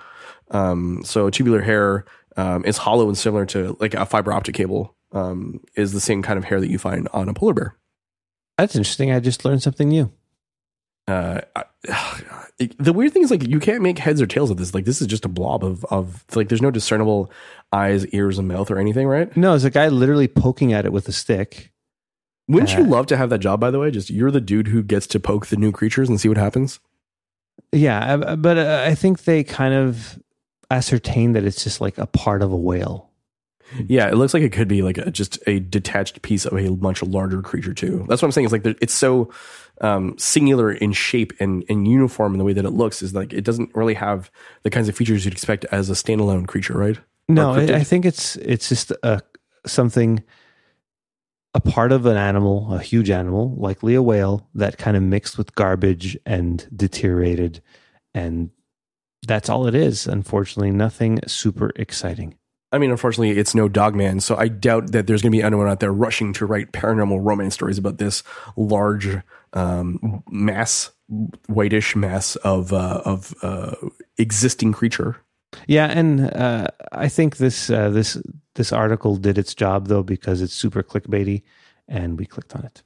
Um, 0.50 1.02
so 1.04 1.28
tubular 1.28 1.60
hair 1.60 2.04
um, 2.36 2.64
is 2.64 2.78
hollow 2.78 3.08
and 3.08 3.16
similar 3.18 3.46
to 3.46 3.76
like 3.80 3.94
a 3.94 4.06
fiber 4.06 4.32
optic 4.32 4.54
cable. 4.54 4.94
Um, 5.12 5.60
is 5.74 5.92
the 5.92 6.00
same 6.00 6.22
kind 6.22 6.38
of 6.38 6.44
hair 6.44 6.58
that 6.58 6.70
you 6.70 6.78
find 6.78 7.06
on 7.12 7.28
a 7.28 7.34
polar 7.34 7.52
bear. 7.52 7.76
That's 8.56 8.74
interesting. 8.76 9.10
I 9.10 9.20
just 9.20 9.44
learned 9.44 9.62
something 9.62 9.88
new. 9.90 10.10
Uh, 11.06 11.40
I- 11.54 11.64
the 12.78 12.92
weird 12.92 13.12
thing 13.12 13.22
is 13.22 13.30
like 13.30 13.46
you 13.46 13.58
can't 13.60 13.82
make 13.82 13.98
heads 13.98 14.22
or 14.22 14.26
tails 14.26 14.50
of 14.50 14.56
this. 14.56 14.72
Like 14.72 14.84
this 14.86 15.00
is 15.02 15.06
just 15.08 15.24
a 15.24 15.28
blob 15.28 15.64
of 15.64 15.84
of 15.86 16.24
like 16.34 16.48
there's 16.48 16.62
no 16.62 16.70
discernible 16.70 17.30
eyes, 17.72 18.06
ears, 18.08 18.38
and 18.38 18.48
mouth 18.48 18.70
or 18.70 18.78
anything, 18.78 19.06
right? 19.08 19.34
No, 19.36 19.54
it's 19.54 19.64
a 19.64 19.70
guy 19.70 19.88
literally 19.88 20.28
poking 20.28 20.72
at 20.72 20.84
it 20.86 20.92
with 20.92 21.08
a 21.08 21.12
stick. 21.12 21.72
Wouldn't 22.48 22.72
you 22.74 22.84
Uh, 22.84 22.88
love 22.88 23.06
to 23.06 23.16
have 23.16 23.30
that 23.30 23.38
job? 23.40 23.60
By 23.60 23.70
the 23.70 23.78
way, 23.78 23.90
just 23.90 24.10
you're 24.10 24.30
the 24.30 24.40
dude 24.40 24.68
who 24.68 24.82
gets 24.82 25.06
to 25.08 25.20
poke 25.20 25.46
the 25.48 25.56
new 25.56 25.72
creatures 25.72 26.08
and 26.08 26.20
see 26.20 26.28
what 26.28 26.38
happens. 26.38 26.80
Yeah, 27.72 28.16
but 28.36 28.58
uh, 28.58 28.84
I 28.86 28.94
think 28.94 29.24
they 29.24 29.44
kind 29.44 29.74
of 29.74 30.18
ascertain 30.72 31.32
that 31.32 31.44
it's 31.44 31.62
just 31.62 31.80
like 31.80 31.98
a 31.98 32.06
part 32.06 32.42
of 32.42 32.52
a 32.52 32.56
whale. 32.56 33.10
Yeah, 33.86 34.08
it 34.08 34.14
looks 34.14 34.34
like 34.34 34.42
it 34.42 34.52
could 34.52 34.68
be 34.68 34.82
like 34.82 34.98
a, 34.98 35.10
just 35.10 35.38
a 35.46 35.60
detached 35.60 36.22
piece 36.22 36.44
of 36.44 36.58
a 36.58 36.70
much 36.76 37.02
larger 37.02 37.40
creature 37.40 37.72
too. 37.72 38.04
That's 38.08 38.20
what 38.20 38.28
I'm 38.28 38.32
saying. 38.32 38.46
It's 38.46 38.52
like 38.52 38.66
it's 38.80 38.92
so 38.92 39.32
um, 39.80 40.16
singular 40.18 40.70
in 40.72 40.92
shape 40.92 41.32
and, 41.40 41.64
and 41.68 41.88
uniform 41.88 42.34
in 42.34 42.38
the 42.38 42.44
way 42.44 42.52
that 42.52 42.64
it 42.64 42.70
looks. 42.70 43.02
Is 43.02 43.14
like 43.14 43.32
it 43.32 43.44
doesn't 43.44 43.74
really 43.74 43.94
have 43.94 44.30
the 44.62 44.70
kinds 44.70 44.88
of 44.88 44.96
features 44.96 45.24
you'd 45.24 45.32
expect 45.32 45.64
as 45.66 45.88
a 45.88 45.94
standalone 45.94 46.46
creature, 46.46 46.76
right? 46.76 46.98
No, 47.28 47.52
I. 47.52 47.62
I 47.62 47.84
think 47.84 48.04
it's 48.04 48.36
it's 48.36 48.68
just 48.68 48.92
a 49.02 49.22
something, 49.66 50.22
a 51.54 51.60
part 51.60 51.92
of 51.92 52.04
an 52.04 52.16
animal, 52.16 52.74
a 52.74 52.80
huge 52.80 53.10
animal, 53.10 53.54
likely 53.56 53.94
a 53.94 54.02
whale, 54.02 54.48
that 54.54 54.76
kind 54.76 54.96
of 54.96 55.02
mixed 55.02 55.38
with 55.38 55.54
garbage 55.54 56.18
and 56.26 56.68
deteriorated, 56.76 57.62
and 58.12 58.50
that's 59.26 59.48
all 59.48 59.66
it 59.66 59.74
is. 59.74 60.06
Unfortunately, 60.06 60.70
nothing 60.70 61.20
super 61.26 61.72
exciting. 61.76 62.36
I 62.72 62.78
mean, 62.78 62.90
unfortunately, 62.90 63.38
it's 63.38 63.54
no 63.54 63.68
Dogman, 63.68 64.20
so 64.20 64.34
I 64.34 64.48
doubt 64.48 64.92
that 64.92 65.06
there's 65.06 65.20
going 65.20 65.30
to 65.30 65.36
be 65.36 65.42
anyone 65.42 65.68
out 65.68 65.80
there 65.80 65.92
rushing 65.92 66.32
to 66.34 66.46
write 66.46 66.72
paranormal 66.72 67.18
romance 67.22 67.52
stories 67.52 67.76
about 67.76 67.98
this 67.98 68.22
large 68.56 69.18
um, 69.52 70.22
mass, 70.30 70.90
whitish 71.48 71.94
mass 71.94 72.36
of 72.36 72.72
uh, 72.72 73.02
of 73.04 73.34
uh, 73.42 73.74
existing 74.16 74.72
creature. 74.72 75.18
Yeah, 75.66 75.86
and 75.86 76.34
uh, 76.34 76.68
I 76.92 77.08
think 77.08 77.36
this 77.36 77.68
uh, 77.68 77.90
this 77.90 78.16
this 78.54 78.72
article 78.72 79.16
did 79.16 79.36
its 79.36 79.54
job 79.54 79.88
though 79.88 80.02
because 80.02 80.40
it's 80.40 80.54
super 80.54 80.82
clickbaity, 80.82 81.42
and 81.86 82.18
we 82.18 82.24
clicked 82.24 82.56
on 82.56 82.64
it. 82.64 82.82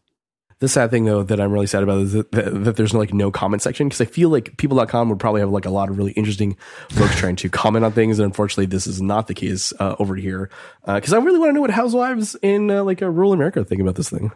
The 0.58 0.68
sad 0.68 0.90
thing 0.90 1.04
though 1.04 1.22
that 1.22 1.38
I'm 1.38 1.52
really 1.52 1.66
sad 1.66 1.82
about 1.82 1.98
is 1.98 2.12
that, 2.14 2.32
that, 2.32 2.64
that 2.64 2.76
there's 2.76 2.94
no, 2.94 2.98
like 2.98 3.12
no 3.12 3.30
comment 3.30 3.62
section 3.62 3.88
because 3.88 4.00
I 4.00 4.06
feel 4.06 4.30
like 4.30 4.56
people.com 4.56 5.10
would 5.10 5.18
probably 5.18 5.40
have 5.42 5.50
like 5.50 5.66
a 5.66 5.70
lot 5.70 5.90
of 5.90 5.98
really 5.98 6.12
interesting 6.12 6.56
folks 6.90 7.14
trying 7.18 7.36
to 7.36 7.50
comment 7.50 7.84
on 7.84 7.92
things. 7.92 8.18
And 8.18 8.24
unfortunately, 8.24 8.66
this 8.66 8.86
is 8.86 9.02
not 9.02 9.26
the 9.26 9.34
case 9.34 9.74
uh, 9.78 9.96
over 9.98 10.14
here 10.14 10.48
because 10.86 11.12
I 11.12 11.18
really 11.18 11.38
want 11.38 11.50
to 11.50 11.52
know 11.52 11.60
what 11.60 11.70
housewives 11.70 12.36
in 12.40 12.70
uh, 12.70 12.82
like 12.84 13.02
a 13.02 13.10
rural 13.10 13.34
America 13.34 13.64
think 13.64 13.82
about 13.82 13.96
this 13.96 14.08
thing. 14.08 14.32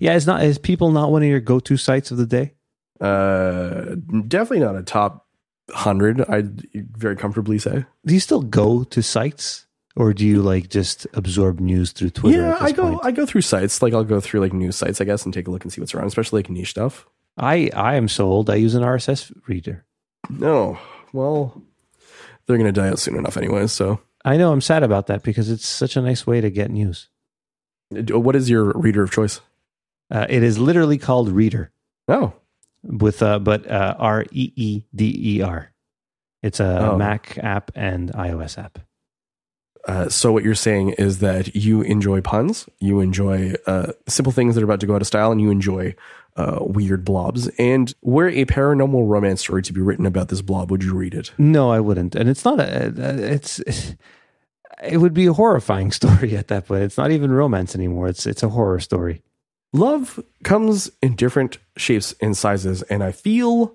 Yeah, 0.00 0.14
is 0.14 0.26
not 0.26 0.42
is 0.42 0.58
people 0.58 0.90
not 0.90 1.10
one 1.10 1.22
of 1.22 1.28
your 1.28 1.40
go 1.40 1.60
to 1.60 1.76
sites 1.76 2.10
of 2.10 2.18
the 2.18 2.26
day? 2.26 2.54
Uh, 3.00 3.94
definitely 4.26 4.60
not 4.60 4.76
a 4.76 4.82
top 4.82 5.26
hundred. 5.70 6.20
I'd 6.28 6.66
very 6.74 7.16
comfortably 7.16 7.58
say. 7.58 7.84
Do 8.04 8.14
you 8.14 8.20
still 8.20 8.42
go 8.42 8.84
to 8.84 9.02
sites? 9.02 9.66
Or 9.98 10.12
do 10.12 10.24
you 10.24 10.42
like 10.42 10.68
just 10.68 11.08
absorb 11.14 11.58
news 11.58 11.90
through 11.90 12.10
Twitter? 12.10 12.42
Yeah, 12.42 12.56
I 12.60 12.70
go 12.70 12.84
point? 12.84 13.00
I 13.02 13.10
go 13.10 13.26
through 13.26 13.40
sites. 13.40 13.82
Like 13.82 13.94
I'll 13.94 14.04
go 14.04 14.20
through 14.20 14.38
like 14.38 14.52
news 14.52 14.76
sites, 14.76 15.00
I 15.00 15.04
guess, 15.04 15.24
and 15.24 15.34
take 15.34 15.48
a 15.48 15.50
look 15.50 15.64
and 15.64 15.72
see 15.72 15.80
what's 15.80 15.92
around, 15.92 16.06
especially 16.06 16.38
like 16.38 16.50
niche 16.50 16.70
stuff. 16.70 17.04
I 17.36 17.68
I 17.74 17.96
am 17.96 18.06
so 18.06 18.26
old. 18.28 18.48
I 18.48 18.54
use 18.54 18.76
an 18.76 18.84
RSS 18.84 19.32
reader. 19.48 19.84
No, 20.30 20.78
well, 21.12 21.60
they're 22.46 22.56
gonna 22.56 22.70
die 22.70 22.90
out 22.90 23.00
soon 23.00 23.16
enough, 23.16 23.36
anyway. 23.36 23.66
So 23.66 23.98
I 24.24 24.36
know 24.36 24.52
I'm 24.52 24.60
sad 24.60 24.84
about 24.84 25.08
that 25.08 25.24
because 25.24 25.50
it's 25.50 25.66
such 25.66 25.96
a 25.96 26.00
nice 26.00 26.24
way 26.24 26.40
to 26.40 26.48
get 26.48 26.70
news. 26.70 27.08
What 27.90 28.36
is 28.36 28.48
your 28.48 28.72
reader 28.76 29.02
of 29.02 29.10
choice? 29.10 29.40
Uh, 30.12 30.26
it 30.28 30.44
is 30.44 30.60
literally 30.60 30.98
called 30.98 31.28
Reeder. 31.28 31.72
Oh, 32.06 32.34
with 32.84 33.20
uh, 33.20 33.40
but 33.40 33.68
uh, 33.68 33.96
R 33.98 34.26
E 34.30 34.52
E 34.54 34.84
D 34.94 35.38
E 35.38 35.42
R. 35.42 35.72
It's 36.40 36.60
a 36.60 36.92
oh. 36.92 36.96
Mac 36.96 37.36
app 37.38 37.72
and 37.74 38.12
iOS 38.12 38.58
app. 38.58 38.78
Uh, 39.88 40.06
so 40.08 40.30
what 40.30 40.44
you're 40.44 40.54
saying 40.54 40.90
is 40.90 41.18
that 41.20 41.56
you 41.56 41.80
enjoy 41.80 42.20
puns, 42.20 42.68
you 42.78 43.00
enjoy 43.00 43.54
uh, 43.66 43.92
simple 44.06 44.32
things 44.32 44.54
that 44.54 44.60
are 44.60 44.64
about 44.64 44.80
to 44.80 44.86
go 44.86 44.94
out 44.94 45.00
of 45.00 45.06
style, 45.06 45.32
and 45.32 45.40
you 45.40 45.50
enjoy 45.50 45.94
uh, 46.36 46.58
weird 46.60 47.06
blobs. 47.06 47.48
And 47.58 47.92
were 48.02 48.28
a 48.28 48.44
paranormal 48.44 49.08
romance 49.08 49.40
story 49.40 49.62
to 49.62 49.72
be 49.72 49.80
written 49.80 50.04
about 50.04 50.28
this 50.28 50.42
blob, 50.42 50.70
would 50.70 50.84
you 50.84 50.94
read 50.94 51.14
it? 51.14 51.32
No, 51.38 51.70
I 51.70 51.80
wouldn't. 51.80 52.14
And 52.14 52.28
it's 52.28 52.44
not 52.44 52.60
a. 52.60 52.92
It's. 53.32 53.60
It 54.80 54.98
would 54.98 55.12
be 55.12 55.26
a 55.26 55.32
horrifying 55.32 55.90
story 56.00 56.36
at 56.36 56.46
that 56.46 56.68
point. 56.68 56.84
It's 56.84 56.96
not 56.96 57.10
even 57.10 57.32
romance 57.32 57.74
anymore. 57.74 58.06
It's 58.06 58.26
it's 58.26 58.44
a 58.44 58.48
horror 58.50 58.78
story. 58.78 59.22
Love 59.72 60.22
comes 60.44 60.88
in 61.02 61.16
different 61.16 61.58
shapes 61.76 62.14
and 62.20 62.36
sizes, 62.36 62.82
and 62.82 63.02
I 63.02 63.10
feel 63.10 63.74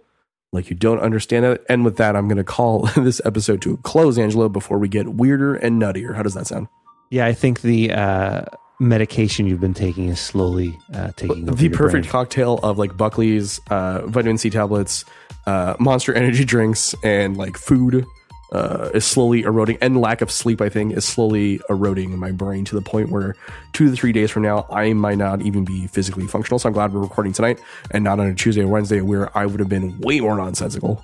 like 0.53 0.69
you 0.69 0.75
don't 0.75 0.99
understand 0.99 1.45
it. 1.45 1.65
And 1.67 1.83
with 1.83 1.97
that, 1.97 2.15
I'm 2.15 2.27
going 2.27 2.37
to 2.37 2.43
call 2.43 2.85
this 2.95 3.19
episode 3.25 3.61
to 3.63 3.73
a 3.73 3.77
close, 3.77 4.17
Angelo, 4.17 4.47
before 4.47 4.77
we 4.77 4.87
get 4.87 5.09
weirder 5.09 5.55
and 5.55 5.81
nuttier. 5.81 6.15
How 6.15 6.23
does 6.23 6.35
that 6.35 6.47
sound? 6.47 6.67
Yeah, 7.09 7.25
I 7.25 7.33
think 7.33 7.61
the 7.61 7.91
uh, 7.91 8.45
medication 8.79 9.45
you've 9.47 9.59
been 9.59 9.73
taking 9.73 10.07
is 10.09 10.19
slowly 10.19 10.77
uh, 10.93 11.11
taking 11.15 11.45
the 11.45 11.69
perfect 11.69 12.03
brain. 12.03 12.11
cocktail 12.11 12.59
of 12.63 12.77
like 12.77 12.95
Buckley's 12.95 13.59
uh, 13.69 14.05
vitamin 14.05 14.37
C 14.37 14.49
tablets, 14.49 15.05
uh, 15.45 15.75
Monster 15.79 16.13
Energy 16.13 16.45
drinks, 16.45 16.95
and 17.03 17.35
like 17.35 17.57
food 17.57 18.05
uh, 18.53 18.89
is 18.93 19.05
slowly 19.05 19.41
eroding, 19.41 19.77
and 19.81 19.99
lack 19.99 20.21
of 20.21 20.31
sleep, 20.31 20.61
I 20.61 20.69
think, 20.69 20.95
is 20.95 21.03
slowly 21.03 21.59
eroding 21.69 22.17
my 22.17 22.31
brain 22.31 22.63
to 22.65 22.75
the 22.75 22.81
point 22.81 23.09
where 23.09 23.35
two 23.73 23.89
to 23.89 23.95
three 23.95 24.11
days 24.11 24.31
from 24.31 24.43
now, 24.43 24.67
I 24.69 24.93
might 24.93 25.17
not 25.17 25.41
even 25.41 25.65
be 25.65 25.87
physically 25.87 26.27
functional. 26.27 26.59
So 26.59 26.69
I'm 26.69 26.73
glad 26.73 26.93
we're 26.93 27.01
recording 27.01 27.33
tonight 27.33 27.59
and 27.91 28.03
not 28.03 28.19
on 28.19 28.27
a 28.27 28.35
Tuesday 28.35 28.61
or 28.61 28.67
Wednesday 28.67 29.01
where 29.01 29.35
I 29.37 29.45
would 29.45 29.59
have 29.59 29.69
been 29.69 29.99
way 29.99 30.19
more 30.19 30.37
nonsensical. 30.37 31.03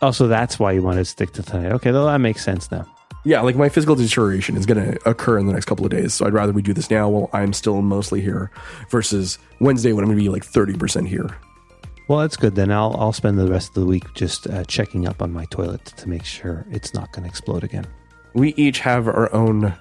Oh, 0.00 0.12
so 0.12 0.28
that's 0.28 0.58
why 0.58 0.72
you 0.72 0.82
want 0.82 0.98
to 0.98 1.04
stick 1.04 1.32
to 1.32 1.42
tonight. 1.42 1.72
Okay, 1.72 1.92
well, 1.92 2.06
that 2.06 2.18
makes 2.18 2.42
sense 2.42 2.70
now. 2.70 2.86
Yeah, 3.22 3.42
like 3.42 3.56
my 3.56 3.68
physical 3.68 3.96
deterioration 3.96 4.56
is 4.56 4.64
going 4.64 4.92
to 4.92 5.08
occur 5.08 5.38
in 5.38 5.46
the 5.46 5.52
next 5.52 5.66
couple 5.66 5.84
of 5.84 5.90
days. 5.90 6.14
So 6.14 6.26
I'd 6.26 6.32
rather 6.32 6.52
we 6.52 6.62
do 6.62 6.72
this 6.72 6.90
now 6.90 7.08
while 7.10 7.28
I'm 7.34 7.52
still 7.52 7.82
mostly 7.82 8.22
here 8.22 8.50
versus 8.88 9.38
Wednesday 9.58 9.92
when 9.92 10.04
I'm 10.04 10.08
going 10.08 10.18
to 10.18 10.24
be 10.24 10.30
like 10.30 10.44
30% 10.44 11.06
here. 11.06 11.36
Well, 12.10 12.18
that's 12.18 12.36
good. 12.36 12.56
Then 12.56 12.72
I'll 12.72 12.96
I'll 12.98 13.12
spend 13.12 13.38
the 13.38 13.46
rest 13.46 13.68
of 13.68 13.74
the 13.74 13.86
week 13.86 14.02
just 14.14 14.48
uh, 14.48 14.64
checking 14.64 15.06
up 15.06 15.22
on 15.22 15.32
my 15.32 15.44
toilet 15.44 15.84
to 15.84 16.08
make 16.08 16.24
sure 16.24 16.66
it's 16.68 16.92
not 16.92 17.12
going 17.12 17.22
to 17.22 17.28
explode 17.28 17.62
again. 17.62 17.86
We 18.34 18.52
each 18.54 18.80
have 18.80 19.06
our 19.06 19.32
own 19.32 19.72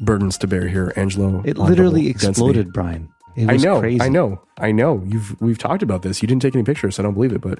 burdens 0.00 0.38
to 0.38 0.46
bear 0.46 0.66
here, 0.66 0.94
Angelo. 0.96 1.42
It 1.44 1.58
literally 1.58 2.08
exploded, 2.08 2.68
density. 2.68 2.70
Brian. 2.72 3.10
I 3.36 3.58
know, 3.58 3.80
crazy. 3.80 4.00
I 4.00 4.08
know, 4.08 4.40
I 4.56 4.72
know. 4.72 5.02
You've 5.06 5.38
we've 5.42 5.58
talked 5.58 5.82
about 5.82 6.00
this. 6.00 6.22
You 6.22 6.26
didn't 6.26 6.40
take 6.40 6.54
any 6.54 6.64
pictures, 6.64 6.96
so 6.96 7.02
I 7.02 7.04
don't 7.04 7.12
believe 7.12 7.34
it. 7.34 7.42
But 7.42 7.58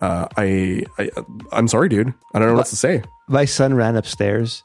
uh, 0.00 0.28
I, 0.38 0.82
I 0.98 1.10
I'm 1.52 1.68
sorry, 1.68 1.90
dude. 1.90 2.14
I 2.32 2.38
don't 2.38 2.48
know 2.48 2.54
what 2.54 2.64
to 2.68 2.76
say. 2.76 3.02
My 3.28 3.44
son 3.44 3.74
ran 3.74 3.94
upstairs, 3.94 4.64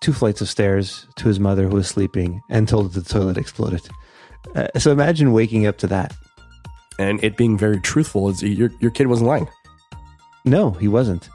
two 0.00 0.12
flights 0.12 0.40
of 0.40 0.48
stairs, 0.48 1.08
to 1.16 1.26
his 1.26 1.40
mother 1.40 1.66
who 1.66 1.74
was 1.74 1.88
sleeping, 1.88 2.42
and 2.48 2.68
told 2.68 2.92
the 2.92 3.02
toilet 3.02 3.36
exploded. 3.36 3.88
Uh, 4.54 4.68
so 4.78 4.92
imagine 4.92 5.32
waking 5.32 5.66
up 5.66 5.78
to 5.78 5.88
that 5.88 6.14
and 6.98 7.22
it 7.22 7.36
being 7.36 7.56
very 7.56 7.80
truthful 7.80 8.28
is 8.28 8.42
your 8.42 8.70
your 8.80 8.90
kid 8.90 9.06
wasn't 9.06 9.28
lying. 9.28 9.48
No, 10.44 10.70
he 10.72 10.88
wasn't. 10.88 11.28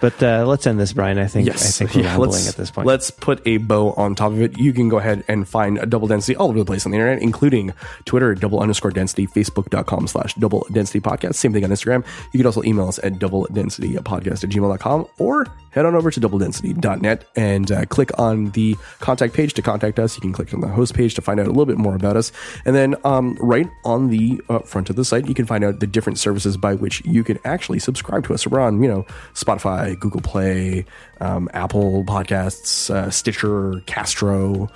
But 0.00 0.22
uh, 0.22 0.44
let's 0.46 0.66
end 0.66 0.78
this, 0.78 0.92
Brian. 0.92 1.18
I 1.18 1.26
think 1.26 1.46
yes. 1.46 1.64
I 1.64 1.86
think 1.86 1.94
we're 1.94 2.02
yeah, 2.02 2.16
rambling 2.16 2.46
at 2.46 2.56
this 2.56 2.70
point. 2.70 2.86
Let's 2.86 3.10
put 3.10 3.46
a 3.46 3.56
bow 3.58 3.92
on 3.92 4.14
top 4.14 4.32
of 4.32 4.40
it. 4.40 4.58
You 4.58 4.72
can 4.72 4.88
go 4.88 4.98
ahead 4.98 5.24
and 5.28 5.48
find 5.48 5.78
a 5.78 5.86
double 5.86 6.08
density 6.08 6.36
all 6.36 6.48
over 6.48 6.58
the 6.58 6.64
place 6.64 6.84
on 6.84 6.92
the 6.92 6.98
internet, 6.98 7.22
including 7.22 7.72
Twitter, 8.04 8.34
double 8.34 8.60
underscore 8.60 8.90
density, 8.90 9.26
facebook.com 9.26 10.06
slash 10.06 10.34
double 10.34 10.66
density 10.72 11.00
podcast. 11.00 11.36
Same 11.36 11.52
thing 11.52 11.64
on 11.64 11.70
Instagram. 11.70 12.04
You 12.32 12.38
can 12.38 12.46
also 12.46 12.62
email 12.62 12.88
us 12.88 12.98
at 13.02 13.18
double 13.18 13.46
density 13.52 13.94
podcast 13.94 14.44
at 14.44 14.50
gmail.com 14.50 15.06
or 15.18 15.46
head 15.76 15.84
on 15.84 15.94
over 15.94 16.10
to 16.10 16.18
doubledensity.net 16.18 17.24
and 17.36 17.70
uh, 17.70 17.84
click 17.84 18.10
on 18.18 18.50
the 18.52 18.74
contact 19.00 19.34
page 19.34 19.52
to 19.52 19.60
contact 19.60 19.98
us. 19.98 20.16
You 20.16 20.22
can 20.22 20.32
click 20.32 20.52
on 20.54 20.60
the 20.60 20.68
host 20.68 20.94
page 20.94 21.14
to 21.14 21.20
find 21.20 21.38
out 21.38 21.46
a 21.46 21.50
little 21.50 21.66
bit 21.66 21.76
more 21.76 21.94
about 21.94 22.16
us. 22.16 22.32
And 22.64 22.74
then 22.74 22.96
um, 23.04 23.36
right 23.40 23.68
on 23.84 24.08
the 24.08 24.40
uh, 24.48 24.60
front 24.60 24.88
of 24.88 24.96
the 24.96 25.04
site, 25.04 25.28
you 25.28 25.34
can 25.34 25.44
find 25.44 25.62
out 25.62 25.80
the 25.80 25.86
different 25.86 26.18
services 26.18 26.56
by 26.56 26.74
which 26.74 27.04
you 27.04 27.22
can 27.22 27.38
actually 27.44 27.78
subscribe 27.78 28.24
to 28.26 28.32
us. 28.32 28.44
So 28.44 28.50
we're 28.50 28.60
on, 28.60 28.82
you 28.82 28.88
know, 28.88 29.04
Spotify, 29.34 29.85
Google 29.94 30.20
Play, 30.20 30.84
um, 31.20 31.48
Apple 31.52 32.04
Podcasts, 32.04 32.90
uh, 32.90 33.10
Stitcher, 33.10 33.80
Castro. 33.86 34.68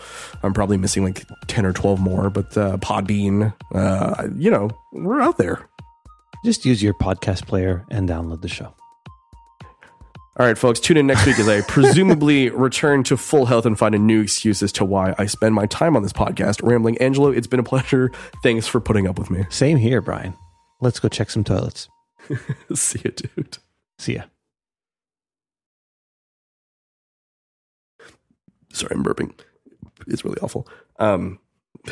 I'm 0.42 0.54
probably 0.54 0.76
missing 0.76 1.04
like 1.04 1.24
10 1.48 1.66
or 1.66 1.72
12 1.72 2.00
more, 2.00 2.30
but 2.30 2.56
uh, 2.56 2.76
Podbean, 2.78 3.52
uh, 3.74 4.28
you 4.36 4.50
know, 4.50 4.70
we're 4.92 5.20
out 5.20 5.38
there. 5.38 5.68
Just 6.44 6.64
use 6.64 6.82
your 6.82 6.94
podcast 6.94 7.46
player 7.46 7.84
and 7.90 8.08
download 8.08 8.40
the 8.40 8.48
show. 8.48 8.74
All 10.38 10.46
right, 10.46 10.56
folks, 10.56 10.80
tune 10.80 10.96
in 10.96 11.06
next 11.06 11.26
week 11.26 11.38
as 11.38 11.48
I 11.48 11.60
presumably 11.60 12.48
return 12.50 13.02
to 13.04 13.18
full 13.18 13.44
health 13.44 13.66
and 13.66 13.78
find 13.78 13.94
a 13.94 13.98
new 13.98 14.22
excuse 14.22 14.62
as 14.62 14.72
to 14.72 14.86
why 14.86 15.14
I 15.18 15.26
spend 15.26 15.54
my 15.54 15.66
time 15.66 15.96
on 15.96 16.02
this 16.02 16.14
podcast 16.14 16.62
rambling. 16.62 16.96
Angelo, 16.98 17.30
it's 17.30 17.46
been 17.46 17.60
a 17.60 17.64
pleasure. 17.64 18.10
Thanks 18.42 18.66
for 18.66 18.80
putting 18.80 19.06
up 19.06 19.18
with 19.18 19.30
me. 19.30 19.44
Same 19.50 19.76
here, 19.76 20.00
Brian. 20.00 20.34
Let's 20.80 20.98
go 20.98 21.08
check 21.08 21.28
some 21.28 21.44
toilets. 21.44 21.90
See 22.74 23.02
you, 23.04 23.10
dude. 23.10 23.58
See 23.98 24.14
ya. 24.14 24.22
Sorry, 28.72 28.94
I'm 28.94 29.04
burping. 29.04 29.32
It's 30.06 30.24
really 30.24 30.38
awful. 30.40 30.68
Um, 30.98 31.38